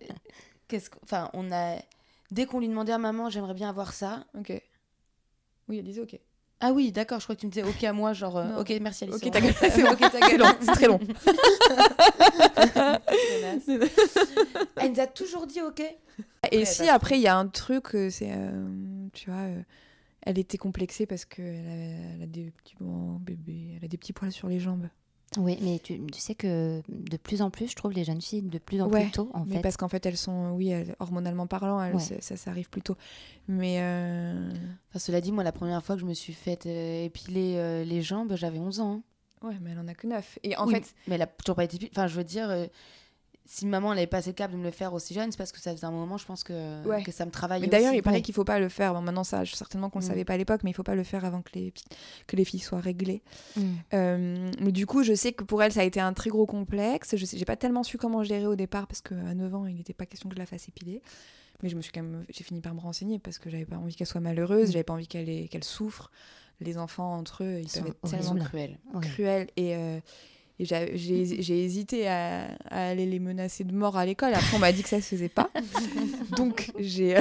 Qu'est-ce 0.67 0.89
que- 0.89 0.97
enfin, 1.03 1.29
on 1.33 1.51
a. 1.51 1.75
Dès 2.31 2.45
qu'on 2.45 2.59
lui 2.59 2.67
demandait 2.67 2.91
à 2.93 2.97
maman, 2.97 3.29
j'aimerais 3.29 3.53
bien 3.53 3.69
avoir 3.69 3.93
ça. 3.93 4.23
Ok. 4.37 4.51
Oui, 5.67 5.77
elle 5.79 5.83
disait 5.85 6.01
ok. 6.01 6.17
Ah 6.61 6.73
oui, 6.73 6.91
d'accord, 6.91 7.19
je 7.19 7.25
crois 7.25 7.35
que 7.35 7.39
tu 7.41 7.47
me 7.47 7.51
disais 7.51 7.65
ok 7.65 7.83
à 7.85 7.93
moi, 7.93 8.11
genre 8.13 8.37
euh, 8.37 8.43
Non. 8.45 8.59
ok, 8.59 8.73
merci 8.81 9.05
Alice. 9.05 9.15
Ok, 9.15 9.21
ta 9.31 9.39
gueule. 9.41 9.53
C'est 9.59 9.81
long, 9.81 9.95
c'est 9.97 10.19
gueule. 10.19 10.39
long, 10.39 10.47
c'est 10.59 10.71
très 10.73 10.87
long. 10.87 10.99
Elle 14.77 14.91
nous 14.91 14.99
a 14.99 15.07
toujours 15.07 15.47
dit 15.47 15.61
ok. 15.61 15.81
Et 16.51 16.57
Ouais, 16.59 16.65
si 16.65 16.89
après 16.89 17.17
il 17.17 17.21
y 17.21 17.27
a 17.27 17.37
un 17.37 17.47
truc, 17.47 17.87
c'est 18.11 18.31
euh, 18.31 19.07
tu 19.13 19.29
vois, 19.29 19.39
euh, 19.39 19.61
elle 20.21 20.37
était 20.39 20.57
complexée 20.57 21.05
parce 21.05 21.25
qu'elle 21.25 21.67
a, 21.67 22.13
elle 22.15 22.21
a 22.23 22.27
des 22.27 22.51
petits 22.51 22.75
bon, 22.79 23.13
bébés, 23.19 23.73
elle 23.77 23.85
a 23.85 23.87
des 23.87 23.97
petits 23.97 24.13
poils 24.13 24.31
sur 24.31 24.47
les 24.49 24.59
jambes. 24.59 24.87
Oui, 25.37 25.59
mais 25.61 25.77
tu, 25.77 25.99
tu 26.07 26.19
sais 26.19 26.33
que 26.33 26.81
de 26.89 27.17
plus 27.17 27.43
en 27.43 27.51
plus, 27.51 27.67
je 27.67 27.75
trouve 27.75 27.91
les 27.91 28.03
jeunes 28.03 28.19
filles 28.21 28.41
de 28.41 28.57
plus 28.57 28.81
en 28.81 28.89
Ouais, 28.89 29.03
plus 29.03 29.11
tôt, 29.11 29.29
en 29.35 29.45
Mais 29.45 29.57
fait. 29.57 29.61
parce 29.61 29.77
qu'en 29.77 29.87
fait 29.87 30.03
elles 30.07 30.17
sont, 30.17 30.53
oui, 30.55 30.69
elles- 30.69 30.95
hormonalement 30.99 31.45
parlant, 31.45 31.79
elles- 31.83 31.93
Ouais. 31.95 32.01
ça, 32.01 32.15
ça, 32.19 32.35
ça 32.35 32.49
arrive 32.49 32.67
plus 32.71 32.81
tôt. 32.81 32.97
Mais 33.47 33.77
euh, 33.79 34.49
Enfin, 34.89 34.97
cela 34.99 35.21
dit, 35.21 35.31
moi, 35.31 35.43
la 35.43 35.51
première 35.51 35.83
fois 35.83 35.93
que 35.95 36.01
je 36.01 36.07
me 36.07 36.15
suis 36.15 36.33
faite 36.33 36.65
euh, 36.65 37.05
épiler 37.05 37.53
euh, 37.57 37.83
les 37.83 38.01
jambes, 38.01 38.33
j'avais 38.35 38.57
11 38.57 38.79
ans. 38.79 39.03
hein. 39.43 39.47
ouais, 39.49 39.55
mais 39.61 39.69
elle 39.71 39.79
en 39.79 39.87
a 39.87 39.93
que 39.93 40.07
9. 40.07 40.39
Et 40.41 40.57
en 40.57 40.65
Oui, 40.65 40.73
fait, 40.73 40.95
Mais 41.07 41.13
elle 41.15 41.21
a 41.21 41.27
toujours 41.27 41.55
pas 41.55 41.63
été 41.63 41.75
épilée. 41.75 41.91
Enfin, 41.93 42.07
je 42.07 42.15
veux 42.15 42.23
dire, 42.23 42.49
euh, 42.49 42.65
si 43.51 43.65
maman 43.65 43.93
elle 43.93 43.97
avait 43.97 44.07
passé 44.07 44.29
le 44.29 44.35
cap 44.35 44.51
de 44.51 44.57
me 44.57 44.63
le 44.63 44.69
faire 44.69 44.93
aussi 44.93 45.15
jeune, 45.15 45.31
c'est 45.31 45.37
parce 45.37 45.51
que 45.51 45.59
ça 45.59 45.71
faisait 45.71 45.85
un 45.87 45.91
moment, 45.91 46.17
je 46.17 46.25
pense 46.25 46.43
que, 46.43 46.85
Ouais. 46.87 47.01
que 47.01 47.11
ça 47.11 47.25
me 47.25 47.31
travaillait. 47.31 47.65
mais 47.65 47.71
d'ailleurs 47.71 47.93
il 47.95 48.03
paraît 48.03 48.17
ouais. 48.17 48.21
qu'il 48.21 48.35
faut 48.35 48.43
pas 48.43 48.59
le 48.59 48.69
faire. 48.69 48.93
Bon, 48.93 49.01
maintenant 49.01 49.23
ça, 49.23 49.43
je- 49.43 49.55
certainement 49.55 49.89
qu'on 49.89 49.97
le 49.99 50.05
Mm. 50.05 50.07
savait 50.07 50.23
pas 50.23 50.33
à 50.33 50.37
l'époque, 50.37 50.61
mais 50.63 50.69
il 50.69 50.73
faut 50.75 50.83
pas 50.83 50.93
le 50.93 51.03
faire 51.03 51.25
avant 51.25 51.41
que 51.41 51.49
les 51.55 51.73
que 52.27 52.35
les 52.35 52.45
filles 52.45 52.59
soient 52.59 52.79
réglées. 52.79 53.23
Mm. 53.57 53.61
Euh, 53.95 54.51
mais 54.61 54.71
du 54.71 54.85
coup, 54.85 55.01
je 55.01 55.15
sais 55.15 55.33
que 55.33 55.43
pour 55.43 55.63
elle, 55.63 55.71
ça 55.73 55.81
a 55.81 55.83
été 55.83 55.99
un 55.99 56.13
très 56.13 56.29
gros 56.29 56.45
complexe. 56.45 57.15
Je 57.17 57.25
sais, 57.25 57.37
j'ai 57.37 57.45
pas 57.45 57.55
tellement 57.57 57.81
su 57.83 57.97
comment 57.97 58.23
gérer 58.23 58.45
au 58.45 58.55
départ 58.55 58.85
parce 58.85 59.01
qu'à 59.01 59.15
9 59.15 59.53
ans, 59.55 59.65
il 59.65 59.75
n'était 59.77 59.93
pas 59.93 60.05
question 60.05 60.29
que 60.29 60.35
je 60.35 60.39
la 60.39 60.45
fasse 60.45 60.67
épiler. 60.67 61.01
Mais 61.63 61.69
je 61.69 61.75
me 61.75 61.81
suis 61.81 61.91
quand 61.91 62.03
même, 62.03 62.23
j'ai 62.29 62.43
fini 62.43 62.61
par 62.61 62.73
me 62.75 62.79
renseigner 62.79 63.17
parce 63.19 63.39
que 63.39 63.49
j'avais 63.49 63.65
pas 63.65 63.77
envie 63.77 63.95
qu'elle 63.95 64.07
soit 64.07 64.21
malheureuse, 64.21 64.69
Mm. 64.69 64.71
j'avais 64.73 64.83
pas 64.83 64.93
envie 64.93 65.07
qu'elle 65.07 65.49
qu'elle 65.49 65.63
souffre. 65.63 66.11
Les 66.61 66.77
enfants 66.77 67.15
entre 67.17 67.43
eux, 67.45 67.59
ils 67.61 67.67
Ils 67.73 67.81
peuvent 67.81 67.93
sont 68.03 68.17
tellement 68.17 68.35
cruels. 68.45 68.77
Ouais. 68.93 69.01
cruels 69.01 69.47
et, 69.57 69.75
euh, 69.75 69.99
et 70.59 70.65
j'ai, 70.65 71.63
hésité 71.63 72.07
à, 72.09 72.47
à 72.69 72.89
aller 72.89 73.05
les 73.05 73.19
menacer 73.19 73.63
de 73.63 73.73
mort 73.73 73.95
à 73.95 74.05
l'école. 74.05 74.33
Après, 74.33 74.55
on 74.57 74.59
m'a 74.59 74.73
dit 74.73 74.83
que 74.83 74.89
ça 74.89 74.99
se 74.99 75.07
faisait 75.07 75.29
pas. 75.29 75.49
Donc, 76.35 76.71
j'ai, 76.77 77.17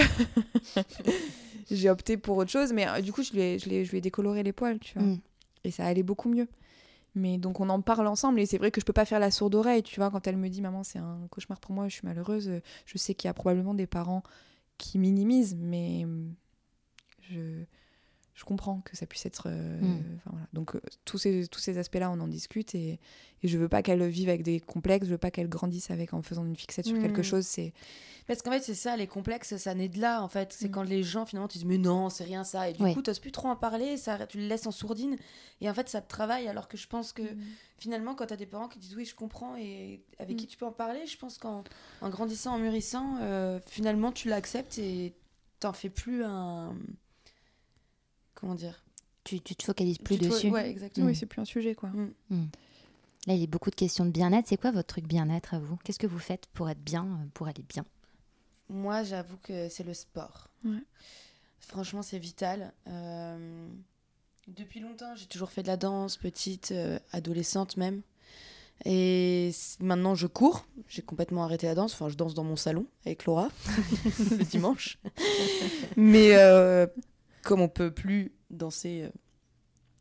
j'ai 1.70 1.88
opté 1.88 2.16
pour 2.16 2.37
autre 2.37 2.51
chose. 2.51 2.72
Mais 2.72 2.88
euh, 2.88 3.01
du 3.01 3.12
coup, 3.12 3.22
je 3.22 3.33
lui, 3.33 3.40
ai, 3.40 3.59
je, 3.59 3.68
l'ai- 3.68 3.85
je 3.85 3.90
lui 3.92 3.98
ai 3.98 4.01
décoloré 4.01 4.42
les 4.42 4.53
poils, 4.53 4.81
tu 4.81 4.94
vois. 4.98 5.07
Mm. 5.07 5.20
Et 5.64 5.70
ça 5.70 5.87
allait 5.87 6.03
beaucoup 6.03 6.29
mieux. 6.29 6.48
Mais 7.14 7.38
donc, 7.38 7.61
on 7.61 7.68
en 7.68 7.81
parle 7.81 8.09
ensemble. 8.09 8.40
Et 8.40 8.46
c'est 8.46 8.59
vrai 8.59 8.72
que 8.72 8.81
je 8.81 8.85
peux 8.87 8.92
pas 8.92 9.05
faire 9.05 9.20
la 9.20 9.31
sourde 9.31 9.55
oreille, 9.55 9.85
tu 9.85 10.01
vois. 10.01 10.11
Quand 10.11 10.27
elle 10.27 10.37
me 10.37 10.48
dit, 10.48 10.61
maman, 10.61 10.83
c'est 10.83 10.98
un 10.98 11.27
cauchemar 11.31 11.61
pour 11.61 11.72
moi, 11.72 11.88
je 11.88 11.94
suis 11.94 12.07
malheureuse, 12.07 12.51
je 12.87 12.98
sais 12.98 13.14
qu'il 13.14 13.29
y 13.29 13.31
a 13.31 13.35
probablement 13.35 13.74
des 13.74 13.87
parents 13.87 14.22
qui 14.79 14.98
minimisent, 14.98 15.57
mais 15.57 16.07
je, 17.31 17.64
je 18.38 18.44
comprends 18.44 18.81
que 18.83 18.96
ça 18.96 19.05
puisse 19.05 19.27
être. 19.27 19.48
euh, 19.51 19.81
Mm. 19.81 20.20
voilà. 20.27 20.46
Donc, 20.53 20.77
euh, 20.77 20.81
tous 21.05 21.18
ces, 21.18 21.48
tous 21.48 21.59
ces 21.59 21.77
aspects-là, 21.77 22.09
on 22.09 22.20
en 22.20 22.29
discute. 22.29 22.72
Et, 22.77 23.01
et 23.42 23.48
je 23.48 23.59
veux 23.59 23.68
pas 23.68 23.83
qu'elle 23.83 24.07
vive 24.07 24.29
avec 24.29 24.44
des 24.44 24.61
complexes, 24.61 25.07
je 25.07 25.11
veux 25.11 25.18
pas 25.18 25.33
qu'elle 25.33 25.48
grandisse 25.48 25.90
avec 25.90 26.14
en 26.14 26.22
faisant 26.22 26.44
une 26.46 26.55
fixette 26.55 26.87
sur 26.87 27.01
quelque 27.01 27.20
Mm. 27.22 27.24
chose. 27.24 27.46
C'est 27.46 27.72
Parce 28.29 28.42
qu'en 28.42 28.53
fait, 28.53 28.61
c'est 28.61 28.74
ça, 28.77 28.96
les 28.96 29.07
complexes, 29.09 29.57
ça 29.57 29.74
naît 29.74 29.88
de 29.88 29.98
là, 30.01 30.22
en 30.22 30.29
fait. 30.29 30.53
C'est 30.53 30.68
Mm. 30.68 30.70
quand 30.70 30.83
les 30.85 31.03
gens, 31.03 31.27
finalement, 31.27 31.48
disent, 31.48 31.64
mais 31.64 31.79
non, 31.79 32.11
c'est 32.11 32.22
rien 32.24 32.44
ça. 32.44 32.68
Et 32.68 32.74
du 32.74 32.83
Ouais. 32.83 32.94
coup, 32.94 33.03
t'oses 33.03 33.18
plus 33.18 33.33
trop 33.33 33.48
en 33.48 33.57
parler, 33.57 33.96
ça, 33.96 34.24
tu 34.29 34.38
le 34.38 34.46
laisses 34.46 34.66
en 34.68 34.70
sourdine. 34.70 35.16
Et 35.61 35.68
en 35.68 35.74
fait, 35.74 35.88
ça 35.88 36.01
te 36.01 36.09
travaille, 36.09 36.46
alors 36.46 36.68
que 36.68 36.77
je 36.77 36.87
pense 36.87 37.12
que 37.12 37.22
finalement, 37.79 38.14
quand 38.14 38.27
t'as 38.27 38.37
des 38.37 38.46
parents 38.46 38.68
qui 38.68 38.79
disent, 38.79 38.94
oui, 38.94 39.05
je 39.05 39.14
comprends, 39.16 39.57
et 39.57 40.05
avec 40.20 40.37
qui 40.37 40.46
tu 40.46 40.57
peux 40.57 40.66
en 40.66 40.72
parler, 40.72 41.07
je 41.07 41.16
pense 41.18 41.38
qu'en 41.38 41.64
en 42.03 42.09
grandissant, 42.11 42.55
en 42.55 42.59
mûrissant, 42.59 43.16
euh, 43.20 43.59
finalement, 43.66 44.12
tu 44.12 44.29
l'acceptes 44.29 44.79
et 44.79 45.12
t'en 45.59 45.72
fais 45.72 45.90
plus 45.90 46.22
un. 46.22 46.77
Comment 48.38 48.55
dire 48.55 48.85
Tu, 49.24 49.40
tu 49.40 49.57
te 49.57 49.64
focalises 49.64 49.98
plus 49.98 50.16
Tu 50.16 50.29
dessus. 50.29 50.51
Ouais, 50.51 50.70
exactement. 50.70 51.07
oui, 51.07 51.16
c'est 51.16 51.27
plus 51.27 51.40
un 51.40 51.44
sujet, 51.44 51.74
quoi. 51.74 51.90
Là, 53.27 53.35
il 53.35 53.40
y 53.40 53.44
a 53.44 53.46
beaucoup 53.48 53.70
de 53.70 53.74
questions 53.74 54.07
de 54.07 54.11
bien-être. 54.11 54.46
C'est 54.48 54.57
quoi 54.57 54.70
votre 54.70 54.87
truc 54.87 55.07
bien-être 55.07 55.55
à 55.55 55.59
vous? 55.59 55.77
Qu'est-ce 55.85 55.98
que 55.98 56.07
vous 56.07 56.20
faites 56.20 56.46
pour 56.55 56.70
être 56.70 56.83
bien, 56.83 57.05
euh, 57.05 57.27
pour 57.35 57.48
aller 57.48 57.64
bien? 57.68 57.85
Moi, 58.70 59.03
j'avoue 59.03 59.37
que 59.42 59.68
c'est 59.68 59.83
le 59.83 59.92
sport. 59.92 60.48
Ouais. 60.64 60.83
Franchement, 61.59 62.03
c'est 62.03 62.18
vital. 62.18 62.72
Euh, 62.87 63.68
depuis 64.46 64.79
longtemps, 64.79 65.16
j'ai 65.16 65.27
toujours 65.27 65.51
fait 65.51 65.62
de 65.62 65.66
la 65.66 65.77
danse, 65.77 66.16
petite, 66.16 66.70
euh, 66.70 66.98
adolescente 67.12 67.77
même. 67.77 68.03
Et 68.85 69.51
maintenant, 69.81 70.14
je 70.14 70.29
cours. 70.29 70.64
J'ai 70.88 71.03
complètement 71.03 71.42
arrêté 71.42 71.66
la 71.66 71.74
danse. 71.74 71.92
Enfin, 71.94 72.09
je 72.09 72.14
danse 72.14 72.35
dans 72.35 72.44
mon 72.44 72.57
salon 72.57 72.87
avec 73.05 73.24
Laura 73.24 73.48
le 74.31 74.44
dimanche. 74.44 74.98
Mais 75.96 76.37
euh, 76.37 76.87
comme 77.42 77.61
on 77.61 77.68
peut 77.68 77.90
plus 77.92 78.33
danser 78.51 79.03
euh, 79.05 79.11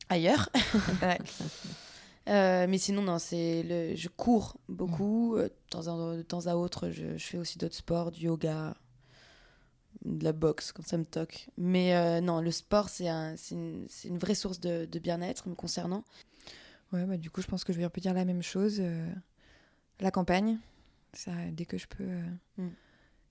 ailleurs. 0.09 0.49
Ouais. 1.01 1.19
Euh, 2.29 2.67
mais 2.67 2.77
sinon, 2.77 3.03
non, 3.03 3.19
c'est 3.19 3.63
le... 3.63 3.95
je 3.95 4.09
cours 4.09 4.57
beaucoup. 4.67 5.37
Euh, 5.37 5.43
de, 5.43 5.53
temps 5.69 5.87
en- 5.87 6.15
de 6.17 6.21
temps 6.23 6.45
à 6.47 6.55
autre, 6.55 6.89
je, 6.89 7.17
je 7.17 7.25
fais 7.25 7.37
aussi 7.37 7.57
d'autres 7.57 7.75
sports, 7.75 8.11
du 8.11 8.25
yoga, 8.25 8.75
de 10.03 10.23
la 10.23 10.33
boxe 10.33 10.71
quand 10.73 10.85
ça 10.85 10.97
me 10.97 11.05
toque. 11.05 11.47
Mais 11.57 11.95
euh, 11.95 12.19
non, 12.21 12.41
le 12.41 12.51
sport, 12.51 12.89
c'est 12.89 13.07
un, 13.07 13.35
une, 13.51 13.87
une 14.03 14.17
vraie 14.17 14.35
source 14.35 14.59
de, 14.59 14.85
de 14.85 14.99
bien-être 14.99 15.47
me 15.47 15.55
concernant. 15.55 16.03
Ouais, 16.91 17.05
bah, 17.05 17.17
du 17.17 17.29
coup, 17.29 17.41
je 17.41 17.47
pense 17.47 17.63
que 17.63 17.71
je 17.73 17.77
vais 17.77 17.83
un 17.85 17.89
peu 17.89 18.01
dire 18.01 18.13
la 18.13 18.25
même 18.25 18.43
chose. 18.43 18.77
euh, 18.79 19.09
la 19.99 20.11
campagne, 20.11 20.57
ça, 21.13 21.31
dès 21.51 21.65
que 21.65 21.77
je 21.77 21.87
peux 21.87 22.07
Mm. 22.57 22.67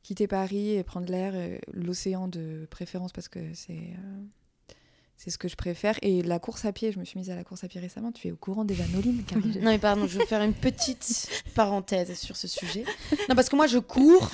Quitter 0.07 0.29
Paris 0.29 0.77
et 0.77 0.85
prendre 0.85 1.11
l'air, 1.11 1.33
euh, 1.35 1.59
l'océan 1.73 2.29
de 2.29 2.69
préférence 2.71 3.13
parce 3.13 3.27
que 3.27 3.41
c'est 3.55 3.73
euh, 3.73 4.75
C'est 5.17 5.31
ce 5.31 5.39
que 5.39 5.49
je 5.49 5.57
préfère. 5.57 5.99
Et 6.03 6.23
la 6.23 6.39
course 6.39 6.65
à 6.65 6.73
pied, 6.73 6.93
je 6.93 7.01
me 7.01 7.05
suis 7.05 7.19
mise 7.19 7.29
à 7.29 7.35
la 7.35 7.43
course 7.43 7.65
à 7.65 7.69
pied 7.69 7.81
récemment. 7.81 8.13
Tu 8.13 8.29
es 8.29 8.31
au 8.31 8.37
courant 8.37 8.65
des 8.65 8.77
Noline 8.95 9.25
Caroline 9.25 9.61
Non 9.63 9.73
mais 9.73 9.81
pardon, 9.81 10.07
je 10.07 10.21
veux 10.21 10.27
faire 10.27 10.43
une 10.43 10.55
petite 10.55 11.29
parenthèse 11.57 12.17
sur 12.17 12.37
ce 12.37 12.47
sujet. 12.47 12.85
Non 13.29 13.35
parce 13.35 13.49
que 13.49 13.57
moi 13.57 13.67
je 13.67 13.79
cours 13.79 14.31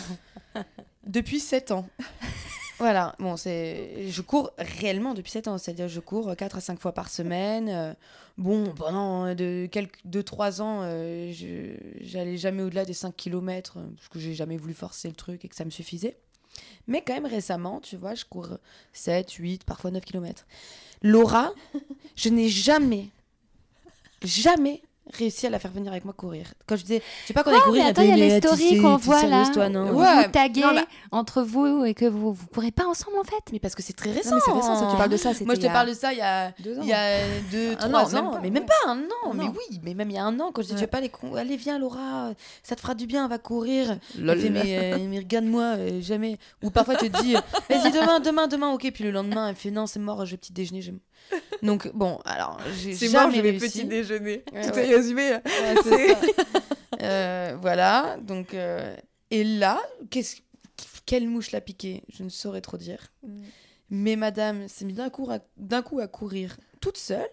depuis 1.06 1.40
7 1.40 1.70
ans. 1.70 1.88
Voilà, 2.78 3.14
bon, 3.18 3.36
c'est 3.36 4.08
je 4.08 4.22
cours 4.22 4.50
réellement 4.58 5.14
depuis 5.14 5.30
7 5.30 5.48
ans, 5.48 5.58
c'est-à-dire 5.58 5.88
je 5.88 6.00
cours 6.00 6.34
4 6.34 6.56
à 6.56 6.60
5 6.60 6.80
fois 6.80 6.92
par 6.92 7.08
semaine. 7.08 7.68
Euh, 7.68 7.94
bon, 8.38 8.72
pendant 8.74 9.34
de 9.34 9.66
quelques 9.70 9.98
2 10.04 10.22
3 10.22 10.62
ans, 10.62 10.80
euh, 10.82 11.32
je 11.32 11.76
j'allais 12.00 12.36
jamais 12.36 12.62
au-delà 12.62 12.84
des 12.84 12.94
5 12.94 13.14
km 13.14 13.78
parce 13.96 14.08
que 14.08 14.18
j'ai 14.18 14.34
jamais 14.34 14.56
voulu 14.56 14.74
forcer 14.74 15.08
le 15.08 15.14
truc 15.14 15.44
et 15.44 15.48
que 15.48 15.54
ça 15.54 15.64
me 15.64 15.70
suffisait. 15.70 16.16
Mais 16.86 17.02
quand 17.02 17.14
même 17.14 17.26
récemment, 17.26 17.80
tu 17.80 17.96
vois, 17.96 18.14
je 18.14 18.24
cours 18.24 18.58
7, 18.92 19.30
8, 19.30 19.64
parfois 19.64 19.90
9 19.90 20.04
km. 20.04 20.46
Laura, 21.02 21.52
je 22.16 22.28
n'ai 22.28 22.48
jamais, 22.48 23.08
jamais 24.22 24.82
réussi 25.16 25.46
à 25.46 25.50
la 25.50 25.58
faire 25.58 25.70
venir 25.70 25.92
avec 25.92 26.04
moi 26.04 26.14
courir. 26.14 26.52
Quand 26.66 26.76
je 26.76 26.82
disais, 26.82 27.02
je 27.22 27.28
sais 27.28 27.34
pas 27.34 27.42
qu'on 27.42 27.50
est 27.54 27.60
courir, 27.60 27.84
mais 27.84 27.90
attends, 27.90 28.02
il 28.02 28.08
y 28.08 28.12
a 28.12 28.16
les 28.16 28.38
stories 28.38 28.78
qu'on 28.78 28.96
voit 28.96 29.24
là. 29.24 29.48
toi, 29.52 29.68
non 29.68 29.92
Vous 29.92 30.00
Ouais, 30.00 30.24
vous 30.24 30.30
taguez 30.30 30.62
entre 31.10 31.42
vous 31.42 31.84
et 31.84 31.94
que 31.94 32.04
vous 32.06 32.32
vous 32.32 32.46
courez 32.46 32.70
pas 32.70 32.86
ensemble 32.86 33.18
en 33.18 33.24
fait. 33.24 33.42
Mais 33.52 33.58
parce 33.58 33.74
que 33.74 33.82
c'est 33.82 33.92
très 33.92 34.12
récent. 34.12 34.30
Non, 34.30 34.36
mais 34.36 34.42
c'est 34.44 34.52
récent, 34.52 34.76
ça, 34.76 34.88
tu 34.90 34.96
parles 34.96 35.10
de 35.10 35.16
ça. 35.16 35.30
Moi, 35.44 35.54
je 35.54 35.60
te 35.60 35.66
parle 35.66 35.88
de 35.88 35.94
ça 35.94 36.12
il 36.12 36.18
y 36.18 36.22
a 36.22 36.50
deux 36.62 36.78
ans. 36.78 36.82
il 36.82 36.88
y 36.88 36.92
a 36.92 37.18
deux, 37.50 37.72
Un 37.72 37.88
trois 37.88 38.14
an, 38.16 38.18
ans, 38.18 38.22
même 38.22 38.30
pas, 38.32 38.40
mais 38.42 38.50
même 38.50 38.62
ouais. 38.62 38.68
pas 38.84 38.90
un 38.90 38.98
an, 39.00 39.34
mais 39.34 39.44
oui, 39.44 39.80
mais 39.82 39.94
même 39.94 40.10
il 40.10 40.14
y 40.14 40.18
a 40.18 40.24
un 40.24 40.38
an, 40.40 40.50
quand 40.52 40.62
je 40.62 40.68
dis, 40.68 40.74
tu 40.74 40.80
veux 40.80 40.86
pas 40.86 40.98
aller, 40.98 41.10
allez, 41.36 41.56
viens 41.56 41.78
Laura, 41.78 42.32
ça 42.62 42.74
te 42.76 42.80
fera 42.80 42.94
du 42.94 43.06
bien, 43.06 43.24
on 43.24 43.28
va 43.28 43.38
courir. 43.38 43.98
Lol. 44.18 44.30
Elle 44.36 44.40
fait, 44.42 44.50
mais, 44.50 44.94
euh, 44.94 45.06
mais 45.08 45.18
regarde-moi, 45.18 45.62
euh, 45.78 46.00
jamais. 46.00 46.38
Ou 46.62 46.70
parfois, 46.70 46.96
tu 46.96 47.10
te 47.10 47.22
dis, 47.22 47.36
euh, 47.36 47.40
vas-y, 47.68 47.92
demain, 47.92 48.20
demain, 48.20 48.46
demain, 48.48 48.70
ok, 48.72 48.90
puis 48.92 49.04
le 49.04 49.10
lendemain, 49.10 49.48
elle 49.48 49.56
fait, 49.56 49.70
non, 49.70 49.86
c'est 49.86 49.98
mort, 50.00 50.24
je 50.26 50.32
vais 50.32 50.36
petit 50.36 50.52
déjeuner. 50.52 50.82
Donc, 51.62 51.90
bon, 51.94 52.18
alors, 52.24 52.58
j'ai 52.80 52.94
C'est 52.94 53.08
jamais 53.08 53.26
mort, 53.26 53.34
je 53.36 53.40
vais 53.40 53.50
réussi. 53.50 53.68
petit 53.80 53.84
déjeuner. 53.84 54.44
Ouais, 54.52 54.62
Tout 54.68 54.74
ouais. 54.76 54.88
est 54.88 54.94
résumé. 54.96 55.30
Ouais, 55.32 55.42
c'est 55.84 56.08
ça. 56.14 56.20
Euh, 57.02 57.56
voilà, 57.60 58.16
donc, 58.20 58.54
euh, 58.54 58.96
et 59.30 59.44
là, 59.44 59.80
qu'est-ce, 60.10 60.36
quelle 61.06 61.28
mouche 61.28 61.50
l'a 61.52 61.60
piqué? 61.60 62.02
Je 62.12 62.22
ne 62.22 62.28
saurais 62.28 62.60
trop 62.60 62.76
dire. 62.76 63.12
Mais 63.90 64.16
madame 64.16 64.68
s'est 64.68 64.84
mise 64.84 64.96
d'un 64.96 65.10
coup, 65.10 65.28
à- 65.30 65.40
d'un 65.56 65.82
coup 65.82 66.00
à 66.00 66.08
courir 66.08 66.56
toute 66.80 66.96
seule 66.96 67.28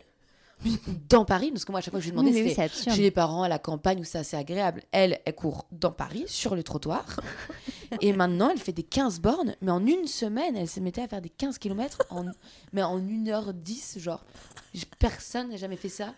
dans 1.09 1.25
Paris, 1.25 1.51
parce 1.51 1.63
que 1.65 1.71
moi, 1.71 1.79
à 1.79 1.81
chaque 1.81 1.91
fois 1.91 1.99
que 1.99 2.05
je 2.05 2.09
lui 2.11 2.17
demandais, 2.17 2.31
oui, 2.41 2.49
c'était 2.49 2.63
absurde. 2.63 2.95
chez 2.95 3.01
les 3.01 3.11
parents 3.11 3.43
à 3.43 3.47
la 3.47 3.59
campagne 3.59 3.99
où 4.01 4.03
c'est 4.03 4.17
assez 4.17 4.35
agréable. 4.35 4.83
Elle, 4.91 5.19
elle 5.25 5.35
court 5.35 5.65
dans 5.71 5.91
Paris, 5.91 6.25
sur 6.27 6.55
le 6.55 6.63
trottoir. 6.63 7.19
et 8.01 8.11
maintenant, 8.13 8.49
elle 8.51 8.59
fait 8.59 8.71
des 8.73 8.83
15 8.83 9.19
bornes, 9.21 9.55
mais 9.61 9.71
en 9.71 9.85
une 9.85 10.05
semaine, 10.07 10.55
elle 10.57 10.67
se 10.69 10.79
mettait 10.79 11.01
à 11.01 11.07
faire 11.07 11.21
des 11.21 11.29
15 11.29 11.57
km, 11.59 11.99
en, 12.09 12.25
mais 12.73 12.83
en 12.83 12.99
1h10, 12.99 13.99
genre. 13.99 14.23
Personne 14.99 15.49
n'a 15.49 15.57
jamais 15.57 15.77
fait 15.77 15.89
ça. 15.89 16.13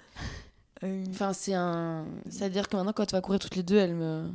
Euh, 0.83 1.03
Enfin, 1.11 1.31
c'est 1.33 1.53
un. 1.53 2.05
C'est-à-dire 2.29 2.67
que 2.67 2.75
maintenant, 2.75 2.93
quand 2.93 3.05
tu 3.05 3.11
vas 3.15 3.21
courir 3.21 3.39
toutes 3.39 3.55
les 3.55 3.63
deux, 3.63 3.77
elle 3.77 3.93
me, 3.95 4.27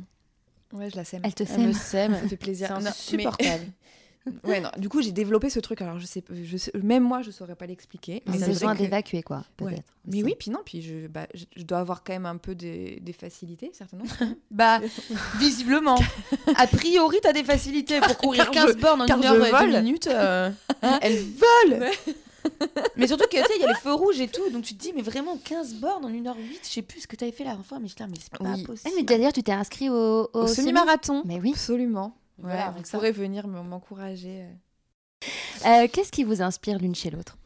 Ouais, 0.73 0.89
je 0.89 0.95
la 0.95 1.03
sème. 1.05 1.21
Elle 1.23 1.33
te 1.33 1.43
elle 1.43 1.67
me 1.67 1.73
sème. 1.73 2.13
sème. 2.13 2.21
Ça 2.21 2.27
fait 2.29 2.37
plaisir. 2.37 2.67
C'est 2.67 2.73
Non, 2.75 2.79
mais- 2.81 2.89
insupportable. 2.89 3.65
Ouais, 4.43 4.59
non. 4.59 4.69
Du 4.77 4.89
coup, 4.89 5.01
j'ai 5.01 5.11
développé 5.11 5.49
ce 5.49 5.59
truc. 5.59 5.81
Alors, 5.81 5.99
je 5.99 6.05
sais, 6.05 6.23
je 6.31 6.57
sais- 6.57 6.71
même 6.81 7.03
moi, 7.03 7.21
je 7.21 7.31
saurais 7.31 7.55
pas 7.55 7.65
l'expliquer. 7.65 8.23
Mais 8.27 8.37
c'est 8.37 8.47
besoin 8.47 8.73
que- 8.75 8.79
d'évacuer 8.83 9.23
quoi, 9.23 9.37
Ouais. 9.61 9.71
peut-être. 9.71 9.93
Mais 10.05 10.23
oui, 10.23 10.35
puis 10.39 10.51
non, 10.51 10.59
puis 10.65 10.81
je, 10.81 11.07
bah, 11.07 11.27
je, 11.33 11.43
je 11.55 11.63
dois 11.63 11.79
avoir 11.79 12.03
quand 12.03 12.13
même 12.13 12.25
un 12.25 12.37
peu 12.37 12.55
des, 12.55 12.99
des 13.01 13.13
facilités, 13.13 13.71
certainement. 13.73 14.05
Bah, 14.51 14.79
visiblement. 15.39 15.99
A 16.55 16.67
priori, 16.67 17.17
t'as 17.21 17.33
des 17.33 17.43
facilités 17.43 17.99
pour 17.99 18.17
courir 18.17 18.49
Car 18.51 18.65
15 18.65 18.75
je- 18.77 18.81
bornes 18.81 19.01
en 19.01 19.05
car 19.05 19.19
1 19.19 19.21
je 19.21 19.27
heure 19.27 19.45
et 19.45 19.51
vole. 19.51 19.71
2 19.71 19.81
minutes. 19.81 20.07
euh, 20.07 20.49
elle 21.01 21.17
vole 21.19 21.89
Mais 22.95 23.07
surtout 23.07 23.25
que, 23.25 23.35
tu 23.35 23.43
sais, 23.43 23.49
il 23.57 23.61
y 23.61 23.65
a 23.65 23.67
les 23.67 23.73
feux 23.75 23.93
rouges 23.93 24.19
et 24.21 24.27
tout. 24.29 24.49
Donc 24.51 24.63
tu 24.63 24.73
te 24.75 24.81
dis, 24.81 24.93
mais 24.95 25.01
vraiment, 25.01 25.37
15 25.43 25.75
bornes 25.75 26.05
en 26.05 26.09
1h08, 26.09 26.33
je 26.63 26.69
sais 26.69 26.81
plus 26.81 27.01
ce 27.01 27.07
que 27.07 27.15
t'avais 27.17 27.31
fait 27.33 27.43
la 27.43 27.49
dernière 27.51 27.65
fois. 27.65 27.79
Mais 27.79 27.89
là, 27.99 28.07
mais 28.07 28.15
c'est 28.21 28.31
pas 28.31 28.37
Oui. 28.45 28.59
Eh, 28.61 28.65
possible. 28.65 28.93
mais 28.95 29.03
d'ailleurs, 29.03 29.33
tu 29.33 29.43
t'es 29.43 29.51
inscrit 29.51 29.89
au, 29.89 29.93
au 30.23 30.29
Au 30.33 30.47
semi- 30.47 30.55
semi-marathon. 30.67 31.23
Mais 31.25 31.39
oui. 31.41 31.51
Absolument. 31.53 32.15
Voilà, 32.37 32.71
vous 32.71 32.83
ça. 32.83 32.97
pourrez 32.97 33.11
venir 33.11 33.47
m'encourager. 33.47 34.43
euh. 34.43 34.53
Euh, 35.65 35.87
Qu'est-ce 35.91 36.11
qui 36.11 36.23
vous 36.23 36.41
inspire 36.41 36.77
l'une 36.77 36.93
chez 36.95 37.09
l'autre? 37.09 37.37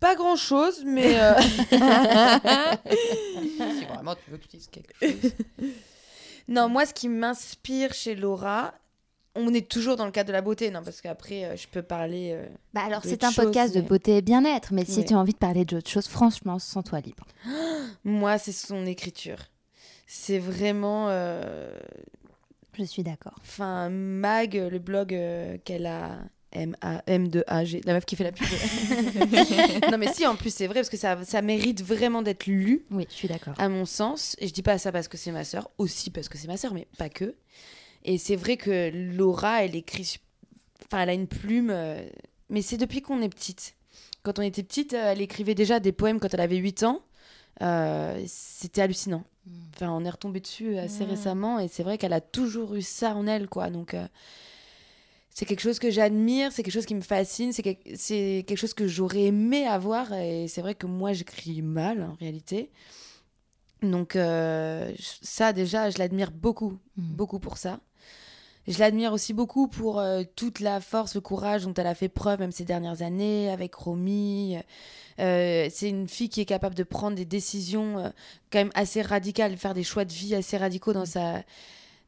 Pas 0.00 0.16
grand 0.16 0.36
chose, 0.36 0.82
mais. 0.84 1.18
euh, 1.18 1.34
si 2.90 3.84
vraiment 3.86 4.14
tu 4.16 4.30
veux 4.30 4.36
que 4.38 4.44
je 4.44 4.48
dise 4.58 4.68
quelque 4.68 4.92
chose. 5.00 5.32
Non, 6.48 6.68
moi, 6.68 6.84
ce 6.84 6.92
qui 6.92 7.08
m'inspire 7.08 7.94
chez 7.94 8.14
Laura, 8.14 8.74
on 9.34 9.54
est 9.54 9.66
toujours 9.70 9.96
dans 9.96 10.04
le 10.04 10.10
cadre 10.10 10.28
de 10.28 10.32
la 10.32 10.42
beauté, 10.42 10.70
non 10.70 10.82
Parce 10.82 11.00
qu'après, 11.00 11.44
euh, 11.44 11.56
je 11.56 11.66
peux 11.68 11.82
parler. 11.82 12.32
euh, 12.34 12.46
Bah 12.74 12.82
alors, 12.84 13.00
D'autres 13.00 13.08
c'est 13.08 13.24
un 13.24 13.30
choses, 13.30 13.46
podcast 13.46 13.74
mais- 13.74 13.80
de 13.82 13.88
beauté 13.88 14.16
et 14.18 14.22
bien-être, 14.22 14.72
mais 14.74 14.84
si 14.84 14.98
Ouais. 14.98 15.04
tu 15.06 15.14
as 15.14 15.18
envie 15.18 15.32
de 15.32 15.38
parler 15.38 15.64
d'autre 15.64 15.88
chose, 15.88 16.06
franchement, 16.06 16.58
sens-toi 16.58 17.00
libre. 17.00 17.24
Moi, 18.04 18.36
c'est 18.38 18.52
son 18.52 18.84
écriture. 18.84 19.38
C'est 20.16 20.38
vraiment. 20.38 21.06
euh, 21.08 21.76
Je 22.78 22.84
suis 22.84 23.02
d'accord. 23.02 23.34
Enfin, 23.40 23.88
Mag, 23.90 24.54
le 24.54 24.78
blog 24.78 25.12
euh, 25.12 25.58
qu'elle 25.64 25.86
a. 25.86 26.18
M 26.56 26.76
A 26.82 27.02
M 27.08 27.26
2 27.26 27.42
A 27.48 27.64
G 27.64 27.80
la 27.84 27.94
meuf 27.94 28.04
qui 28.04 28.14
fait 28.14 28.22
la 28.22 28.30
pub. 28.30 28.46
non 29.90 29.98
mais 29.98 30.06
si 30.12 30.24
en 30.24 30.36
plus 30.36 30.54
c'est 30.54 30.68
vrai 30.68 30.76
parce 30.76 30.88
que 30.88 30.96
ça, 30.96 31.18
ça 31.24 31.42
mérite 31.42 31.82
vraiment 31.82 32.22
d'être 32.22 32.46
lu 32.46 32.84
Oui, 32.92 33.06
je 33.10 33.14
suis 33.14 33.26
d'accord. 33.26 33.54
à 33.58 33.68
mon 33.68 33.84
sens 33.84 34.36
et 34.38 34.46
je 34.46 34.52
dis 34.52 34.62
pas 34.62 34.78
ça 34.78 34.92
parce 34.92 35.08
que 35.08 35.16
c'est 35.16 35.32
ma 35.32 35.42
sœur 35.42 35.68
aussi 35.78 36.10
parce 36.10 36.28
que 36.28 36.38
c'est 36.38 36.46
ma 36.46 36.56
sœur 36.56 36.72
mais 36.72 36.86
pas 36.96 37.08
que 37.08 37.34
et 38.04 38.18
c'est 38.18 38.36
vrai 38.36 38.56
que 38.56 38.90
Laura 39.16 39.64
elle 39.64 39.74
écrit 39.74 40.18
enfin 40.86 41.00
elle 41.02 41.08
a 41.10 41.14
une 41.14 41.26
plume 41.26 41.70
euh, 41.72 42.00
mais 42.50 42.62
c'est 42.62 42.76
depuis 42.76 43.02
qu'on 43.02 43.20
est 43.20 43.28
petite 43.28 43.74
quand 44.22 44.38
on 44.38 44.42
était 44.42 44.62
petite 44.62 44.92
elle 44.92 45.20
écrivait 45.22 45.56
déjà 45.56 45.80
des 45.80 45.90
poèmes 45.90 46.20
quand 46.20 46.32
elle 46.34 46.40
avait 46.40 46.54
8 46.58 46.84
ans 46.84 47.02
Euh, 47.62 48.20
c'était 48.26 48.82
hallucinant 48.82 49.22
enfin 49.74 49.90
on 49.90 50.04
est 50.04 50.10
retombé 50.10 50.40
dessus 50.40 50.76
assez 50.78 51.04
Mm. 51.04 51.08
récemment 51.10 51.58
et 51.60 51.68
c'est 51.68 51.82
vrai 51.84 51.98
qu'elle 51.98 52.12
a 52.12 52.20
toujours 52.20 52.74
eu 52.74 52.82
ça 52.82 53.14
en 53.14 53.26
elle 53.28 53.46
quoi 53.48 53.70
donc 53.70 53.94
euh, 53.94 54.06
c'est 55.30 55.44
quelque 55.46 55.60
chose 55.60 55.78
que 55.80 55.90
j'admire, 55.90 56.52
c'est 56.52 56.62
quelque 56.62 56.72
chose 56.74 56.86
qui 56.86 56.94
me 56.94 57.00
fascine, 57.00 57.52
c'est 57.52 57.62
quel- 57.62 57.76
c'est 57.96 58.44
quelque 58.46 58.56
chose 58.58 58.72
que 58.74 58.86
j'aurais 58.86 59.22
aimé 59.24 59.66
avoir. 59.66 60.12
Et 60.12 60.46
c'est 60.46 60.60
vrai 60.62 60.76
que 60.76 60.86
moi, 60.86 61.12
j'écris 61.12 61.60
mal 61.60 62.02
en 62.02 62.14
réalité. 62.20 62.70
Donc, 63.82 64.14
euh, 64.14 64.92
ça, 65.22 65.52
déjà, 65.52 65.90
je 65.90 65.98
l'admire 65.98 66.30
beaucoup, 66.30 66.78
Mm. 66.96 67.14
beaucoup 67.16 67.40
pour 67.40 67.58
ça. 67.58 67.80
Je 68.66 68.78
l'admire 68.78 69.12
aussi 69.12 69.34
beaucoup 69.34 69.68
pour 69.68 69.98
euh, 69.98 70.22
toute 70.36 70.60
la 70.60 70.80
force, 70.80 71.14
le 71.14 71.20
courage 71.20 71.64
dont 71.64 71.74
elle 71.74 71.86
a 71.86 71.94
fait 71.94 72.08
preuve, 72.08 72.40
même 72.40 72.52
ces 72.52 72.64
dernières 72.64 73.02
années, 73.02 73.50
avec 73.50 73.74
Romy. 73.74 74.56
Euh, 75.20 75.68
c'est 75.70 75.90
une 75.90 76.08
fille 76.08 76.30
qui 76.30 76.40
est 76.40 76.46
capable 76.46 76.74
de 76.74 76.82
prendre 76.82 77.14
des 77.14 77.26
décisions 77.26 77.98
euh, 77.98 78.08
quand 78.50 78.60
même 78.60 78.72
assez 78.74 79.02
radicales, 79.02 79.56
faire 79.58 79.74
des 79.74 79.84
choix 79.84 80.06
de 80.06 80.12
vie 80.12 80.34
assez 80.34 80.56
radicaux 80.56 80.94
dans 80.94 81.04
sa, 81.04 81.42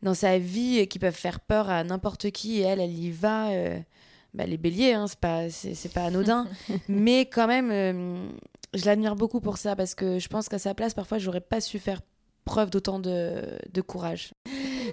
dans 0.02 0.14
sa 0.14 0.38
vie 0.38 0.88
qui 0.88 0.98
peuvent 0.98 1.14
faire 1.14 1.40
peur 1.40 1.68
à 1.68 1.84
n'importe 1.84 2.30
qui. 2.30 2.60
Et 2.60 2.62
elle, 2.62 2.80
elle 2.80 2.94
y 2.94 3.10
va. 3.10 3.50
bah, 4.32 4.46
les 4.46 4.56
béliers, 4.56 4.94
hein, 4.94 5.06
c'est 5.08 5.20
pas, 5.20 5.50
c'est, 5.50 5.92
pas 5.92 6.04
anodin. 6.04 6.48
Mais 6.88 7.26
quand 7.26 7.46
même, 7.46 8.30
je 8.72 8.84
l'admire 8.86 9.14
beaucoup 9.14 9.40
pour 9.40 9.58
ça 9.58 9.76
parce 9.76 9.94
que 9.94 10.18
je 10.18 10.28
pense 10.28 10.48
qu'à 10.48 10.58
sa 10.58 10.72
place, 10.72 10.94
parfois, 10.94 11.18
j'aurais 11.18 11.42
pas 11.42 11.60
su 11.60 11.78
faire 11.78 12.00
preuve 12.46 12.70
d'autant 12.70 12.98
de, 12.98 13.42
de 13.70 13.80
courage. 13.82 14.32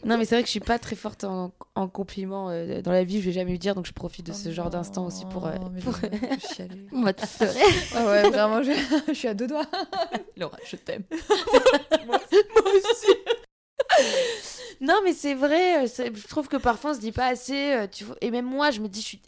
Non, 0.06 0.18
mais 0.18 0.26
c'est 0.26 0.36
vrai 0.36 0.42
que 0.44 0.48
je 0.48 0.52
suis 0.52 0.60
pas 0.60 0.80
très 0.80 0.96
forte 0.96 1.24
en, 1.24 1.54
en 1.76 1.88
compliments 1.88 2.50
euh, 2.50 2.82
dans 2.82 2.92
la 2.92 3.04
vie, 3.04 3.20
je 3.22 3.26
vais 3.26 3.32
jamais 3.32 3.52
lui 3.52 3.60
dire, 3.60 3.76
donc 3.76 3.86
je 3.86 3.94
profite 3.94 4.26
de 4.26 4.34
ce 4.34 4.52
genre 4.52 4.70
d'instant 4.70 5.06
aussi 5.06 5.26
pour. 5.26 5.46
euh, 5.48 5.56
Oh, 5.62 5.70
pour- 5.82 5.94
va 7.04 7.14
te 7.14 7.26
pleurer. 7.38 7.60
Ah 7.96 8.06
ouais, 8.06 8.30
vraiment, 8.30 8.64
je, 8.64 8.72
je 9.08 9.14
suis 9.14 9.28
à 9.28 9.34
deux 9.34 9.48
doigts. 9.48 9.66
Laura, 10.38 10.58
je 10.66 10.76
t'aime. 10.78 11.04
moi, 12.08 12.20
aussi. 12.30 13.08
non, 14.82 14.96
mais 15.04 15.14
c'est 15.14 15.34
vrai. 15.36 15.86
euh, 15.86 15.88
Je 15.88 16.28
trouve 16.28 16.48
que 16.48 16.58
parfois 16.58 16.92
on 16.92 16.94
se 16.94 17.00
dit 17.00 17.12
pas 17.12 17.28
assez. 17.28 17.74
euh, 17.74 17.88
Tu 17.88 18.04
vois, 18.04 18.16
et 18.22 18.32
même 18.32 18.46
moi, 18.46 18.72
je 18.72 18.80
me 18.82 18.88
dis, 18.88 19.02
je 19.02 19.06
suis, 19.06 19.22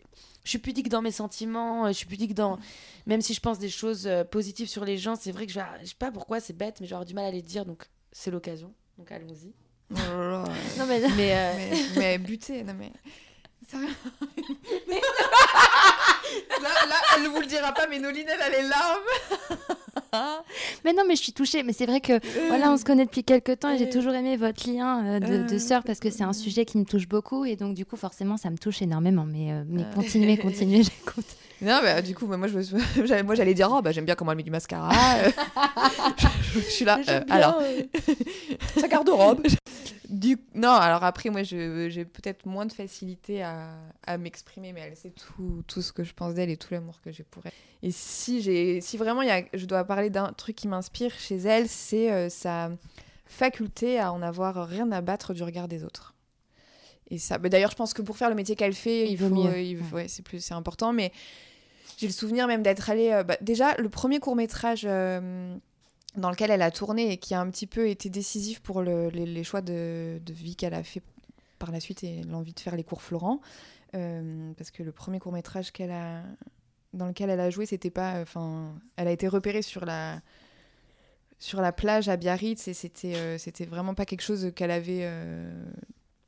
je 0.43 0.49
suis 0.49 0.59
pudique 0.59 0.89
dans 0.89 1.01
mes 1.01 1.11
sentiments. 1.11 1.87
Je 1.87 1.93
suis 1.93 2.05
pudique 2.07 2.33
dans. 2.33 2.57
Même 3.05 3.21
si 3.21 3.33
je 3.33 3.39
pense 3.39 3.59
des 3.59 3.69
choses 3.69 4.09
positives 4.31 4.67
sur 4.69 4.85
les 4.85 4.97
gens, 4.97 5.15
c'est 5.15 5.31
vrai 5.31 5.45
que 5.45 5.51
je, 5.53 5.59
vais- 5.59 5.65
je 5.81 5.87
sais 5.87 5.95
pas 5.97 6.11
pourquoi 6.11 6.39
c'est 6.39 6.53
bête, 6.57 6.77
mais 6.81 6.87
j'aurais 6.87 7.05
du 7.05 7.13
mal 7.13 7.25
à 7.25 7.31
les 7.31 7.41
dire. 7.41 7.65
Donc 7.65 7.85
c'est 8.11 8.31
l'occasion. 8.31 8.73
Donc 8.97 9.11
allons-y. 9.11 9.53
Oh 9.91 9.95
là 9.97 10.29
là. 10.31 10.43
Non, 10.77 10.85
mais 10.87 10.99
Mais, 11.15 11.31
euh, 11.35 11.53
mais, 11.95 11.99
mais 11.99 12.17
buté, 12.17 12.63
non 12.63 12.73
mais. 12.77 12.91
Sérieux 13.67 13.87
là, 16.61 16.69
là, 16.87 16.95
elle 17.17 17.27
vous 17.27 17.39
le 17.39 17.45
dira 17.47 17.71
pas, 17.71 17.87
mais 17.87 17.99
Noline, 17.99 18.27
elle 18.27 18.41
a 18.41 18.49
les 18.49 18.67
larmes. 18.67 19.03
Mais 20.85 20.93
non, 20.93 21.03
mais 21.07 21.15
je 21.15 21.23
suis 21.23 21.33
touchée. 21.33 21.61
Mais 21.63 21.73
c'est 21.73 21.85
vrai 21.85 21.99
que 21.99 22.19
voilà, 22.47 22.71
on 22.71 22.77
se 22.77 22.85
connaît 22.85 23.05
depuis 23.05 23.23
quelques 23.23 23.59
temps 23.59 23.69
et 23.71 23.77
j'ai 23.77 23.87
Euh. 23.87 23.91
toujours 23.91 24.13
aimé 24.13 24.37
votre 24.37 24.69
lien 24.69 25.03
euh, 25.05 25.19
de, 25.19 25.47
de 25.49 25.55
Euh. 25.55 25.59
sœur 25.59 25.83
parce 25.83 25.99
que 25.99 26.09
c'est 26.09 26.23
un 26.23 26.31
sujet 26.33 26.63
qui 26.65 26.77
me 26.77 26.85
touche 26.85 27.07
beaucoup 27.07 27.43
et 27.43 27.55
donc 27.57 27.73
du 27.75 27.85
coup 27.85 27.97
forcément 27.97 28.37
ça 28.37 28.49
me 28.49 28.57
touche 28.57 28.81
énormément. 28.81 29.25
Mais, 29.25 29.51
euh, 29.51 29.63
mais 29.67 29.81
Euh. 29.81 29.93
continuez, 29.93 30.37
continuez, 30.37 30.83
j'écoute. 30.83 31.25
Non, 31.65 31.79
bah, 31.81 32.01
du 32.01 32.13
coup, 32.15 32.27
bah, 32.27 32.37
moi, 32.37 32.47
je 32.47 32.59
j'allais- 33.05 33.23
moi, 33.23 33.35
j'allais 33.35 33.53
dire, 33.53 33.69
oh, 33.71 33.81
bah, 33.81 33.91
j'aime 33.91 34.05
bien 34.05 34.15
comment 34.15 34.31
elle 34.31 34.37
met 34.37 34.43
du 34.43 34.51
mascara. 34.51 34.91
euh. 35.17 35.31
je, 36.17 36.59
je 36.59 36.59
suis 36.59 36.85
là. 36.85 36.99
euh, 37.09 37.21
alors, 37.29 37.61
sa 38.79 38.87
garde-robe. 38.87 39.41
Du... 40.09 40.37
Non, 40.53 40.69
alors 40.69 41.03
après, 41.03 41.29
moi, 41.29 41.43
j'ai 41.43 42.05
peut-être 42.05 42.45
moins 42.45 42.65
de 42.65 42.71
facilité 42.71 43.41
à, 43.43 43.71
à 44.05 44.17
m'exprimer, 44.17 44.71
mais 44.71 44.81
elle 44.81 44.95
sait 44.95 45.11
tout, 45.11 45.63
tout 45.67 45.81
ce 45.81 45.91
que 45.91 46.03
je 46.03 46.13
pense 46.13 46.35
d'elle 46.35 46.49
et 46.49 46.57
tout 46.57 46.73
l'amour 46.73 47.01
que 47.03 47.11
j'ai 47.11 47.23
pour 47.23 47.43
elle. 47.45 47.51
Et 47.83 47.91
si, 47.91 48.41
j'ai, 48.41 48.79
si 48.81 48.97
vraiment 48.97 49.23
y 49.23 49.31
a, 49.31 49.41
je 49.53 49.65
dois 49.65 49.83
parler 49.83 50.09
d'un 50.09 50.31
truc 50.33 50.55
qui 50.55 50.67
m'inspire 50.67 51.11
chez 51.17 51.37
elle, 51.37 51.67
c'est 51.67 52.11
euh, 52.11 52.29
sa 52.29 52.69
faculté 53.25 53.99
à 53.99 54.13
en 54.13 54.21
avoir 54.21 54.67
rien 54.67 54.91
à 54.91 55.01
battre 55.01 55.33
du 55.33 55.43
regard 55.43 55.67
des 55.67 55.83
autres. 55.83 56.13
Et 57.11 57.17
ça, 57.17 57.37
bah, 57.37 57.49
d'ailleurs, 57.49 57.71
je 57.71 57.75
pense 57.75 57.93
que 57.93 58.01
pour 58.01 58.17
faire 58.17 58.29
le 58.29 58.35
métier 58.35 58.55
qu'elle 58.55 58.73
fait, 58.73 59.05
Il 59.05 59.11
il, 59.11 59.17
vaut 59.17 59.29
faut, 59.29 59.35
mieux. 59.43 59.49
euh, 59.51 59.59
il- 59.61 59.81
ouais, 59.93 60.07
c'est 60.07 60.23
plus, 60.23 60.39
c'est 60.39 60.53
important. 60.53 60.93
Mais 60.93 61.11
j'ai 61.97 62.07
le 62.07 62.13
souvenir 62.13 62.47
même 62.47 62.63
d'être 62.63 62.89
allée. 62.89 63.11
euh, 63.11 63.23
bah, 63.23 63.37
déjà, 63.41 63.75
le 63.77 63.89
premier 63.89 64.19
court 64.19 64.35
métrage 64.35 64.83
dans 66.17 66.29
lequel 66.29 66.51
elle 66.51 66.61
a 66.61 66.71
tourné 66.71 67.11
et 67.11 67.17
qui 67.17 67.33
a 67.33 67.39
un 67.39 67.49
petit 67.49 67.67
peu 67.67 67.89
été 67.89 68.09
décisif 68.09 68.61
pour 68.61 68.81
le- 68.81 69.09
les, 69.09 69.43
choix 69.43 69.61
de, 69.61 70.19
vie 70.29 70.55
qu'elle 70.55 70.73
a 70.73 70.83
fait 70.83 71.01
par 71.59 71.71
la 71.71 71.79
suite 71.79 72.03
et 72.03 72.21
l'envie 72.23 72.53
de 72.53 72.59
faire 72.59 72.75
les 72.75 72.83
cours 72.83 73.01
Florent. 73.01 73.41
Euh, 73.95 74.51
parce 74.57 74.71
que 74.71 74.83
le 74.83 74.91
premier 74.91 75.19
court 75.19 75.31
métrage 75.31 75.71
qu'elle 75.71 75.91
a 75.91 76.23
dans 76.93 77.07
lequel 77.07 77.29
elle 77.29 77.39
a 77.39 77.49
joué, 77.49 77.65
c'était 77.65 77.89
pas. 77.89 78.21
Enfin, 78.21 78.73
elle 78.95 79.07
a 79.07 79.11
été 79.11 79.27
repérée 79.27 79.61
sur 79.61 79.85
la 79.85 80.21
sur 81.39 81.61
la 81.61 81.71
plage 81.71 82.07
à 82.07 82.15
Biarritz 82.17 82.67
et 82.67 82.73
c'était 82.73 83.15
euh, 83.15 83.37
c'était 83.37 83.65
vraiment 83.65 83.93
pas 83.93 84.05
quelque 84.05 84.21
chose 84.21 84.51
qu'elle 84.55 84.71
avait 84.71 85.01
euh, 85.03 85.51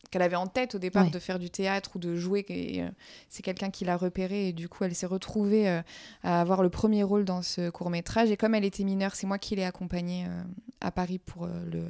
qu'elle 0.09 0.21
avait 0.21 0.35
en 0.35 0.47
tête 0.47 0.75
au 0.75 0.79
départ 0.79 1.09
de 1.09 1.19
faire 1.19 1.39
du 1.39 1.49
théâtre 1.49 1.91
ou 1.95 1.99
de 1.99 2.15
jouer 2.15 2.45
et 2.49 2.81
euh, 2.81 2.89
c'est 3.29 3.43
quelqu'un 3.43 3.69
qui 3.69 3.85
l'a 3.85 3.97
repérée 3.97 4.49
et 4.49 4.53
du 4.53 4.69
coup 4.69 4.83
elle 4.83 4.95
s'est 4.95 5.05
retrouvée 5.05 5.69
euh, 5.69 5.81
à 6.23 6.41
avoir 6.41 6.63
le 6.63 6.69
premier 6.69 7.03
rôle 7.03 7.25
dans 7.25 7.41
ce 7.41 7.69
court 7.69 7.89
métrage 7.89 8.31
et 8.31 8.37
comme 8.37 8.55
elle 8.55 8.65
était 8.65 8.83
mineure 8.83 9.15
c'est 9.15 9.27
moi 9.27 9.37
qui 9.37 9.55
l'ai 9.55 9.65
accompagnée 9.65 10.25
euh, 10.25 10.43
à 10.81 10.91
Paris 10.91 11.19
pour 11.19 11.47
le 11.47 11.83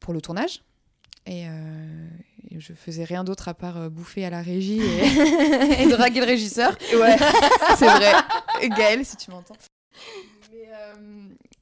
pour 0.00 0.14
le 0.14 0.20
tournage. 0.20 0.62
Et, 1.26 1.42
et 1.42 2.58
je 2.58 2.72
faisais 2.72 3.04
rien 3.04 3.24
d'autre 3.24 3.48
à 3.48 3.54
part 3.54 3.90
bouffer 3.90 4.24
à 4.24 4.30
la 4.30 4.40
régie 4.40 4.80
et, 4.80 5.82
et 5.82 5.86
draguer 5.86 6.20
le 6.20 6.26
régisseur. 6.26 6.76
Ouais 6.94 7.16
c'est 7.76 7.86
vrai. 7.86 8.12
Gaëlle 8.76 9.04
si 9.04 9.16
tu 9.16 9.30
m'entends. 9.30 9.54
Mais, 10.50 10.66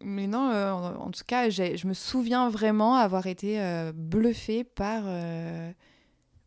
mais 0.03 0.27
non, 0.27 0.51
euh, 0.51 0.71
en, 0.71 1.07
en 1.07 1.11
tout 1.11 1.25
cas, 1.27 1.51
je 1.51 1.87
me 1.87 1.95
souviens 1.95 2.49
vraiment 2.51 2.97
avoir 2.97 3.27
été 3.27 3.61
euh, 3.61 3.93
bluffée 3.95 4.65
par, 4.65 5.03
euh, 5.07 5.73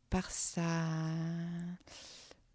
par, 0.09 0.31
sa... 0.31 0.63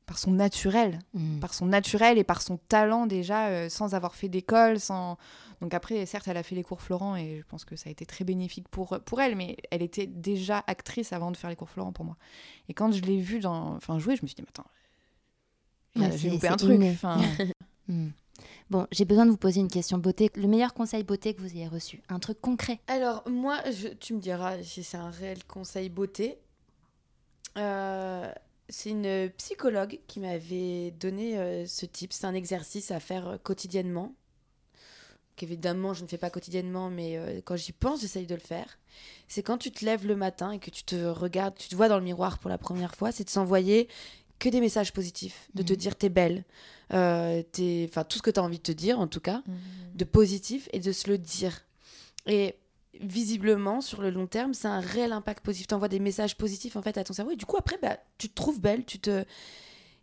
par 0.07 0.19
son 0.19 0.33
naturel. 0.33 0.99
Mm. 1.13 1.41
Par 1.41 1.53
son 1.53 1.67
naturel 1.67 2.19
et 2.19 2.25
par 2.25 2.41
son 2.41 2.57
talent 2.57 3.07
déjà, 3.07 3.69
sans 3.69 3.95
avoir 3.95 4.15
fait 4.15 4.29
d'école. 4.29 4.81
Sans... 4.81 5.19
Donc 5.61 5.75
après, 5.75 6.07
certes, 6.07 6.29
elle 6.29 6.39
a 6.39 6.43
fait 6.43 6.55
les 6.55 6.63
cours 6.63 6.81
Florent 6.81 7.17
et 7.17 7.39
je 7.41 7.47
pense 7.47 7.65
que 7.65 7.77
ça 7.77 7.89
a 7.89 7.93
été 7.93 8.07
très 8.07 8.25
bénéfique 8.25 8.69
pour, 8.69 8.99
pour 9.05 9.21
elle, 9.21 9.37
mais 9.37 9.57
elle 9.71 9.83
était 9.83 10.07
déjà 10.07 10.65
actrice 10.67 11.13
avant 11.13 11.31
de 11.31 11.37
faire 11.37 11.51
les 11.51 11.57
cours 11.57 11.71
Florent 11.71 11.93
pour 11.93 12.05
moi. 12.05 12.17
Et 12.69 12.75
quand 12.75 12.93
je 12.93 13.03
l'ai 13.03 13.21
vue 13.21 13.41
dans... 13.41 13.75
enfin, 13.77 13.99
jouer, 13.99 14.17
je 14.17 14.23
me 14.23 14.29
suis 14.29 14.37
dit, 14.37 14.43
mais 14.43 14.49
attends, 14.49 16.17
j'ai 16.17 16.31
loupé 16.31 16.49
un 16.49 16.57
truc. 16.57 16.81
Enfin. 16.83 17.21
Bon, 18.69 18.89
j'ai 18.91 19.05
besoin 19.05 19.27
de 19.27 19.31
vous 19.31 19.37
poser 19.37 19.61
une 19.61 19.71
question 19.71 19.97
beauté. 19.97 20.31
Le 20.35 20.49
meilleur 20.49 20.75
conseil 20.75 21.05
beauté 21.05 21.35
que 21.35 21.41
vous 21.41 21.53
ayez 21.55 21.69
reçu 21.69 22.03
Un 22.09 22.19
truc 22.19 22.41
concret 22.41 22.81
Alors, 22.89 23.23
moi, 23.29 23.59
tu 24.01 24.15
me 24.15 24.21
diras 24.21 24.61
si 24.63 24.83
c'est 24.83 24.97
un 24.97 25.11
réel 25.11 25.45
conseil 25.45 25.89
beauté. 25.89 26.39
Euh, 27.57 28.31
c'est 28.69 28.91
une 28.91 29.31
psychologue 29.39 30.01
qui 30.09 30.19
m'avait 30.19 30.91
donné 30.91 31.39
euh, 31.39 31.65
ce 31.67 31.87
type. 31.87 32.13
C'est 32.13 32.27
un 32.27 32.35
exercice 32.35 32.91
à 32.91 32.99
faire 32.99 33.29
euh, 33.29 33.37
quotidiennement. 33.39 34.15
Qu'évidemment, 35.37 35.95
je 35.95 36.03
ne 36.03 36.09
fais 36.09 36.19
pas 36.19 36.31
quotidiennement, 36.31 36.89
mais 36.89 37.43
quand 37.45 37.57
j'y 37.57 37.73
pense, 37.73 38.01
j'essaye 38.01 38.27
de 38.27 38.35
le 38.35 38.41
faire. 38.41 38.79
C'est 39.29 39.43
quand 39.43 39.59
tu 39.59 39.71
te 39.71 39.85
lèves 39.85 40.07
le 40.07 40.17
matin 40.17 40.51
et 40.53 40.59
que 40.59 40.71
tu 40.71 40.83
te 40.83 40.97
regardes, 40.97 41.55
tu 41.57 41.69
te 41.69 41.77
vois 41.77 41.91
dans 41.91 41.99
le 41.99 42.05
miroir 42.05 42.39
pour 42.39 42.49
la 42.49 42.57
première 42.57 42.95
fois, 42.95 43.13
c'est 43.13 43.25
de 43.25 43.29
s'envoyer 43.29 43.87
que 44.39 44.49
des 44.49 44.61
messages 44.61 44.93
positifs, 44.93 45.49
de 45.55 45.63
te 45.63 45.73
Mhm. 45.73 45.79
dire 45.79 45.97
t'es 45.97 46.09
belle, 46.09 46.45
euh, 46.93 47.43
t'es- 47.53 47.87
enfin 47.89 48.05
tout 48.05 48.19
ce 48.19 48.23
que 48.23 48.31
tu 48.31 48.39
as 48.39 48.43
envie 48.43 48.59
de 48.59 48.63
te 48.63 48.73
dire 48.73 48.99
en 49.01 49.07
tout 49.07 49.21
cas 49.21 49.43
Mhm. 49.47 49.55
de 49.95 50.05
positif 50.05 50.69
et 50.73 50.81
de 50.81 50.93
se 50.93 51.09
le 51.09 51.19
dire. 51.19 51.65
Et 52.27 52.55
visiblement, 53.01 53.81
sur 53.81 54.01
le 54.03 54.11
long 54.11 54.27
terme, 54.27 54.55
c'est 54.55 54.69
un 54.69 54.81
réel 54.81 55.13
impact 55.13 55.45
positif. 55.45 55.67
Tu 55.69 55.75
envoies 55.75 55.89
des 55.89 56.01
messages 56.01 56.37
positifs 56.37 56.77
en 56.77 56.83
fait 56.83 56.97
à 56.99 57.05
ton 57.05 57.13
cerveau 57.13 57.31
et 57.33 57.37
du 57.37 57.45
coup 57.47 57.57
après, 57.57 57.79
bah, 57.81 57.99
tu 58.19 58.29
te 58.29 58.35
trouves 58.35 58.61
belle, 58.61 58.85
tu 58.85 58.99
te... 58.99 59.25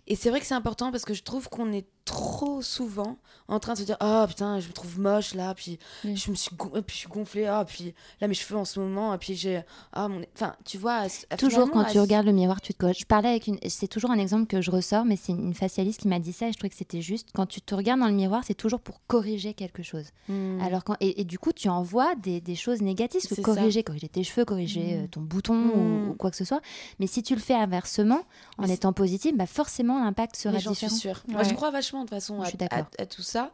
Et 0.07 0.15
c'est 0.15 0.29
vrai 0.29 0.39
que 0.39 0.45
c'est 0.45 0.53
important 0.53 0.91
parce 0.91 1.05
que 1.05 1.13
je 1.13 1.23
trouve 1.23 1.47
qu'on 1.49 1.71
est 1.71 1.85
trop 2.05 2.61
souvent 2.61 3.17
en 3.47 3.59
train 3.59 3.73
de 3.73 3.79
se 3.79 3.83
dire 3.83 3.97
oh 4.01 4.25
putain 4.27 4.59
je 4.59 4.67
me 4.67 4.73
trouve 4.73 4.99
moche 4.99 5.33
là 5.35 5.53
puis 5.55 5.79
Oui. 6.03 6.15
je 6.17 6.31
me 6.31 6.35
suis 6.35 6.49
puis 6.55 6.83
je 6.87 6.93
suis 6.93 7.07
gonflée 7.07 7.45
ah 7.45 7.63
puis 7.67 7.93
là 8.19 8.27
mes 8.27 8.33
cheveux 8.33 8.57
en 8.59 8.65
ce 8.65 8.79
moment 8.79 9.17
puis 9.17 9.35
j'ai 9.35 9.61
ah 9.93 10.07
mon 10.07 10.21
enfin 10.35 10.55
tu 10.65 10.77
vois 10.77 11.03
Toujours 11.37 11.69
quand 11.71 11.85
tu 11.85 11.99
regardes 11.99 12.25
le 12.25 12.31
miroir, 12.31 12.61
tu 12.61 12.73
te 12.73 12.77
coches. 12.79 12.99
Je 12.99 13.05
parlais 13.05 13.29
avec 13.29 13.47
une. 13.47 13.57
C'est 13.67 13.87
toujours 13.87 14.11
un 14.11 14.17
exemple 14.19 14.47
que 14.47 14.61
je 14.61 14.71
ressors, 14.71 15.05
mais 15.05 15.15
c'est 15.15 15.31
une 15.33 15.53
facialiste 15.53 16.01
qui 16.01 16.07
m'a 16.07 16.19
dit 16.19 16.33
ça 16.33 16.47
et 16.47 16.51
je 16.51 16.57
trouvais 16.57 16.69
que 16.69 16.75
c'était 16.75 17.01
juste. 17.01 17.29
Quand 17.33 17.45
tu 17.45 17.61
te 17.61 17.73
regardes 17.75 17.99
dans 17.99 18.07
le 18.07 18.13
miroir, 18.13 18.43
c'est 18.45 18.53
toujours 18.53 18.79
pour 18.79 19.01
corriger 19.07 19.53
quelque 19.53 19.83
chose. 19.83 20.05
Hmm. 20.29 20.59
Alors 20.61 20.83
quand, 20.83 20.95
et, 20.99 21.21
et 21.21 21.23
du 21.23 21.39
coup, 21.39 21.51
tu 21.53 21.69
envoies 21.69 22.15
des, 22.15 22.39
des 22.41 22.55
choses 22.55 22.81
négatives, 22.81 23.21
ça. 23.21 23.41
corriger, 23.41 23.83
corriger 23.83 24.07
tes 24.09 24.23
cheveux, 24.23 24.45
corriger 24.45 24.97
Mm. 24.97 25.03
euh, 25.03 25.07
ton 25.07 25.21
bouton 25.21 25.53
Mm. 25.53 25.71
ou, 25.71 26.11
ou 26.11 26.13
quoi 26.15 26.31
que 26.31 26.37
ce 26.37 26.45
soit. 26.45 26.61
Mais 26.99 27.07
si 27.07 27.23
tu 27.23 27.33
le 27.35 27.41
fais 27.41 27.55
inversement, 27.55 28.21
en 28.57 28.67
Mais 28.67 28.73
étant 28.73 28.93
positif, 28.93 29.35
bah 29.35 29.45
forcément 29.47 30.03
l'impact 30.03 30.35
sera 30.35 30.53
Mais 30.53 30.59
j'en 30.59 30.73
suis 30.73 30.87
différent. 30.87 31.15
sûre. 31.17 31.23
Moi, 31.27 31.43
je 31.43 31.49
Ouais. 31.49 31.55
crois 31.55 31.71
vachement 31.71 31.92
de 31.99 32.05
toute 32.05 32.09
façon 32.11 32.41
à, 32.41 33.05
tout 33.05 33.21
ça. 33.21 33.53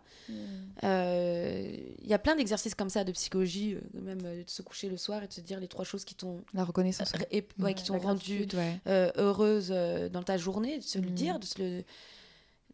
Euh, 0.83 1.75
Il 2.01 2.07
y 2.07 2.13
a 2.13 2.19
plein 2.19 2.35
d'exercices 2.35 2.75
comme 2.75 2.89
ça 2.89 3.03
de 3.03 3.11
psychologie, 3.11 3.75
euh, 3.75 4.01
même 4.01 4.19
euh, 4.25 4.43
de 4.43 4.49
se 4.49 4.61
coucher 4.61 4.89
le 4.89 4.97
soir 4.97 5.23
et 5.23 5.27
de 5.27 5.33
se 5.33 5.41
dire 5.41 5.59
les 5.59 5.67
trois 5.67 5.85
choses 5.85 6.05
qui 6.05 6.15
t'ont 6.15 6.41
La 6.53 6.63
reconnaissance. 6.63 7.13
euh, 7.15 7.23
et- 7.31 7.47
ouais, 7.59 7.73
qui 7.73 7.83
t'ont 7.85 7.93
La 7.95 7.99
rendu 7.99 8.47
ouais. 8.53 8.79
euh, 8.87 9.11
heureuse 9.17 9.69
euh, 9.71 10.09
dans 10.09 10.23
ta 10.23 10.37
journée, 10.37 10.77
de 10.79 10.83
se 10.83 10.97
le 10.99 11.07
Mhm. 11.09 11.13
dire, 11.15 11.39
de 11.39 11.45
se 11.45 11.59
le 11.61 11.83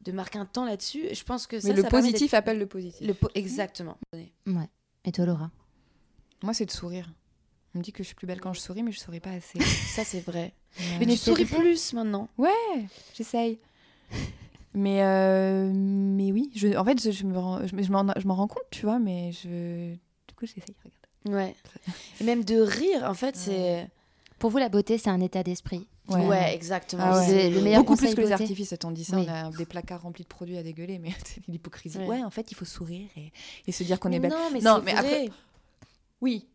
de 0.02 0.12
marquer 0.12 0.38
un 0.38 0.46
temps 0.46 0.66
là-dessus. 0.66 1.08
Je 1.14 1.24
pense 1.24 1.48
que 1.48 1.60
ça, 1.60 1.68
Mais 1.70 1.74
le 1.74 1.82
ça 1.82 1.90
positif 1.90 2.34
appelle 2.36 2.60
le 2.60 2.68
positif. 2.68 3.08
le 3.08 3.14
po- 3.16 3.30
exactement. 3.34 3.98
Ouais. 4.14 4.32
Et 5.04 5.12
toi, 5.12 5.26
Laura? 5.26 5.50
Moi, 6.44 6.54
c'est 6.54 6.66
de 6.68 6.72
sourire. 6.72 7.10
On 7.74 7.80
me 7.80 7.84
dit 7.84 7.92
que 7.92 8.04
je 8.04 8.08
suis 8.08 8.16
plus 8.16 8.28
belle 8.28 8.40
quand 8.40 8.54
je 8.54 8.60
souris, 8.60 8.84
mais 8.84 8.92
je 8.92 9.00
souris 9.00 9.20
pas 9.20 9.32
assez. 9.32 9.60
Ça 9.60 10.04
c'est 10.04 10.20
vrai. 10.20 10.54
Ouais. 10.80 10.86
Mais 11.00 11.06
tu 11.08 11.18
souris 11.18 11.46
plus 11.46 11.94
maintenant. 11.94 12.30
Ouais, 12.38 12.52
j'essaye. 13.16 13.58
Mais, 14.76 15.04
euh, 15.04 15.72
mais 15.74 16.32
oui, 16.34 16.52
je, 16.56 16.76
en 16.78 16.84
fait, 16.84 17.02
je, 17.02 17.12
je 17.12 17.26
me 17.26 17.38
rends- 17.38 17.66
je, 17.66 17.76
me- 17.76 17.82
je 17.82 17.92
m'en 17.92 18.06
je 18.18 18.28
m'en 18.28 18.36
rends 18.36 18.48
compte, 18.48 18.64
tu 18.72 18.82
vois, 18.86 19.00
mais 19.00 19.32
je, 19.32 19.94
du 19.94 20.34
coup, 20.38 20.46
j'essaye. 20.46 20.64
regarde. 20.84 21.46
Ouais. 21.48 21.56
Et 22.22 22.24
même 22.26 22.44
de 22.44 22.60
rire, 22.60 23.04
en 23.10 23.14
fait, 23.14 23.36
c'est 23.38 23.88
Pour 24.38 24.50
vous, 24.52 24.58
la 24.58 24.70
beauté, 24.70 24.98
c'est 24.98 25.10
un 25.10 25.22
état 25.22 25.44
d'esprit. 25.44 25.88
ouais. 26.10 26.54
exactement. 26.54 27.04
Ah 27.06 27.18
ouais. 27.20 27.26
C'est 27.26 27.50
le 27.50 27.62
meilleur 27.62 27.82
Beaucoup 27.84 27.96
plus 27.96 28.14
que 28.14 28.22
les 28.22 28.32
artifices, 28.34 28.76
on 28.84 28.92
dit 28.92 29.06
ça, 29.06 29.18
Oui. 29.18 29.26
on 29.30 29.32
a 29.34 29.50
des 29.50 29.66
placards 29.66 30.02
remplis 30.02 30.24
de 30.24 30.28
produits 30.30 30.58
à 30.58 30.64
dégueuler, 30.64 31.00
mais 31.00 31.12
c'est 31.26 31.42
l'hypocrisie. 31.48 31.98
Ouais. 32.00 32.08
Ouais. 32.08 32.24
en 32.24 32.30
fait, 32.30 32.52
il 32.52 32.56
faut 32.56 32.66
sourire 32.66 33.08
et, 33.16 33.32
et 33.66 33.72
se 33.72 33.84
dire 33.84 34.00
qu'on 34.00 34.10
Mais 34.10 34.18
est 34.18 34.20
belle. 34.20 34.32
non, 34.32 34.50
mais 34.52 34.60
Non, 34.60 34.76
c'est 34.80 34.86
mais 34.86 34.92
vrai. 34.94 35.00
après- 35.26 35.30
Oui. 36.22 36.48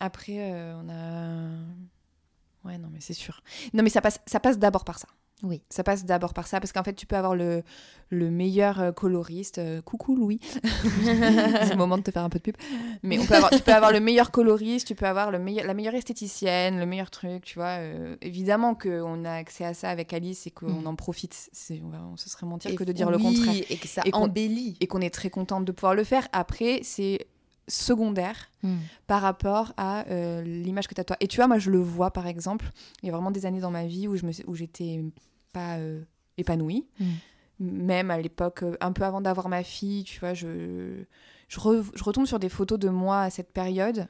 Après, 0.00 0.36
euh, 0.52 0.80
on 0.82 0.88
a. 0.88 2.68
Ouais, 2.68 2.78
non, 2.78 2.88
mais 2.92 3.00
c'est 3.00 3.12
sûr. 3.14 3.42
Non, 3.74 3.82
mais 3.82 3.90
ça 3.90 4.00
passe, 4.00 4.18
ça 4.26 4.40
passe 4.40 4.58
d'abord 4.58 4.84
par 4.84 4.98
ça. 4.98 5.08
Oui. 5.42 5.62
Ça 5.70 5.82
passe 5.82 6.04
d'abord 6.04 6.34
par 6.34 6.46
ça, 6.46 6.60
parce 6.60 6.72
qu'en 6.72 6.82
fait, 6.82 6.92
tu 6.94 7.06
peux 7.06 7.16
avoir 7.16 7.34
le, 7.34 7.62
le 8.10 8.30
meilleur 8.30 8.80
euh, 8.80 8.92
coloriste. 8.92 9.58
euh, 9.58 9.80
coucou, 9.80 10.14
Louis. 10.16 10.38
c'est 10.82 11.70
le 11.70 11.76
moment 11.76 11.96
de 11.98 12.02
te 12.02 12.10
faire 12.10 12.24
un 12.24 12.28
peu 12.28 12.38
de 12.38 12.42
pub. 12.44 12.56
Mais 13.02 13.18
on 13.18 13.26
peut 13.26 13.34
avoir, 13.34 13.50
tu 13.50 13.60
peux 13.62 13.72
avoir 13.72 13.92
le 13.92 14.00
meilleur 14.00 14.30
coloriste, 14.30 14.86
tu 14.86 14.94
peux 14.94 15.06
avoir 15.06 15.30
le 15.30 15.38
meilleur, 15.38 15.66
la 15.66 15.74
meilleure 15.74 15.94
esthéticienne, 15.94 16.78
le 16.78 16.86
meilleur 16.86 17.10
truc, 17.10 17.44
tu 17.44 17.54
vois. 17.58 17.78
euh, 17.78 18.16
évidemment 18.20 18.74
qu'on 18.74 19.24
a 19.24 19.32
accès 19.32 19.64
à 19.64 19.74
ça 19.74 19.90
avec 19.90 20.12
Alice 20.12 20.46
et 20.46 20.50
qu'on 20.50 20.82
Mm. 20.82 20.86
en 20.86 20.94
profite. 20.96 21.48
C'est, 21.52 21.80
on, 21.82 22.16
se 22.16 22.28
serait 22.28 22.46
mentir 22.46 22.70
Et 22.70 22.74
que 22.74 22.84
de 22.84 22.92
dire 22.92 23.06
oui, 23.08 23.12
le 23.14 23.18
contraire 23.18 23.54
Et 23.70 23.76
que 23.76 23.88
ça 23.88 24.02
Et 24.04 24.10
embellit. 24.14 24.76
et 24.80 24.86
qu'on 24.86 25.00
est 25.00 25.10
très 25.14 25.30
contente 25.30 25.64
de 25.64 25.72
pouvoir 25.72 25.94
le 25.94 26.04
faire. 26.04 26.28
Après, 26.32 26.80
c'est 26.82 27.26
secondaire 27.68 28.50
Mm. 28.62 28.76
par 29.06 29.22
rapport 29.22 29.72
à 29.78 30.06
euh, 30.10 30.42
l'image 30.42 30.86
que 30.86 30.94
tu 30.94 31.00
as 31.00 31.04
toi. 31.04 31.16
Et 31.20 31.28
tu 31.28 31.36
vois, 31.36 31.46
moi, 31.46 31.58
je 31.58 31.70
le 31.70 31.78
vois, 31.78 32.10
par 32.10 32.26
exemple, 32.26 32.70
il 33.02 33.06
y 33.06 33.08
a 33.08 33.12
vraiment 33.12 33.30
des 33.30 33.46
années 33.46 33.60
dans 33.60 33.70
ma 33.70 33.86
vie 33.86 34.06
où 34.06 34.16
je 34.16 34.26
me, 34.26 34.32
où 34.46 34.54
j'étais 34.54 35.02
pas 35.52 35.78
euh, 35.78 36.02
épanouie. 36.38 36.86
Mm. 36.98 37.04
Même 37.60 38.10
à 38.10 38.18
l'époque, 38.18 38.62
euh, 38.62 38.76
un 38.80 38.92
peu 38.92 39.02
avant 39.04 39.20
d'avoir 39.20 39.48
ma 39.48 39.62
fille, 39.62 40.04
tu 40.04 40.18
vois, 40.20 40.32
je, 40.32 41.02
je, 41.48 41.58
re- 41.58 41.84
je 41.94 42.02
retombe 42.04 42.26
sur 42.26 42.38
des 42.38 42.48
photos 42.48 42.78
de 42.78 42.88
moi 42.88 43.20
à 43.22 43.30
cette 43.30 43.52
période 43.52 44.06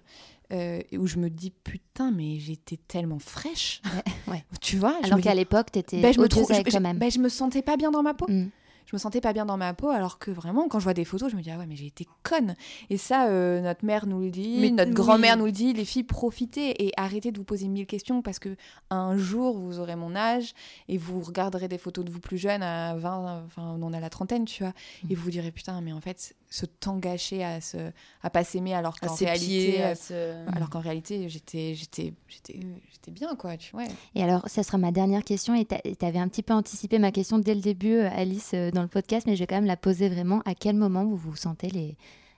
euh, 0.52 0.80
où 0.92 1.06
je 1.08 1.16
me 1.18 1.28
dis, 1.30 1.50
putain, 1.50 2.10
mais 2.12 2.38
j'étais 2.38 2.76
tellement 2.76 3.18
fraîche. 3.18 3.82
Ouais, 3.84 4.32
ouais. 4.34 4.44
Tu 4.60 4.76
vois 4.76 4.96
Alors 5.02 5.18
me 5.18 5.22
qu'à 5.22 5.30
dis, 5.32 5.36
l'époque, 5.38 5.72
t'étais 5.72 6.00
ben, 6.00 6.12
je, 6.12 6.20
me 6.20 6.24
avec 6.52 6.66
je- 6.66 6.70
toi-même. 6.70 6.98
ben, 6.98 7.10
je 7.10 7.18
me 7.18 7.28
sentais 7.28 7.62
pas 7.62 7.76
bien 7.76 7.90
dans 7.90 8.02
ma 8.02 8.14
peau 8.14 8.26
Mm. 8.28 8.46
Je 8.90 8.96
me 8.96 8.98
sentais 8.98 9.20
pas 9.20 9.32
bien 9.32 9.46
dans 9.46 9.56
ma 9.56 9.72
peau, 9.72 9.88
alors 9.90 10.18
que 10.18 10.32
vraiment, 10.32 10.66
quand 10.68 10.80
je 10.80 10.84
vois 10.84 10.94
des 10.94 11.04
photos, 11.04 11.30
je 11.30 11.36
me 11.36 11.42
dis, 11.42 11.50
ah 11.52 11.58
ouais, 11.58 11.66
mais 11.66 11.76
j'ai 11.76 11.86
été 11.86 12.08
conne. 12.24 12.56
Et 12.90 12.96
ça, 12.96 13.28
euh, 13.28 13.60
notre 13.60 13.84
mère 13.84 14.06
nous 14.06 14.18
le 14.20 14.30
dit, 14.30 14.56
Mais 14.58 14.70
notre 14.70 14.90
oui. 14.90 14.96
grand-mère 14.96 15.36
nous 15.36 15.44
le 15.46 15.52
dit, 15.52 15.72
les 15.72 15.84
filles, 15.84 16.02
profitez 16.02 16.84
et 16.86 16.92
arrêtez 16.96 17.30
de 17.30 17.38
vous 17.38 17.44
poser 17.44 17.68
mille 17.68 17.86
questions 17.86 18.20
parce 18.20 18.40
que 18.40 18.56
un 18.90 19.16
jour, 19.16 19.56
vous 19.56 19.78
aurez 19.78 19.94
mon 19.94 20.16
âge 20.16 20.54
et 20.88 20.98
vous 20.98 21.20
regarderez 21.20 21.68
des 21.68 21.78
photos 21.78 22.04
de 22.04 22.10
vous 22.10 22.18
plus 22.20 22.38
jeune 22.38 22.62
à 22.64 22.96
20, 22.96 23.44
enfin, 23.46 23.76
on 23.80 23.92
a 23.92 24.00
la 24.00 24.10
trentaine, 24.10 24.44
tu 24.44 24.64
vois, 24.64 24.72
et 25.08 25.14
vous 25.14 25.22
vous 25.22 25.30
direz, 25.30 25.52
putain, 25.52 25.80
mais 25.80 25.92
en 25.92 26.00
fait, 26.00 26.34
ce 26.48 26.66
temps 26.66 26.98
gâché 26.98 27.44
à, 27.44 27.60
se, 27.60 27.76
à 28.24 28.30
pas 28.30 28.42
s'aimer 28.42 28.74
alors 28.74 28.96
À 29.02 29.06
qu'en 29.06 29.14
ses 29.14 29.24
réalité, 29.26 29.46
pieds, 29.46 29.82
à 29.84 29.90
euh, 29.90 29.94
se- 29.94 30.48
alors 30.56 30.68
qu'en 30.68 30.80
réalité, 30.80 31.28
j'étais, 31.28 31.74
j'étais, 31.76 32.12
j'étais, 32.26 32.58
j'étais 32.90 33.10
bien, 33.12 33.36
quoi, 33.36 33.56
tu 33.56 33.70
vois. 33.70 33.84
Et 34.16 34.22
alors, 34.24 34.42
ça 34.48 34.64
sera 34.64 34.76
ma 34.78 34.90
dernière 34.90 35.22
question. 35.22 35.54
Et 35.54 35.64
tu 35.66 36.04
avais 36.04 36.18
un 36.18 36.26
petit 36.26 36.42
peu 36.42 36.52
anticipé 36.52 36.98
ma 36.98 37.12
question 37.12 37.38
dès 37.38 37.54
le 37.54 37.60
début, 37.60 37.94
euh, 37.94 38.08
Alice, 38.12 38.50
euh, 38.54 38.70
dans 38.80 38.84
le 38.84 38.88
podcast, 38.88 39.26
mais 39.26 39.36
je 39.36 39.40
vais 39.40 39.46
quand 39.46 39.56
même 39.56 39.66
la 39.66 39.76
poser 39.76 40.08
vraiment. 40.08 40.40
À 40.46 40.54
quel 40.54 40.74
moment 40.74 41.04
vous 41.04 41.16
vous 41.16 41.36
sentez 41.36 41.68
les... 41.68 41.96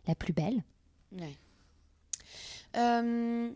la 0.08 0.14
plus 0.16 0.32
belle? 0.32 0.62
Ouais. 1.12 1.36
Euh, 2.76 3.50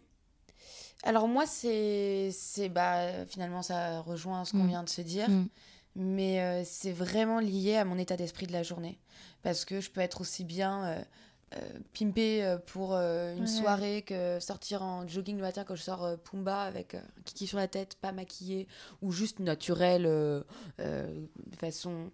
alors 1.02 1.26
moi, 1.28 1.46
c'est, 1.46 2.30
bah, 2.70 3.24
finalement, 3.26 3.62
ça 3.62 4.00
rejoint 4.00 4.44
ce 4.44 4.52
qu'on 4.52 4.64
Mm. 4.64 4.68
vient 4.68 4.82
de 4.84 4.88
se 4.88 5.00
dire, 5.00 5.28
Mm. 5.28 5.48
mais 5.96 6.40
euh, 6.40 6.62
c'est 6.64 6.92
vraiment 6.92 7.40
lié 7.40 7.76
à 7.76 7.84
mon 7.84 7.98
état 7.98 8.16
d'esprit 8.16 8.46
de 8.46 8.52
la 8.52 8.62
journée. 8.62 8.98
Parce 9.42 9.64
que 9.64 9.80
je 9.80 9.90
peux 9.90 10.00
être 10.00 10.20
aussi 10.20 10.44
bien 10.44 10.84
euh, 10.84 11.02
euh, 11.56 11.60
pimpée 11.98 12.56
pour 12.66 12.94
une 12.94 13.40
Ouais. 13.40 13.46
soirée 13.46 14.02
que 14.02 14.38
sortir 14.40 14.82
en 14.82 15.06
jogging 15.08 15.36
le 15.36 15.42
matin 15.42 15.64
quand 15.64 15.76
je 15.76 15.82
sors 15.82 16.18
Pumba 16.18 16.62
avec 16.62 16.94
un 16.94 17.02
kiki 17.24 17.46
sur 17.46 17.58
la 17.58 17.68
tête, 17.68 17.94
pas 18.00 18.12
maquillée, 18.12 18.66
ou 19.02 19.12
juste 19.12 19.38
naturel 19.40 20.04
euh, 20.06 20.42
de 20.78 21.56
façon... 21.56 22.10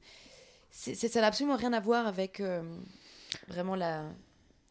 C'est, 0.74 0.94
c'est- 0.94 1.08
ça 1.08 1.20
n'a 1.20 1.26
absolument 1.28 1.56
rien 1.56 1.72
à 1.74 1.80
voir 1.80 2.06
avec 2.06 2.40
euh, 2.40 2.62
vraiment 3.48 3.76
la, 3.76 4.04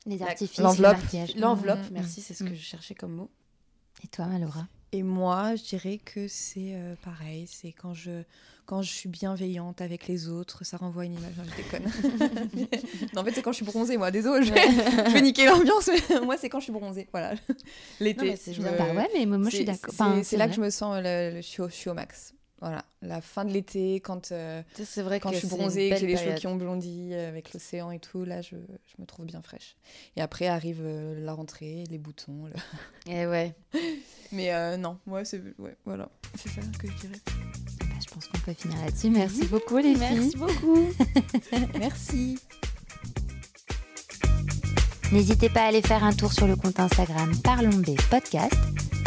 Les 0.08 0.22
artifices, 0.24 0.58
le 0.58 0.64
l'enveloppe. 0.64 0.98
L'enveloppe, 1.38 1.80
Mm, 1.80 1.84
mm, 1.90 1.94
merci, 1.94 2.22
c'est 2.22 2.34
ce 2.34 2.44
mm. 2.44 2.50
que 2.50 2.56
je 2.56 2.62
cherchais 2.62 2.96
comme 2.96 3.14
mot. 3.14 3.30
Et 4.04 4.08
toi, 4.08 4.26
Laura? 4.40 4.68
Et 4.94 5.04
moi, 5.04 5.56
je 5.56 5.64
dirais 5.64 6.00
que 6.04 6.28
c'est 6.28 6.74
euh, 6.74 6.96
pareil. 7.04 7.48
C'est 7.50 7.72
quand 7.72 7.94
je, 7.94 8.24
quand 8.66 8.82
je 8.82 8.92
suis 8.92 9.08
bienveillante 9.08 9.80
avec 9.80 10.08
les 10.08 10.28
autres, 10.28 10.66
ça 10.66 10.76
renvoie 10.78 11.06
une 11.06 11.14
image. 11.14 11.34
Non, 11.38 11.44
je 11.46 11.56
déconne. 11.56 12.70
non, 13.14 13.22
en 13.22 13.24
fait, 13.24 13.32
c'est 13.32 13.42
quand 13.42 13.52
je 13.52 13.58
suis 13.58 13.66
bronzée, 13.66 13.96
moi. 13.98 14.12
Désolé, 14.12 14.44
je 14.46 14.52
vais, 14.52 14.68
je 15.08 15.14
vais 15.14 15.22
niquer 15.22 15.46
l'ambiance. 15.46 15.90
moi, 16.26 16.36
c'est 16.38 16.50
quand 16.50 16.60
je 16.60 16.64
suis 16.66 16.74
bronzée. 16.74 17.08
Voilà. 17.14 17.36
Non, 17.36 17.56
L'été. 18.02 18.26
mais 18.26 18.36
c'est 18.36 18.54
je 18.54 18.62
bien. 18.62 18.72
me- 18.72 18.78
Bah 18.78 18.94
ouais, 18.94 19.10
mais 19.14 19.26
moi, 19.28 19.50
je 19.50 19.56
suis 19.58 19.66
d'accord. 19.66 19.94
C'est 19.96 20.02
Enfin, 20.04 20.24
c'est 20.24 20.36
là 20.38 20.46
vrai. 20.48 20.56
que 20.56 20.60
je 20.60 20.66
me 20.66 20.70
sens, 20.72 20.98
le, 20.98 21.30
le- 21.36 21.36
je, 21.38 21.48
suis 21.48 21.62
au, 21.62 21.70
je 21.70 21.74
suis 21.76 21.90
au 21.90 21.94
max. 21.94 22.34
Voilà. 22.62 22.86
La 23.02 23.22
fin 23.22 23.44
de 23.44 23.52
l'été, 23.52 23.96
quand, 24.02 24.32
euh, 24.32 24.62
C'est 24.86 25.02
vrai 25.02 25.20
quand 25.20 25.32
je 25.32 25.38
suis 25.40 25.48
bronzée, 25.48 25.90
que 25.90 25.96
j'ai 25.98 26.06
les 26.06 26.16
cheveux 26.18 26.36
qui 26.36 26.46
ont 26.46 26.56
blondi 26.56 27.14
avec 27.16 27.54
l'océan 27.54 27.90
et 27.90 27.98
tout, 27.98 28.24
là, 28.24 28.42
je, 28.44 28.50
je 28.52 29.02
me 29.02 29.06
trouve 29.08 29.26
bien 29.26 29.42
fraîche. 29.42 29.76
Et 30.16 30.22
après 30.22 30.46
arrive 30.48 30.82
euh, 30.84 31.20
la 31.26 31.34
rentrée, 31.34 31.84
les 31.90 31.98
boutons. 31.98 32.46
le- 32.46 32.54
Eh 33.12 33.26
ouais. 33.26 33.56
Mais 34.32 34.54
euh, 34.54 34.78
non, 34.78 35.00
moi, 35.08 35.26
c'est 35.26 35.42
ouais, 35.58 35.76
voilà. 35.86 36.08
C'est 36.38 36.50
ça 36.50 36.62
que 36.80 36.88
je 36.88 36.94
dirais. 37.02 37.20
Bah, 37.80 37.86
je 38.08 38.14
pense 38.14 38.28
qu'on 38.28 38.38
peut 38.40 38.54
finir 38.54 38.78
là-dessus. 38.86 39.10
Merci 39.10 39.48
beaucoup, 39.48 39.78
les 39.78 39.96
filles. 39.96 40.36
beaucoup. 40.38 40.88
Merci. 41.80 42.38
N'hésitez 45.12 45.50
pas 45.50 45.62
à 45.64 45.66
aller 45.68 45.82
faire 45.82 46.04
un 46.04 46.14
tour 46.14 46.32
sur 46.32 46.48
le 46.48 46.56
compte 46.56 46.80
Instagram 46.80 47.32
Parlons 47.44 47.70
B 47.80 48.00
Podcast, 48.10 48.54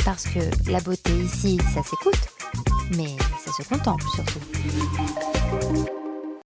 parce 0.04 0.24
que 0.24 0.40
la 0.70 0.80
beauté 0.80 1.12
ici, 1.12 1.58
ça 1.72 1.82
s'écoute, 1.82 2.18
mais 2.96 3.16
ça 3.44 3.52
se 3.52 3.68
contemple 3.68 4.04
surtout. 4.14 4.40